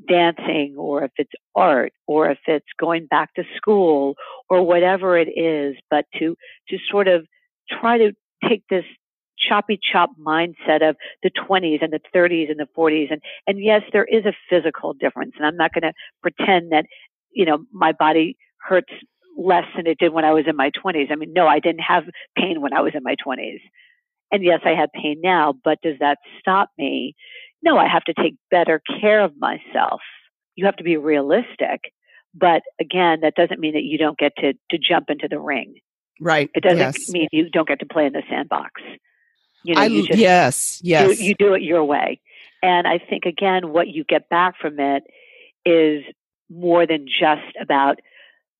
dancing 0.08 0.74
or 0.76 1.04
if 1.04 1.10
it's 1.16 1.32
art 1.54 1.92
or 2.06 2.30
if 2.30 2.38
it's 2.46 2.66
going 2.78 3.06
back 3.06 3.34
to 3.34 3.44
school 3.56 4.14
or 4.48 4.62
whatever 4.62 5.18
it 5.18 5.28
is, 5.28 5.74
but 5.90 6.04
to, 6.18 6.36
to 6.68 6.78
sort 6.90 7.08
of 7.08 7.26
try 7.68 7.98
to 7.98 8.12
take 8.48 8.62
this 8.68 8.84
choppy 9.38 9.78
chop 9.80 10.10
mindset 10.20 10.88
of 10.88 10.96
the 11.22 11.30
20s 11.30 11.82
and 11.82 11.92
the 11.92 12.00
30s 12.14 12.50
and 12.50 12.58
the 12.58 12.68
40s 12.76 13.10
and 13.10 13.20
and 13.46 13.62
yes 13.62 13.82
there 13.92 14.04
is 14.04 14.24
a 14.24 14.32
physical 14.48 14.92
difference 14.94 15.32
and 15.36 15.46
I'm 15.46 15.56
not 15.56 15.72
going 15.72 15.82
to 15.82 15.92
pretend 16.22 16.72
that 16.72 16.86
you 17.32 17.44
know 17.44 17.58
my 17.72 17.92
body 17.92 18.36
hurts 18.60 18.92
less 19.38 19.64
than 19.76 19.86
it 19.86 19.98
did 19.98 20.12
when 20.12 20.24
I 20.24 20.32
was 20.32 20.44
in 20.46 20.56
my 20.56 20.70
20s. 20.70 21.10
I 21.10 21.16
mean 21.16 21.32
no 21.32 21.46
I 21.46 21.58
didn't 21.58 21.82
have 21.82 22.04
pain 22.36 22.60
when 22.60 22.72
I 22.72 22.80
was 22.80 22.92
in 22.94 23.02
my 23.02 23.16
20s. 23.24 23.60
And 24.32 24.42
yes 24.42 24.60
I 24.64 24.70
have 24.70 24.90
pain 24.92 25.20
now, 25.22 25.54
but 25.64 25.80
does 25.82 25.96
that 26.00 26.18
stop 26.40 26.70
me? 26.78 27.14
No, 27.62 27.78
I 27.78 27.88
have 27.88 28.04
to 28.04 28.14
take 28.14 28.34
better 28.50 28.80
care 29.00 29.22
of 29.22 29.32
myself. 29.38 30.00
You 30.54 30.66
have 30.66 30.76
to 30.76 30.84
be 30.84 30.96
realistic. 30.96 31.80
But 32.34 32.62
again, 32.78 33.20
that 33.22 33.34
doesn't 33.34 33.60
mean 33.60 33.72
that 33.74 33.84
you 33.84 33.98
don't 33.98 34.18
get 34.18 34.32
to 34.38 34.52
to 34.70 34.78
jump 34.78 35.10
into 35.10 35.28
the 35.28 35.40
ring. 35.40 35.74
right 36.20 36.50
It 36.54 36.62
doesn't 36.62 36.78
yes. 36.78 37.08
mean 37.08 37.28
you 37.32 37.48
don't 37.50 37.68
get 37.68 37.80
to 37.80 37.86
play 37.86 38.06
in 38.06 38.12
the 38.12 38.22
sandbox. 38.28 38.82
You 39.66 39.74
know, 39.74 39.80
I, 39.80 39.86
you 39.86 40.06
just 40.06 40.18
yes 40.18 40.80
yes. 40.82 41.18
do, 41.18 41.24
you 41.24 41.34
do 41.34 41.54
it 41.54 41.62
your 41.62 41.84
way. 41.84 42.20
And 42.62 42.86
I 42.86 42.98
think 42.98 43.24
again, 43.24 43.72
what 43.72 43.88
you 43.88 44.04
get 44.04 44.28
back 44.28 44.54
from 44.60 44.78
it 44.78 45.04
is 45.64 46.04
more 46.48 46.86
than 46.86 47.06
just 47.06 47.56
about 47.60 47.98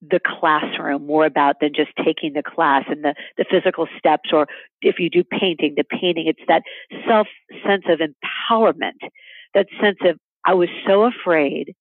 the 0.03 0.21
classroom 0.25 1.07
more 1.07 1.25
about 1.25 1.61
than 1.61 1.73
just 1.75 1.90
taking 2.05 2.35
the 2.35 2.42
class 2.42 2.85
and 2.88 3.03
the, 3.03 3.14
the 3.38 3.47
physical 3.51 3.88
steps 3.99 4.31
or 4.33 4.47
if 4.83 4.99
you 4.99 5.09
do 5.09 5.25
painting 5.25 5.75
the 5.77 5.85
painting. 5.85 6.27
It's 6.27 6.40
that 6.49 6.62
self 7.09 7.29
sense 7.64 7.85
of 7.88 8.01
empowerment 8.01 9.09
that 9.55 9.66
sense 9.81 9.99
of 10.03 10.19
i 10.45 10.53
was 10.53 10.69
so 10.87 11.05
afraid 11.05 11.75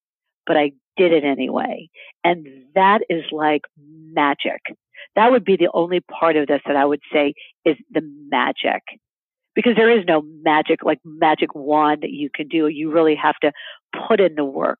but 0.46 0.56
i 0.56 0.70
did 0.96 1.12
it 1.12 1.24
anyway. 1.24 1.88
And 2.24 2.46
that 2.74 3.00
is 3.10 3.24
like 3.30 3.62
magic. 3.76 4.62
That 5.14 5.30
would 5.30 5.44
be 5.44 5.56
the 5.56 5.68
only 5.74 6.00
part 6.00 6.36
of 6.36 6.46
this 6.46 6.62
that 6.66 6.76
i 6.76 6.84
would 6.84 7.02
say 7.12 7.34
is 7.64 7.76
the 7.90 8.02
magic 8.30 8.82
because 9.56 9.74
there 9.74 9.90
is 9.90 10.04
no 10.06 10.22
magic 10.44 10.84
like 10.84 11.00
magic 11.04 11.52
wand 11.56 12.02
that 12.02 12.10
you 12.10 12.30
can 12.32 12.46
do 12.46 12.68
you 12.68 12.92
really 12.92 13.16
have 13.16 13.34
to 13.42 13.50
put 14.08 14.20
in 14.20 14.36
the 14.36 14.44
work 14.44 14.78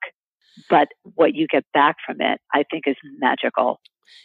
but 0.68 0.88
what 1.14 1.34
you 1.34 1.46
get 1.46 1.64
back 1.72 1.96
from 2.04 2.20
it, 2.20 2.40
I 2.52 2.64
think, 2.70 2.84
is 2.86 2.96
magical. 3.18 3.80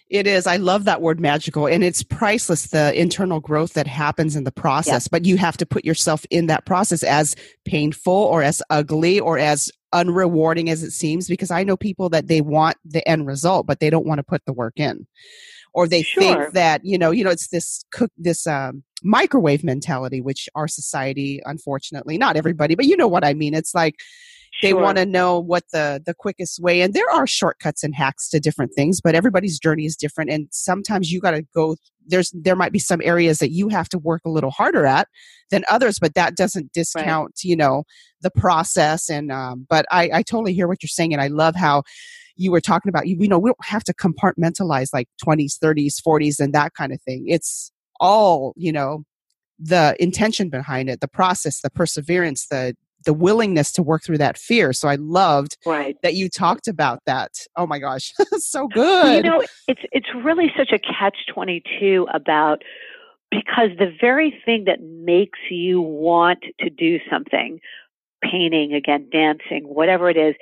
It 0.09 0.27
is. 0.27 0.45
I 0.45 0.57
love 0.57 0.85
that 0.85 1.01
word 1.01 1.19
magical 1.19 1.65
and 1.65 1.83
it's 1.83 2.03
priceless, 2.03 2.67
the 2.67 2.93
internal 2.99 3.39
growth 3.39 3.73
that 3.73 3.87
happens 3.87 4.35
in 4.35 4.43
the 4.43 4.51
process. 4.51 5.05
Yeah. 5.05 5.09
But 5.11 5.25
you 5.25 5.37
have 5.37 5.57
to 5.57 5.65
put 5.65 5.83
yourself 5.83 6.23
in 6.29 6.45
that 6.47 6.65
process 6.65 7.01
as 7.01 7.35
painful 7.65 8.13
or 8.13 8.43
as 8.43 8.61
ugly 8.69 9.19
or 9.19 9.39
as 9.39 9.71
unrewarding 9.93 10.69
as 10.69 10.83
it 10.83 10.91
seems, 10.91 11.27
because 11.27 11.49
I 11.49 11.63
know 11.63 11.77
people 11.77 12.09
that 12.09 12.27
they 12.27 12.41
want 12.41 12.77
the 12.85 13.07
end 13.09 13.25
result, 13.25 13.65
but 13.65 13.79
they 13.79 13.89
don't 13.89 14.05
want 14.05 14.19
to 14.19 14.23
put 14.23 14.45
the 14.45 14.53
work 14.53 14.73
in. 14.75 15.07
Or 15.73 15.87
they 15.87 16.03
sure. 16.03 16.21
think 16.21 16.53
that, 16.53 16.81
you 16.83 16.97
know, 16.97 17.11
you 17.11 17.23
know, 17.23 17.31
it's 17.31 17.47
this 17.47 17.83
cook, 17.91 18.11
this, 18.17 18.45
um, 18.45 18.83
microwave 19.03 19.63
mentality, 19.63 20.21
which 20.21 20.47
our 20.55 20.67
society, 20.67 21.41
unfortunately, 21.45 22.17
not 22.17 22.35
everybody, 22.35 22.75
but 22.75 22.85
you 22.85 22.97
know 22.97 23.07
what 23.07 23.25
I 23.25 23.33
mean. 23.33 23.53
It's 23.53 23.73
like, 23.73 23.95
they 24.61 24.69
sure. 24.69 24.81
want 24.81 24.97
to 24.97 25.05
know 25.05 25.39
what 25.39 25.63
the 25.71 26.01
the 26.05 26.13
quickest 26.13 26.59
way 26.59 26.81
and 26.81 26.93
there 26.93 27.09
are 27.09 27.25
shortcuts 27.25 27.83
and 27.83 27.95
hacks 27.95 28.29
to 28.29 28.39
different 28.39 28.73
things 28.75 28.99
but 29.01 29.15
everybody's 29.15 29.59
journey 29.59 29.85
is 29.85 29.95
different 29.95 30.29
and 30.29 30.47
sometimes 30.51 31.11
you 31.11 31.19
got 31.19 31.31
to 31.31 31.43
go 31.55 31.75
there's 32.05 32.31
there 32.35 32.55
might 32.55 32.71
be 32.71 32.79
some 32.79 33.01
areas 33.03 33.39
that 33.39 33.51
you 33.51 33.69
have 33.69 33.87
to 33.89 33.97
work 33.97 34.21
a 34.25 34.29
little 34.29 34.51
harder 34.51 34.85
at 34.85 35.07
than 35.49 35.63
others 35.69 35.99
but 35.99 36.15
that 36.15 36.35
doesn't 36.35 36.71
discount 36.73 37.29
right. 37.29 37.43
you 37.43 37.55
know 37.55 37.83
the 38.21 38.31
process 38.31 39.09
and 39.09 39.31
um, 39.31 39.65
but 39.69 39.85
I, 39.89 40.09
I 40.13 40.21
totally 40.21 40.53
hear 40.53 40.67
what 40.67 40.83
you're 40.83 40.89
saying 40.89 41.13
and 41.13 41.21
i 41.21 41.27
love 41.27 41.55
how 41.55 41.83
you 42.35 42.51
were 42.51 42.61
talking 42.61 42.89
about 42.89 43.07
you, 43.07 43.17
you 43.19 43.27
know 43.27 43.39
we 43.39 43.49
don't 43.49 43.65
have 43.65 43.83
to 43.85 43.93
compartmentalize 43.93 44.89
like 44.93 45.07
20s 45.25 45.57
30s 45.59 45.95
40s 46.05 46.39
and 46.39 46.53
that 46.53 46.73
kind 46.77 46.91
of 46.91 47.01
thing 47.01 47.25
it's 47.27 47.71
all 48.01 48.53
you 48.57 48.71
know 48.71 49.05
the 49.57 49.95
intention 49.99 50.49
behind 50.49 50.89
it 50.89 50.99
the 50.99 51.07
process 51.07 51.61
the 51.61 51.69
perseverance 51.69 52.47
the 52.47 52.75
the 53.05 53.13
willingness 53.13 53.71
to 53.73 53.83
work 53.83 54.03
through 54.03 54.17
that 54.19 54.37
fear. 54.37 54.73
So 54.73 54.87
I 54.87 54.95
loved 54.95 55.57
right. 55.65 55.97
that 56.03 56.15
you 56.15 56.29
talked 56.29 56.67
about 56.67 56.99
that. 57.05 57.31
Oh 57.55 57.65
my 57.65 57.79
gosh, 57.79 58.13
so 58.37 58.67
good. 58.67 59.25
You 59.25 59.31
know, 59.31 59.43
it's 59.67 59.81
it's 59.91 60.07
really 60.23 60.51
such 60.57 60.71
a 60.71 60.79
catch 60.79 61.17
twenty 61.33 61.63
two 61.79 62.07
about 62.13 62.63
because 63.29 63.69
the 63.79 63.93
very 63.99 64.39
thing 64.45 64.65
that 64.65 64.81
makes 64.81 65.39
you 65.49 65.81
want 65.81 66.43
to 66.59 66.69
do 66.69 66.99
something, 67.09 67.59
painting 68.21 68.73
again, 68.73 69.07
dancing, 69.11 69.63
whatever 69.63 70.09
it 70.09 70.17
is, 70.17 70.35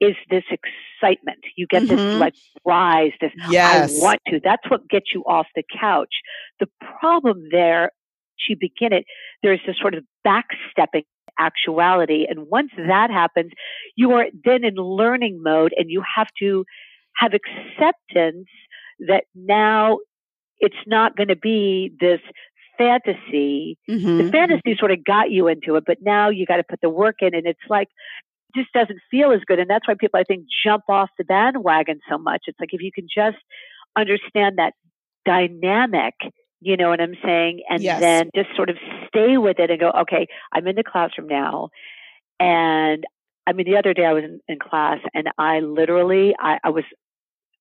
is 0.00 0.14
this 0.30 0.44
excitement. 0.50 1.40
You 1.56 1.66
get 1.66 1.84
mm-hmm. 1.84 1.96
this 1.96 2.20
like 2.20 2.34
rise, 2.64 3.12
this 3.20 3.32
yes. 3.48 4.00
I 4.00 4.04
want 4.04 4.20
to. 4.28 4.40
That's 4.42 4.68
what 4.68 4.88
gets 4.88 5.06
you 5.14 5.22
off 5.22 5.46
the 5.54 5.62
couch. 5.80 6.14
The 6.60 6.68
problem 7.00 7.44
there, 7.50 7.92
to 8.48 8.56
begin 8.58 8.92
it, 8.92 9.04
there's 9.42 9.60
this 9.66 9.76
sort 9.80 9.94
of 9.94 10.04
backstepping 10.26 11.04
actuality. 11.38 12.26
And 12.28 12.46
once 12.48 12.70
that 12.76 13.10
happens, 13.10 13.52
you 13.96 14.12
are 14.12 14.26
then 14.44 14.64
in 14.64 14.74
learning 14.74 15.40
mode 15.42 15.72
and 15.76 15.90
you 15.90 16.02
have 16.16 16.28
to 16.40 16.64
have 17.16 17.32
acceptance 17.32 18.48
that 19.00 19.24
now 19.34 19.98
it's 20.58 20.76
not 20.86 21.16
going 21.16 21.28
to 21.28 21.36
be 21.36 21.92
this 22.00 22.20
fantasy. 22.78 23.78
Mm-hmm. 23.88 24.18
The 24.18 24.30
fantasy 24.30 24.76
sort 24.78 24.92
of 24.92 25.04
got 25.04 25.30
you 25.30 25.48
into 25.48 25.76
it, 25.76 25.84
but 25.86 25.98
now 26.02 26.28
you 26.28 26.46
got 26.46 26.56
to 26.56 26.64
put 26.68 26.80
the 26.82 26.90
work 26.90 27.16
in 27.20 27.34
and 27.34 27.46
it's 27.46 27.58
like, 27.68 27.88
just 28.56 28.72
doesn't 28.72 29.00
feel 29.10 29.32
as 29.32 29.40
good. 29.46 29.58
And 29.58 29.70
that's 29.70 29.86
why 29.86 29.94
people, 29.98 30.18
I 30.18 30.24
think, 30.24 30.46
jump 30.64 30.84
off 30.88 31.10
the 31.18 31.24
bandwagon 31.24 32.00
so 32.10 32.18
much. 32.18 32.42
It's 32.46 32.58
like 32.58 32.70
if 32.72 32.80
you 32.80 32.90
can 32.92 33.06
just 33.14 33.38
understand 33.96 34.58
that 34.58 34.72
dynamic 35.24 36.14
you 36.60 36.76
know 36.76 36.88
what 36.88 37.00
I'm 37.00 37.14
saying? 37.24 37.62
And 37.68 37.82
yes. 37.82 38.00
then 38.00 38.30
just 38.34 38.48
sort 38.56 38.70
of 38.70 38.76
stay 39.08 39.36
with 39.36 39.58
it 39.58 39.70
and 39.70 39.78
go, 39.78 39.90
okay, 40.02 40.26
I'm 40.52 40.66
in 40.66 40.76
the 40.76 40.82
classroom 40.82 41.28
now. 41.28 41.68
And 42.40 43.04
I 43.46 43.52
mean, 43.52 43.66
the 43.66 43.78
other 43.78 43.94
day 43.94 44.04
I 44.04 44.12
was 44.12 44.24
in, 44.24 44.40
in 44.48 44.58
class 44.58 44.98
and 45.14 45.28
I 45.38 45.60
literally, 45.60 46.34
I, 46.38 46.58
I 46.64 46.70
was 46.70 46.84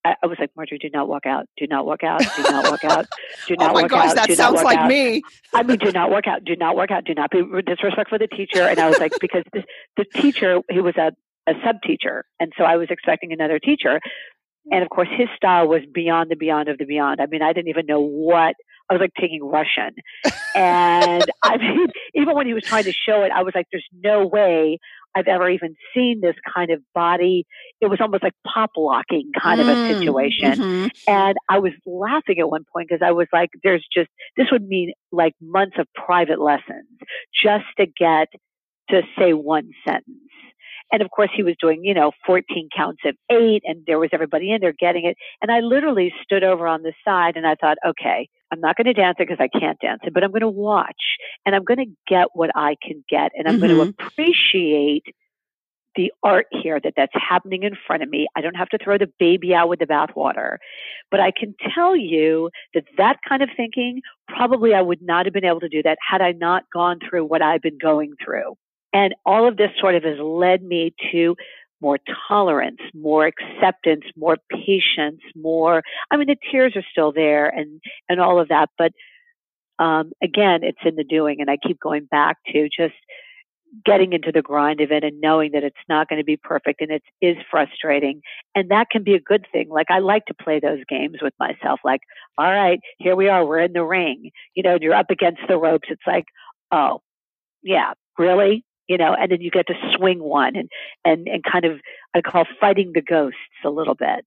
I, 0.06 0.26
was 0.28 0.38
like, 0.40 0.52
Marjorie, 0.56 0.78
do 0.78 0.90
not 0.94 1.08
walk 1.08 1.26
out. 1.26 1.48
Do 1.58 1.66
not 1.68 1.86
walk 1.86 2.04
out. 2.04 2.22
Do 2.36 2.44
not 2.44 2.70
walk 2.70 2.84
out. 2.84 3.08
Do 3.48 3.56
oh 3.60 3.66
not 3.66 3.74
walk 3.74 3.74
out. 3.74 3.74
oh 3.74 3.74
my 3.74 3.82
walk 3.82 3.92
gosh, 3.92 4.10
out. 4.10 4.16
that 4.16 4.28
do 4.28 4.36
sounds 4.36 4.62
like 4.62 4.78
out. 4.78 4.88
me. 4.88 5.22
I 5.54 5.64
mean, 5.64 5.78
do 5.78 5.92
not 5.92 6.10
walk 6.12 6.28
out. 6.28 6.44
Do 6.46 6.56
not 6.56 6.76
walk 6.76 6.92
out. 6.92 7.06
Do 7.06 7.14
not 7.14 7.32
be 7.32 7.42
disrespectful 7.66 8.20
to 8.20 8.28
the 8.30 8.36
teacher. 8.36 8.62
And 8.62 8.80
I 8.80 8.88
was 8.90 9.00
like, 9.00 9.14
because 9.20 9.44
this, 9.54 9.64
the 9.98 10.06
teacher, 10.14 10.60
he 10.70 10.80
was 10.80 10.96
a, 10.98 11.12
a 11.50 11.54
sub 11.66 11.82
teacher. 11.82 12.26
And 12.40 12.54
so 12.58 12.64
I 12.64 12.78
was 12.78 12.88
expecting 12.90 13.32
another 13.34 13.60
teacher. 13.60 14.00
And 14.72 14.84
of 14.84 14.90
course, 14.90 15.10
his 15.16 15.28
style 15.36 15.68
was 15.68 15.82
beyond 15.94 16.32
the 16.32 16.36
beyond 16.36 16.70
of 16.70 16.78
the 16.78 16.86
beyond. 16.86 17.22
I 17.22 17.28
mean, 17.28 17.42
I 17.42 17.54
didn't 17.54 17.70
even 17.70 17.86
know 17.86 18.02
what 18.02 18.56
I 18.90 18.94
was 18.94 19.02
like 19.02 19.12
taking 19.20 19.44
Russian. 19.44 19.96
And 20.56 21.26
I 21.44 21.58
mean, 21.58 21.88
even 22.14 22.34
when 22.34 22.48
he 22.48 22.54
was 22.54 22.64
trying 22.64 22.86
to 22.86 22.94
show 22.94 23.24
it, 23.24 23.32
I 23.36 23.44
was 23.44 23.54
like, 23.54 23.66
there's 23.74 23.86
no 24.02 24.26
way 24.26 24.80
I've 25.16 25.28
ever 25.28 25.50
even 25.50 25.76
seen 25.94 26.20
this 26.22 26.36
kind 26.54 26.72
of 26.72 26.82
body. 26.94 27.46
It 27.82 27.88
was 27.88 28.00
almost 28.02 28.24
like 28.24 28.34
pop 28.46 28.72
locking 28.76 29.32
kind 29.40 29.62
mm, 29.62 29.64
of 29.64 29.68
a 29.70 29.72
mm, 29.74 29.98
situation. 29.98 30.52
Mm-hmm. 30.52 30.88
And 31.08 31.38
I 31.50 31.60
was 31.60 31.72
laughing 31.86 32.40
at 32.40 32.50
one 32.50 32.66
point 32.74 32.90
because 32.90 33.06
I 33.06 33.12
was 33.12 33.28
like, 33.32 33.50
there's 33.64 33.86
just, 33.94 34.10
this 34.36 34.48
would 34.52 34.68
mean 34.68 34.92
like 35.12 35.34
months 35.42 35.78
of 35.80 35.88
private 35.94 36.42
lessons 36.42 36.88
just 37.44 37.66
to 37.78 37.86
get 37.86 38.28
to 38.90 39.02
say 39.18 39.34
one 39.34 39.70
sentence. 39.88 40.20
And 40.92 41.02
of 41.02 41.10
course, 41.10 41.32
he 41.36 41.44
was 41.44 41.56
doing, 41.60 41.84
you 41.84 41.94
know, 41.94 42.12
14 42.26 42.70
counts 42.76 43.02
of 43.06 43.16
eight, 43.32 43.64
and 43.66 43.84
there 43.88 44.00
was 44.00 44.10
everybody 44.14 44.52
in 44.52 44.62
there 44.62 44.74
getting 44.74 45.06
it. 45.06 45.18
And 45.42 45.52
I 45.52 45.60
literally 45.60 46.14
stood 46.24 46.44
over 46.44 46.68
on 46.68 46.84
the 46.84 46.94
side 47.04 47.36
and 47.36 47.48
I 47.48 47.56
thought, 47.56 47.78
okay, 47.86 48.30
I'm 48.52 48.60
not 48.60 48.78
going 48.78 48.86
to 48.86 48.94
dance 48.94 49.18
it 49.20 49.28
because 49.28 49.42
I 49.42 49.60
can't 49.60 49.80
dance 49.80 50.02
it, 50.04 50.14
but 50.14 50.24
I'm 50.24 50.32
going 50.32 50.42
to 50.42 50.48
watch 50.48 51.18
and 51.46 51.56
I'm 51.56 51.64
going 51.64 51.80
to 51.80 51.92
get 52.08 52.28
what 52.34 52.52
I 52.56 52.76
can 52.82 53.04
get. 53.10 53.32
And 53.36 53.48
I'm 53.48 53.60
mm-hmm. 53.60 53.76
going 53.76 53.94
to 53.94 54.06
appreciate 54.06 55.04
the 55.96 56.12
art 56.24 56.48
here 56.52 56.80
that 56.84 56.94
that's 56.96 57.14
happening 57.14 57.64
in 57.64 57.76
front 57.88 58.04
of 58.04 58.10
me. 58.10 58.28
I 58.36 58.42
don't 58.42 58.56
have 58.56 58.70
to 58.70 58.78
throw 58.78 58.98
the 58.98 59.12
baby 59.18 59.54
out 59.54 59.70
with 59.70 59.80
the 59.80 59.86
bathwater, 59.86 60.58
but 61.10 61.20
I 61.20 61.32
can 61.32 61.56
tell 61.74 61.96
you 61.96 62.50
that 62.74 62.84
that 62.98 63.18
kind 63.28 63.42
of 63.42 63.50
thinking, 63.56 64.02
probably 64.28 64.74
I 64.74 64.82
would 64.82 65.02
not 65.02 65.26
have 65.26 65.34
been 65.34 65.46
able 65.46 65.62
to 65.62 65.70
do 65.70 65.82
that 65.84 65.98
had 66.08 66.22
I 66.22 66.34
not 66.34 66.64
gone 66.74 67.00
through 67.00 67.26
what 67.26 67.42
I've 67.42 67.62
been 67.62 67.78
going 67.78 68.16
through. 68.24 68.56
And 68.96 69.14
all 69.26 69.46
of 69.46 69.58
this 69.58 69.72
sort 69.78 69.96
of 69.96 70.04
has 70.04 70.18
led 70.20 70.64
me 70.64 70.94
to 71.12 71.36
more 71.82 72.00
tolerance, 72.30 72.80
more 72.94 73.28
acceptance, 73.28 74.06
more 74.16 74.38
patience, 74.50 75.20
more, 75.36 75.84
I 76.10 76.16
mean, 76.16 76.28
the 76.28 76.38
tears 76.50 76.78
are 76.78 76.86
still 76.90 77.12
there 77.12 77.50
and, 77.50 77.82
and 78.08 78.22
all 78.22 78.40
of 78.40 78.48
that. 78.48 78.70
But, 78.78 78.94
um, 79.80 80.14
again, 80.24 80.62
it's 80.64 80.80
in 80.86 80.96
the 80.96 81.04
doing. 81.04 81.42
And 81.42 81.52
I 81.52 81.58
keep 81.58 81.78
going 81.78 82.06
back 82.10 82.38
to 82.54 82.70
just 82.70 82.96
getting 83.84 84.14
into 84.14 84.32
the 84.32 84.42
grind 84.42 84.80
of 84.80 84.94
it 84.94 85.04
and 85.04 85.20
knowing 85.20 85.52
that 85.52 85.66
it's 85.66 85.76
not 85.90 86.08
going 86.08 86.22
to 86.22 86.24
be 86.24 86.38
perfect 86.38 86.80
and 86.80 86.90
it 86.90 87.04
is 87.22 87.36
frustrating. 87.52 88.22
And 88.56 88.72
that 88.72 88.90
can 88.90 89.04
be 89.04 89.14
a 89.14 89.20
good 89.20 89.46
thing. 89.52 89.68
Like 89.68 89.88
I 89.90 90.00
like 90.00 90.26
to 90.28 90.34
play 90.34 90.62
those 90.62 90.80
games 90.88 91.18
with 91.22 91.34
myself. 91.38 91.82
Like, 91.84 92.00
all 92.38 92.50
right, 92.50 92.80
here 93.00 93.18
we 93.18 93.28
are. 93.28 93.46
We're 93.46 93.60
in 93.60 93.74
the 93.74 93.84
ring. 93.84 94.32
You 94.54 94.64
know, 94.64 94.78
you're 94.80 94.96
up 94.96 95.10
against 95.10 95.42
the 95.50 95.58
ropes. 95.58 95.90
It's 95.92 96.08
like, 96.08 96.26
oh, 96.72 97.02
yeah, 97.62 97.92
really? 98.18 98.64
You 98.88 98.98
know, 98.98 99.14
and 99.14 99.32
then 99.32 99.42
you 99.42 99.52
get 99.52 99.68
to 99.68 99.74
swing 99.96 100.22
one 100.22 100.56
and, 100.56 100.70
and, 101.04 101.28
and 101.28 101.44
kind 101.44 101.66
of, 101.66 101.80
I 102.14 102.22
call 102.22 102.46
fighting 102.60 102.92
the 102.94 103.02
ghosts 103.02 103.40
a 103.64 103.70
little 103.70 103.96
bit. 103.96 104.26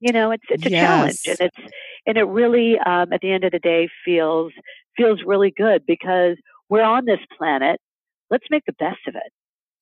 You 0.00 0.12
know, 0.12 0.30
it's, 0.30 0.44
it's 0.48 0.64
a 0.66 0.70
yes. 0.70 0.86
challenge 0.86 1.20
and 1.26 1.48
it's, 1.48 1.72
and 2.06 2.16
it 2.16 2.24
really, 2.24 2.78
um, 2.78 3.12
at 3.12 3.20
the 3.20 3.32
end 3.32 3.44
of 3.44 3.52
the 3.52 3.58
day 3.58 3.88
feels, 4.04 4.52
feels 4.96 5.20
really 5.26 5.52
good 5.54 5.84
because 5.86 6.36
we're 6.68 6.82
on 6.82 7.04
this 7.04 7.20
planet. 7.36 7.80
Let's 8.30 8.44
make 8.50 8.64
the 8.66 8.74
best 8.74 9.00
of 9.06 9.14
it. 9.14 9.32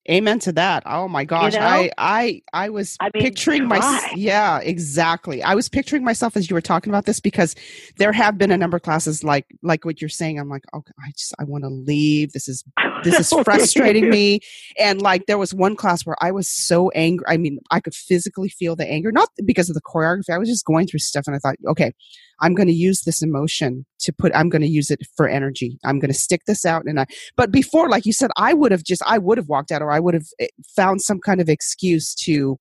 Amen 0.09 0.39
to 0.39 0.53
that. 0.53 0.83
Oh 0.85 1.09
my 1.09 1.25
gosh. 1.25 1.53
You 1.53 1.59
know? 1.59 1.65
I 1.65 1.91
I 1.97 2.41
I 2.53 2.69
was 2.69 2.95
I 3.01 3.09
mean, 3.13 3.23
picturing 3.23 3.67
my 3.67 4.09
yeah, 4.15 4.59
exactly. 4.59 5.43
I 5.43 5.53
was 5.53 5.67
picturing 5.67 6.05
myself 6.05 6.37
as 6.37 6.49
you 6.49 6.53
were 6.53 6.61
talking 6.61 6.91
about 6.91 7.05
this 7.05 7.19
because 7.19 7.55
there 7.97 8.13
have 8.13 8.37
been 8.37 8.49
a 8.49 8.57
number 8.57 8.77
of 8.77 8.83
classes 8.83 9.25
like 9.25 9.45
like 9.63 9.83
what 9.83 10.01
you're 10.01 10.07
saying. 10.07 10.39
I'm 10.39 10.47
like, 10.47 10.63
okay, 10.73 10.93
I 11.05 11.11
just 11.11 11.35
I 11.39 11.43
want 11.43 11.65
to 11.65 11.69
leave. 11.69 12.31
This 12.31 12.47
is 12.47 12.63
this 13.03 13.19
is 13.19 13.39
frustrating 13.43 14.09
me. 14.09 14.39
And 14.79 15.01
like 15.01 15.25
there 15.25 15.37
was 15.37 15.53
one 15.53 15.75
class 15.75 16.05
where 16.05 16.15
I 16.21 16.31
was 16.31 16.47
so 16.49 16.89
angry. 16.91 17.25
I 17.27 17.37
mean, 17.37 17.59
I 17.71 17.79
could 17.79 17.95
physically 17.95 18.49
feel 18.49 18.75
the 18.75 18.89
anger, 18.89 19.11
not 19.11 19.29
because 19.45 19.69
of 19.69 19.75
the 19.75 19.81
choreography. 19.81 20.29
I 20.31 20.37
was 20.37 20.49
just 20.49 20.65
going 20.65 20.87
through 20.87 20.99
stuff 20.99 21.27
and 21.27 21.35
I 21.35 21.39
thought, 21.39 21.55
okay, 21.67 21.93
I'm 22.39 22.53
going 22.53 22.67
to 22.67 22.73
use 22.73 23.01
this 23.01 23.21
emotion 23.21 23.85
to 23.99 24.13
put, 24.13 24.31
I'm 24.35 24.49
going 24.49 24.61
to 24.61 24.67
use 24.67 24.91
it 24.91 25.01
for 25.15 25.27
energy. 25.27 25.79
I'm 25.83 25.99
going 25.99 26.11
to 26.11 26.17
stick 26.17 26.41
this 26.45 26.65
out. 26.65 26.83
And 26.85 26.99
I, 26.99 27.05
but 27.35 27.51
before, 27.51 27.89
like 27.89 28.05
you 28.05 28.13
said, 28.13 28.29
I 28.37 28.53
would 28.53 28.71
have 28.71 28.83
just, 28.83 29.01
I 29.05 29.17
would 29.17 29.37
have 29.37 29.49
walked 29.49 29.71
out 29.71 29.81
or 29.81 29.91
I 29.91 29.99
would 29.99 30.13
have 30.13 30.27
eh, 30.39 30.47
found 30.75 31.01
some 31.01 31.19
kind 31.19 31.41
of 31.41 31.49
excuse 31.49 32.13
to, 32.15 32.59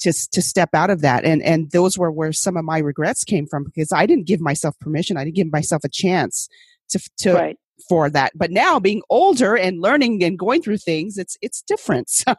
to 0.00 0.12
to 0.32 0.42
step 0.42 0.70
out 0.74 0.90
of 0.90 1.00
that 1.00 1.24
and 1.24 1.42
and 1.42 1.70
those 1.70 1.96
were 1.96 2.10
where 2.10 2.32
some 2.32 2.56
of 2.56 2.64
my 2.64 2.78
regrets 2.78 3.22
came 3.22 3.46
from 3.46 3.62
because 3.62 3.92
I 3.92 4.04
didn't 4.04 4.26
give 4.26 4.40
myself 4.40 4.76
permission 4.80 5.16
I 5.16 5.22
didn't 5.22 5.36
give 5.36 5.52
myself 5.52 5.84
a 5.84 5.88
chance 5.88 6.48
to 6.90 7.00
to 7.18 7.34
Right. 7.34 7.56
For 7.88 8.10
that 8.10 8.32
but 8.34 8.50
now 8.50 8.78
being 8.78 9.02
older 9.10 9.56
and 9.56 9.80
learning 9.80 10.22
and 10.22 10.38
going 10.38 10.62
through 10.62 10.78
things 10.78 11.18
it's 11.18 11.36
it's 11.42 11.62
different. 11.62 12.08
So 12.22 12.34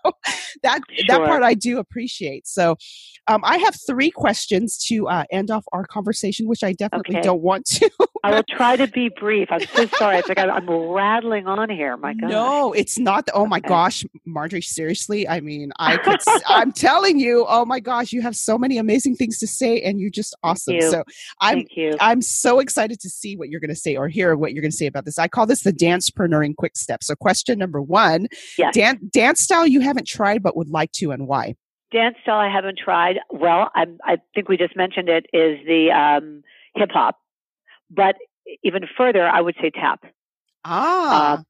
that 0.62 0.82
that 1.08 1.20
part 1.20 1.44
I 1.44 1.54
do 1.56 1.78
appreciate. 1.80 2.48
So 2.48 2.78
um, 3.28 3.42
I 3.44 3.58
have 3.58 3.76
three 3.88 4.12
questions 4.12 4.78
to 4.88 5.08
uh, 5.08 5.24
end 5.32 5.52
off 5.52 5.66
our 5.74 5.86
conversation 5.86 6.48
which 6.48 6.64
I 6.64 6.74
definitely 6.74 7.16
Okay. 7.16 7.22
don't 7.22 7.42
want 7.42 7.66
to 7.66 7.90
I 8.26 8.32
will 8.32 8.44
try 8.50 8.76
to 8.78 8.88
be 8.88 9.10
brief. 9.10 9.50
I'm 9.52 9.60
so 9.68 9.86
sorry. 9.98 10.18
It's 10.18 10.30
like 10.30 10.40
I'm, 10.40 10.50
I'm 10.50 10.70
rattling 10.70 11.46
on 11.48 11.70
here. 11.70 11.98
My 11.98 12.14
God. 12.14 12.30
No, 12.30 12.72
it's 12.74 12.98
not. 12.98 13.26
The, 13.26 13.34
oh 13.34 13.46
my 13.46 13.58
Okay. 13.58 13.68
gosh, 13.68 14.06
Marjorie, 14.26 14.62
seriously. 14.62 15.28
I 15.28 15.42
mean, 15.42 15.72
I 15.78 15.98
could, 15.98 16.20
I'm 16.48 16.72
telling 16.72 17.20
you, 17.20 17.46
oh 17.50 17.66
my 17.66 17.80
gosh, 17.82 18.14
you 18.14 18.22
have 18.22 18.36
so 18.36 18.58
many 18.58 18.78
amazing 18.78 19.16
things 19.18 19.40
to 19.40 19.48
say 19.48 19.82
and 19.82 20.00
you're 20.00 20.10
just 20.10 20.36
awesome. 20.44 20.76
you. 20.76 20.90
So 20.90 21.04
I'm, 21.42 21.56
Thank 21.56 21.76
you. 21.76 21.98
I'm 22.00 22.22
so 22.22 22.60
excited 22.60 23.00
to 23.02 23.10
see 23.10 23.36
what 23.36 23.50
you're 23.50 23.60
going 23.60 23.70
to 23.70 23.76
say 23.76 23.96
or 23.98 24.08
hear 24.08 24.36
what 24.38 24.54
you're 24.54 24.62
going 24.62 24.72
to 24.72 24.78
say 24.78 24.86
about 24.88 25.04
this. 25.06 25.20
I 25.20 25.28
call 25.28 25.46
this 25.46 25.64
the 25.64 25.74
dancepreneuring 25.74 26.56
quick 26.56 26.78
step. 26.78 27.04
So 27.04 27.16
question 27.16 27.60
number 27.60 27.82
one, 27.82 28.28
Yes. 28.58 28.74
dan- 28.74 29.00
dance 29.12 29.42
style 29.42 29.68
you 29.68 29.82
haven't 29.82 30.08
tried 30.08 30.42
but 30.44 30.56
would 30.56 30.70
like 30.70 30.92
to 30.94 31.12
and 31.12 31.28
why? 31.28 31.56
Dance 31.92 32.16
style 32.24 32.40
I 32.40 32.50
haven't 32.50 32.80
tried. 32.84 33.18
Well, 33.30 33.70
I'm, 33.76 33.98
I 34.04 34.18
think 34.34 34.50
we 34.50 34.58
just 34.58 34.76
mentioned 34.76 35.10
it 35.10 35.26
is 35.34 35.60
the 35.68 35.92
um, 35.92 36.42
hip 36.76 36.90
hop, 36.92 37.20
but 37.96 38.16
even 38.64 38.84
further, 38.98 39.28
I 39.28 39.42
would 39.42 39.56
say 39.62 39.70
tap. 39.70 40.04
Ah, 40.66 41.44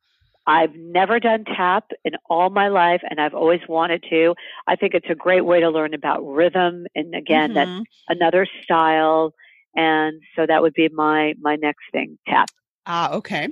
I've 0.45 0.75
never 0.75 1.19
done 1.19 1.45
tap 1.45 1.91
in 2.03 2.13
all 2.29 2.49
my 2.49 2.67
life, 2.67 3.01
and 3.09 3.19
I've 3.21 3.33
always 3.33 3.61
wanted 3.67 4.03
to. 4.09 4.35
I 4.67 4.75
think 4.75 4.93
it's 4.93 5.09
a 5.09 5.15
great 5.15 5.45
way 5.45 5.59
to 5.61 5.69
learn 5.69 5.93
about 5.93 6.21
rhythm, 6.21 6.85
and 6.95 7.15
again, 7.15 7.53
that's 7.53 7.69
mhm. 7.71 7.83
another 8.09 8.45
style. 8.63 9.33
And 9.75 10.21
so 10.35 10.45
that 10.45 10.61
would 10.61 10.73
be 10.73 10.89
my 10.89 11.33
my 11.41 11.55
next 11.55 11.83
thing, 11.91 12.17
tap. 12.27 12.49
ah, 12.85 13.11
okay. 13.13 13.49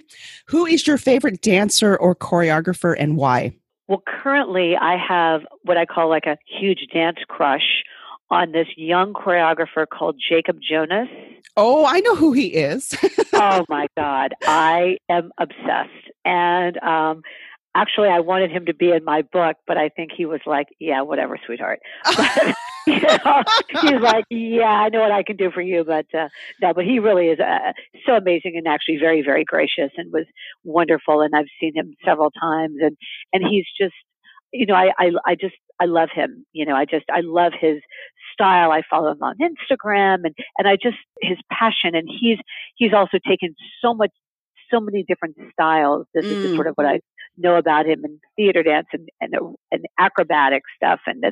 Who 0.47 0.65
is 0.65 0.85
your 0.85 0.97
favorite 0.97 1.41
dancer 1.41 1.95
or 1.95 2.15
choreographer 2.15 2.95
and 2.97 3.15
why? 3.17 3.55
Well, 3.87 4.03
currently 4.05 4.75
I 4.75 4.97
have 4.97 5.41
what 5.63 5.77
I 5.77 5.85
call 5.85 6.09
like 6.09 6.25
a 6.25 6.37
huge 6.45 6.87
dance 6.93 7.17
crush 7.27 7.83
on 8.31 8.53
this 8.53 8.67
young 8.77 9.13
choreographer 9.13 9.85
called 9.85 10.15
Jacob 10.17 10.57
Jonas. 10.67 11.09
Oh, 11.57 11.85
I 11.85 11.99
know 11.99 12.15
who 12.15 12.31
he 12.31 12.47
is. 12.47 12.95
oh 13.33 13.65
my 13.67 13.87
God, 13.97 14.33
I 14.43 14.97
am 15.09 15.31
obsessed. 15.37 16.09
And 16.23 16.77
um, 16.81 17.21
actually, 17.75 18.07
I 18.07 18.21
wanted 18.21 18.51
him 18.51 18.65
to 18.67 18.73
be 18.73 18.91
in 18.91 19.03
my 19.03 19.21
book, 19.21 19.57
but 19.67 19.77
I 19.77 19.89
think 19.89 20.11
he 20.15 20.25
was 20.25 20.39
like, 20.45 20.67
"Yeah, 20.79 21.01
whatever, 21.01 21.37
sweetheart." 21.45 21.79
But, 22.05 22.55
you 22.87 22.99
know, 22.99 23.43
he's 23.81 24.01
like, 24.01 24.25
"Yeah, 24.29 24.63
I 24.63 24.89
know 24.89 25.01
what 25.01 25.11
I 25.11 25.23
can 25.23 25.35
do 25.35 25.51
for 25.51 25.61
you," 25.61 25.83
but 25.83 26.05
uh, 26.17 26.29
no, 26.61 26.73
but 26.73 26.85
he 26.85 26.99
really 26.99 27.27
is 27.27 27.39
uh, 27.39 27.73
so 28.07 28.13
amazing 28.13 28.53
and 28.55 28.67
actually 28.67 28.97
very, 28.97 29.21
very 29.21 29.43
gracious 29.43 29.91
and 29.97 30.11
was 30.11 30.25
wonderful. 30.63 31.21
And 31.21 31.35
I've 31.35 31.45
seen 31.59 31.73
him 31.75 31.93
several 32.05 32.31
times, 32.31 32.77
and 32.81 32.97
and 33.33 33.43
he's 33.47 33.65
just, 33.79 33.93
you 34.53 34.65
know, 34.65 34.73
I 34.73 34.91
I, 34.97 35.11
I 35.25 35.35
just 35.35 35.55
I 35.79 35.85
love 35.85 36.09
him. 36.13 36.45
You 36.53 36.65
know, 36.65 36.75
I 36.75 36.85
just 36.85 37.05
I 37.11 37.21
love 37.21 37.53
his 37.59 37.81
style. 38.33 38.71
I 38.71 38.81
follow 38.89 39.11
him 39.11 39.21
on 39.21 39.35
Instagram, 39.37 40.19
and 40.25 40.35
and 40.57 40.67
I 40.67 40.75
just 40.81 40.97
his 41.21 41.37
passion, 41.51 41.95
and 41.95 42.07
he's 42.09 42.37
he's 42.75 42.93
also 42.93 43.17
taken 43.27 43.55
so 43.81 43.93
much 43.93 44.11
so 44.71 44.79
many 44.79 45.03
different 45.03 45.35
styles. 45.51 46.05
This 46.13 46.25
is 46.25 46.45
Mm. 46.51 46.55
sort 46.55 46.67
of 46.67 46.75
what 46.75 46.87
I 46.87 47.01
know 47.37 47.55
about 47.55 47.85
him 47.85 48.03
in 48.05 48.19
theater 48.35 48.63
dance 48.63 48.87
and 48.93 49.09
and, 49.19 49.33
and 49.71 49.85
acrobatic 49.99 50.63
stuff. 50.75 50.99
And 51.05 51.23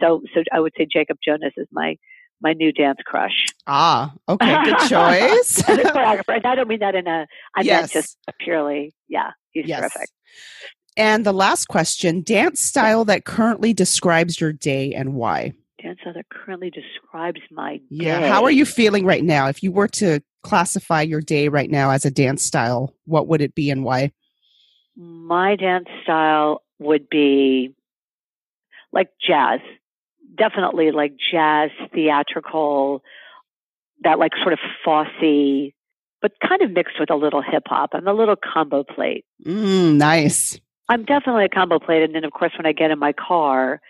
so 0.00 0.22
so 0.34 0.42
I 0.52 0.60
would 0.60 0.72
say 0.76 0.86
Jacob 0.90 1.18
Jonas 1.24 1.52
is 1.56 1.66
my 1.72 1.96
my 2.42 2.52
new 2.54 2.72
dance 2.72 2.98
crush. 3.04 3.46
ah, 3.66 4.12
okay, 4.28 4.64
good 4.64 4.78
choice. 4.88 5.62
Choreographer, 5.62 6.36
and 6.36 6.46
I 6.46 6.54
don't 6.54 6.68
mean 6.68 6.80
that 6.80 6.94
in 6.94 7.06
a 7.06 7.26
I 7.54 7.62
meant 7.62 7.90
just 7.92 8.16
purely 8.38 8.94
yeah. 9.08 9.30
He's 9.52 9.66
yes. 9.66 9.80
terrific. 9.80 10.08
And 10.96 11.24
the 11.24 11.32
last 11.32 11.66
question 11.66 12.22
dance 12.22 12.60
style 12.60 13.04
that 13.06 13.24
currently 13.24 13.72
describes 13.72 14.40
your 14.40 14.52
day 14.52 14.92
and 14.94 15.14
why? 15.14 15.52
That 16.04 16.28
currently 16.28 16.70
describes 16.70 17.40
my 17.50 17.80
Yeah. 17.90 18.28
How 18.28 18.44
are 18.44 18.50
you 18.50 18.64
feeling 18.64 19.04
right 19.04 19.24
now? 19.24 19.48
If 19.48 19.62
you 19.62 19.72
were 19.72 19.88
to 19.88 20.20
classify 20.42 21.02
your 21.02 21.20
day 21.20 21.48
right 21.48 21.70
now 21.70 21.90
as 21.90 22.04
a 22.04 22.10
dance 22.10 22.42
style, 22.42 22.94
what 23.04 23.26
would 23.28 23.40
it 23.40 23.54
be 23.54 23.70
and 23.70 23.84
why? 23.84 24.12
My 24.96 25.56
dance 25.56 25.88
style 26.02 26.62
would 26.78 27.08
be 27.08 27.74
like 28.92 29.10
jazz. 29.20 29.60
Definitely 30.36 30.90
like 30.90 31.14
jazz, 31.30 31.70
theatrical, 31.92 33.02
that 34.02 34.18
like 34.18 34.32
sort 34.40 34.52
of 34.52 34.58
Fosse, 34.84 35.72
but 36.22 36.32
kind 36.46 36.62
of 36.62 36.70
mixed 36.70 36.98
with 36.98 37.10
a 37.10 37.16
little 37.16 37.42
hip 37.42 37.64
hop. 37.66 37.90
I'm 37.92 38.06
a 38.06 38.14
little 38.14 38.36
combo 38.36 38.84
plate. 38.84 39.24
Mm, 39.44 39.96
nice. 39.96 40.58
I'm 40.88 41.04
definitely 41.04 41.44
a 41.44 41.48
combo 41.48 41.78
plate. 41.78 42.02
And 42.02 42.14
then, 42.14 42.24
of 42.24 42.32
course, 42.32 42.52
when 42.56 42.66
I 42.66 42.72
get 42.72 42.90
in 42.90 42.98
my 42.98 43.12
car, 43.12 43.80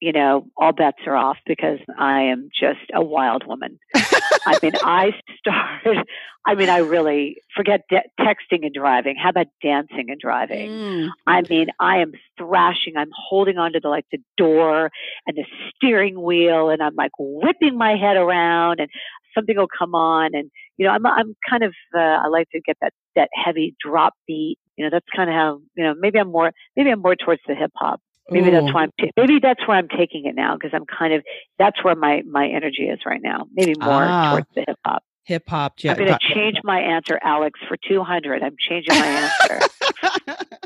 you 0.00 0.12
know, 0.12 0.46
all 0.56 0.72
bets 0.72 0.98
are 1.06 1.16
off 1.16 1.38
because 1.46 1.78
I 1.98 2.22
am 2.22 2.50
just 2.58 2.90
a 2.92 3.02
wild 3.02 3.46
woman. 3.46 3.78
I 3.94 4.58
mean, 4.62 4.72
I 4.82 5.12
started, 5.38 6.04
I 6.46 6.54
mean, 6.54 6.68
I 6.68 6.78
really 6.78 7.38
forget 7.54 7.82
de- 7.88 8.02
texting 8.20 8.64
and 8.64 8.74
driving. 8.74 9.16
How 9.16 9.30
about 9.30 9.46
dancing 9.62 10.06
and 10.08 10.20
driving? 10.20 10.70
Mm. 10.70 11.08
I 11.26 11.42
mean, 11.48 11.68
I 11.80 11.98
am 11.98 12.12
thrashing. 12.36 12.96
I'm 12.96 13.10
holding 13.16 13.56
onto 13.56 13.80
the 13.80 13.88
like 13.88 14.06
the 14.12 14.18
door 14.36 14.90
and 15.26 15.36
the 15.36 15.44
steering 15.74 16.20
wheel, 16.20 16.68
and 16.68 16.82
I'm 16.82 16.94
like 16.94 17.12
whipping 17.18 17.78
my 17.78 17.96
head 17.96 18.16
around, 18.16 18.80
and 18.80 18.90
something 19.34 19.56
will 19.56 19.66
come 19.66 19.94
on, 19.94 20.34
and 20.34 20.50
you 20.76 20.86
know, 20.86 20.92
I'm 20.92 21.06
I'm 21.06 21.34
kind 21.48 21.62
of 21.62 21.72
uh, 21.94 21.98
I 21.98 22.28
like 22.28 22.50
to 22.50 22.60
get 22.60 22.76
that 22.82 22.92
that 23.14 23.30
heavy 23.32 23.74
drop 23.82 24.12
beat. 24.26 24.58
You 24.76 24.84
know, 24.84 24.90
that's 24.92 25.06
kind 25.14 25.30
of 25.30 25.34
how 25.34 25.60
you 25.74 25.84
know. 25.84 25.94
Maybe 25.98 26.18
I'm 26.18 26.30
more 26.30 26.52
maybe 26.76 26.90
I'm 26.90 27.00
more 27.00 27.16
towards 27.16 27.40
the 27.48 27.54
hip 27.54 27.72
hop. 27.74 28.00
Maybe 28.30 28.50
that's 28.50 28.72
why 28.72 28.82
I'm 28.82 28.92
t- 29.00 29.12
maybe 29.16 29.38
that's 29.40 29.66
where 29.68 29.76
I'm 29.76 29.88
taking 29.88 30.26
it 30.26 30.34
now 30.34 30.56
because 30.56 30.70
I'm 30.74 30.84
kind 30.86 31.12
of 31.14 31.22
that's 31.58 31.82
where 31.84 31.94
my 31.94 32.22
my 32.28 32.46
energy 32.48 32.88
is 32.88 32.98
right 33.06 33.22
now. 33.22 33.46
Maybe 33.54 33.74
more 33.80 34.04
Ah. 34.04 34.30
towards 34.32 34.46
the 34.54 34.64
hip 34.66 34.78
hop. 34.84 35.02
Hip 35.24 35.48
hop. 35.48 35.74
Ja- 35.82 35.92
I'm 35.92 35.98
going 35.98 36.08
to 36.12 36.18
change 36.34 36.58
my 36.64 36.78
answer, 36.80 37.18
Alex, 37.22 37.58
for 37.68 37.76
200. 37.88 38.42
I'm 38.42 38.54
changing 38.58 38.96
my 38.96 39.06
answer. 39.06 39.60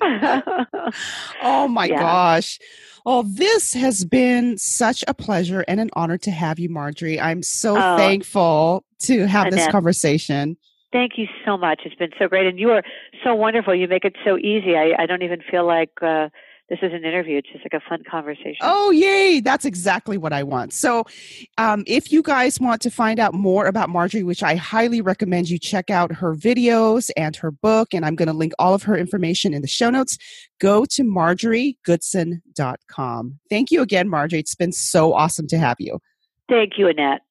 oh 1.43 1.69
my 1.69 1.85
Yeah. 1.91 1.99
gosh. 1.99 2.59
Oh, 3.07 3.23
this 3.23 3.73
has 3.73 4.05
been 4.05 4.59
such 4.59 5.03
a 5.09 5.15
pleasure 5.15 5.65
and 5.67 5.81
an 5.81 5.89
honor 5.95 6.19
to 6.19 6.31
have 6.31 6.59
you, 6.59 6.69
Marjorie. 6.69 7.19
I'm 7.21 7.43
so 7.43 7.75
Oh. 7.77 7.97
thankful 7.97 8.85
to 9.05 9.27
have 9.27 9.51
this 9.51 9.67
conversation. 9.69 10.57
Thank 10.93 11.13
you 11.17 11.27
so 11.47 11.57
much. 11.57 11.83
It's 11.87 11.95
been 11.95 12.11
so 12.19 12.29
great. 12.29 12.47
And 12.47 12.59
you 12.59 12.71
are 12.71 12.83
so 13.25 13.35
wonderful. 13.35 13.75
You 13.75 13.89
make 13.89 14.05
it 14.05 14.17
so 14.25 14.37
easy. 14.37 14.77
I, 14.77 14.93
I 14.99 15.07
don't 15.07 15.23
even 15.23 15.41
feel 15.51 15.65
like 15.67 15.91
uh, 16.03 16.29
this 16.71 16.79
is 16.83 16.93
an 16.93 17.05
interview. 17.05 17.39
It's 17.39 17.49
just 17.53 17.65
like 17.65 17.75
a 17.75 17.81
fun 17.87 18.03
conversation. 18.09 18.59
Oh, 18.61 18.93
yay. 18.93 19.41
That's 19.41 19.65
exactly 19.65 20.17
what 20.17 20.33
I 20.33 20.45
want. 20.45 20.73
So, 20.73 21.05
um, 21.59 21.83
if 21.87 22.13
you 22.13 22.23
guys 22.23 22.61
want 22.61 22.81
to 22.83 22.91
find 22.91 23.19
out 23.19 23.35
more 23.35 23.67
about 23.67 23.89
Marjorie, 23.91 24.23
which 24.23 24.45
I 24.45 24.55
highly 24.55 25.01
recommend 25.01 25.51
you 25.51 25.59
check 25.59 25.91
out 25.91 26.13
her 26.13 26.37
videos 26.37 27.11
and 27.17 27.35
her 27.37 27.51
book, 27.51 27.93
and 27.93 28.07
I'm 28.07 28.15
going 28.15 28.29
to 28.29 28.33
link 28.33 28.53
all 28.61 28.73
of 28.73 28.85
her 28.85 28.97
information 28.97 29.53
in 29.53 29.63
the 29.63 29.69
show 29.69 29.91
notes, 29.91 30.17
go 30.61 30.85
to 30.85 31.03
marjoriegoodson.com. 31.03 33.41
Thank 33.51 33.73
you 33.73 33.83
again, 33.83 34.09
Marjorie. 34.09 34.39
It's 34.39 34.55
been 34.55 34.73
so 34.73 35.13
awesome 35.13 35.49
to 35.49 35.59
have 35.59 35.79
you. 35.81 35.99
Thank 36.49 36.79
you, 36.79 36.87
Annette. 36.87 37.23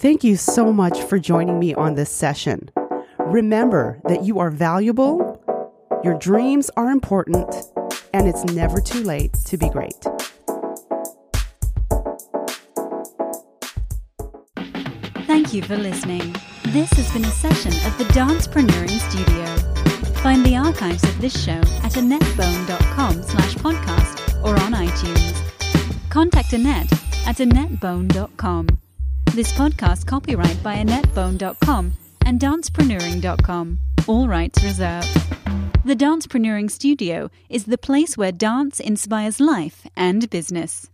Thank 0.00 0.24
you 0.24 0.36
so 0.36 0.72
much 0.72 0.98
for 1.02 1.18
joining 1.18 1.58
me 1.58 1.74
on 1.74 1.94
this 1.94 2.10
session. 2.10 2.70
Remember 3.18 4.00
that 4.08 4.24
you 4.24 4.38
are 4.38 4.48
valuable, 4.48 5.38
your 6.02 6.16
dreams 6.16 6.70
are 6.78 6.90
important, 6.90 7.54
and 8.14 8.26
it's 8.26 8.42
never 8.44 8.80
too 8.80 9.02
late 9.02 9.34
to 9.44 9.58
be 9.58 9.68
great. 9.68 9.92
Thank 15.26 15.52
you 15.52 15.60
for 15.60 15.76
listening. 15.76 16.34
This 16.68 16.90
has 16.92 17.12
been 17.12 17.26
a 17.26 17.30
session 17.30 17.72
of 17.86 17.98
the 17.98 18.04
Dancepreneuring 18.14 18.98
Studio. 19.10 20.14
Find 20.22 20.42
the 20.46 20.56
archives 20.56 21.04
of 21.04 21.20
this 21.20 21.38
show 21.44 21.60
at 21.84 21.92
annettebone.com 21.92 23.22
slash 23.22 23.54
podcast 23.56 24.42
or 24.42 24.58
on 24.62 24.72
iTunes. 24.72 26.08
Contact 26.08 26.54
Annette 26.54 26.90
at 27.26 27.36
annettebone.com. 27.36 28.66
This 29.32 29.52
podcast 29.52 30.06
copyright 30.06 30.60
by 30.60 30.74
AnnetteBone.com 30.74 31.92
and 32.26 32.40
dancepreneuring.com. 32.40 33.78
All 34.08 34.26
rights 34.26 34.60
reserved. 34.64 35.06
The 35.84 35.94
Dancepreneuring 35.94 36.68
Studio 36.68 37.30
is 37.48 37.64
the 37.64 37.78
place 37.78 38.16
where 38.16 38.32
dance 38.32 38.80
inspires 38.80 39.38
life 39.38 39.86
and 39.96 40.28
business. 40.30 40.89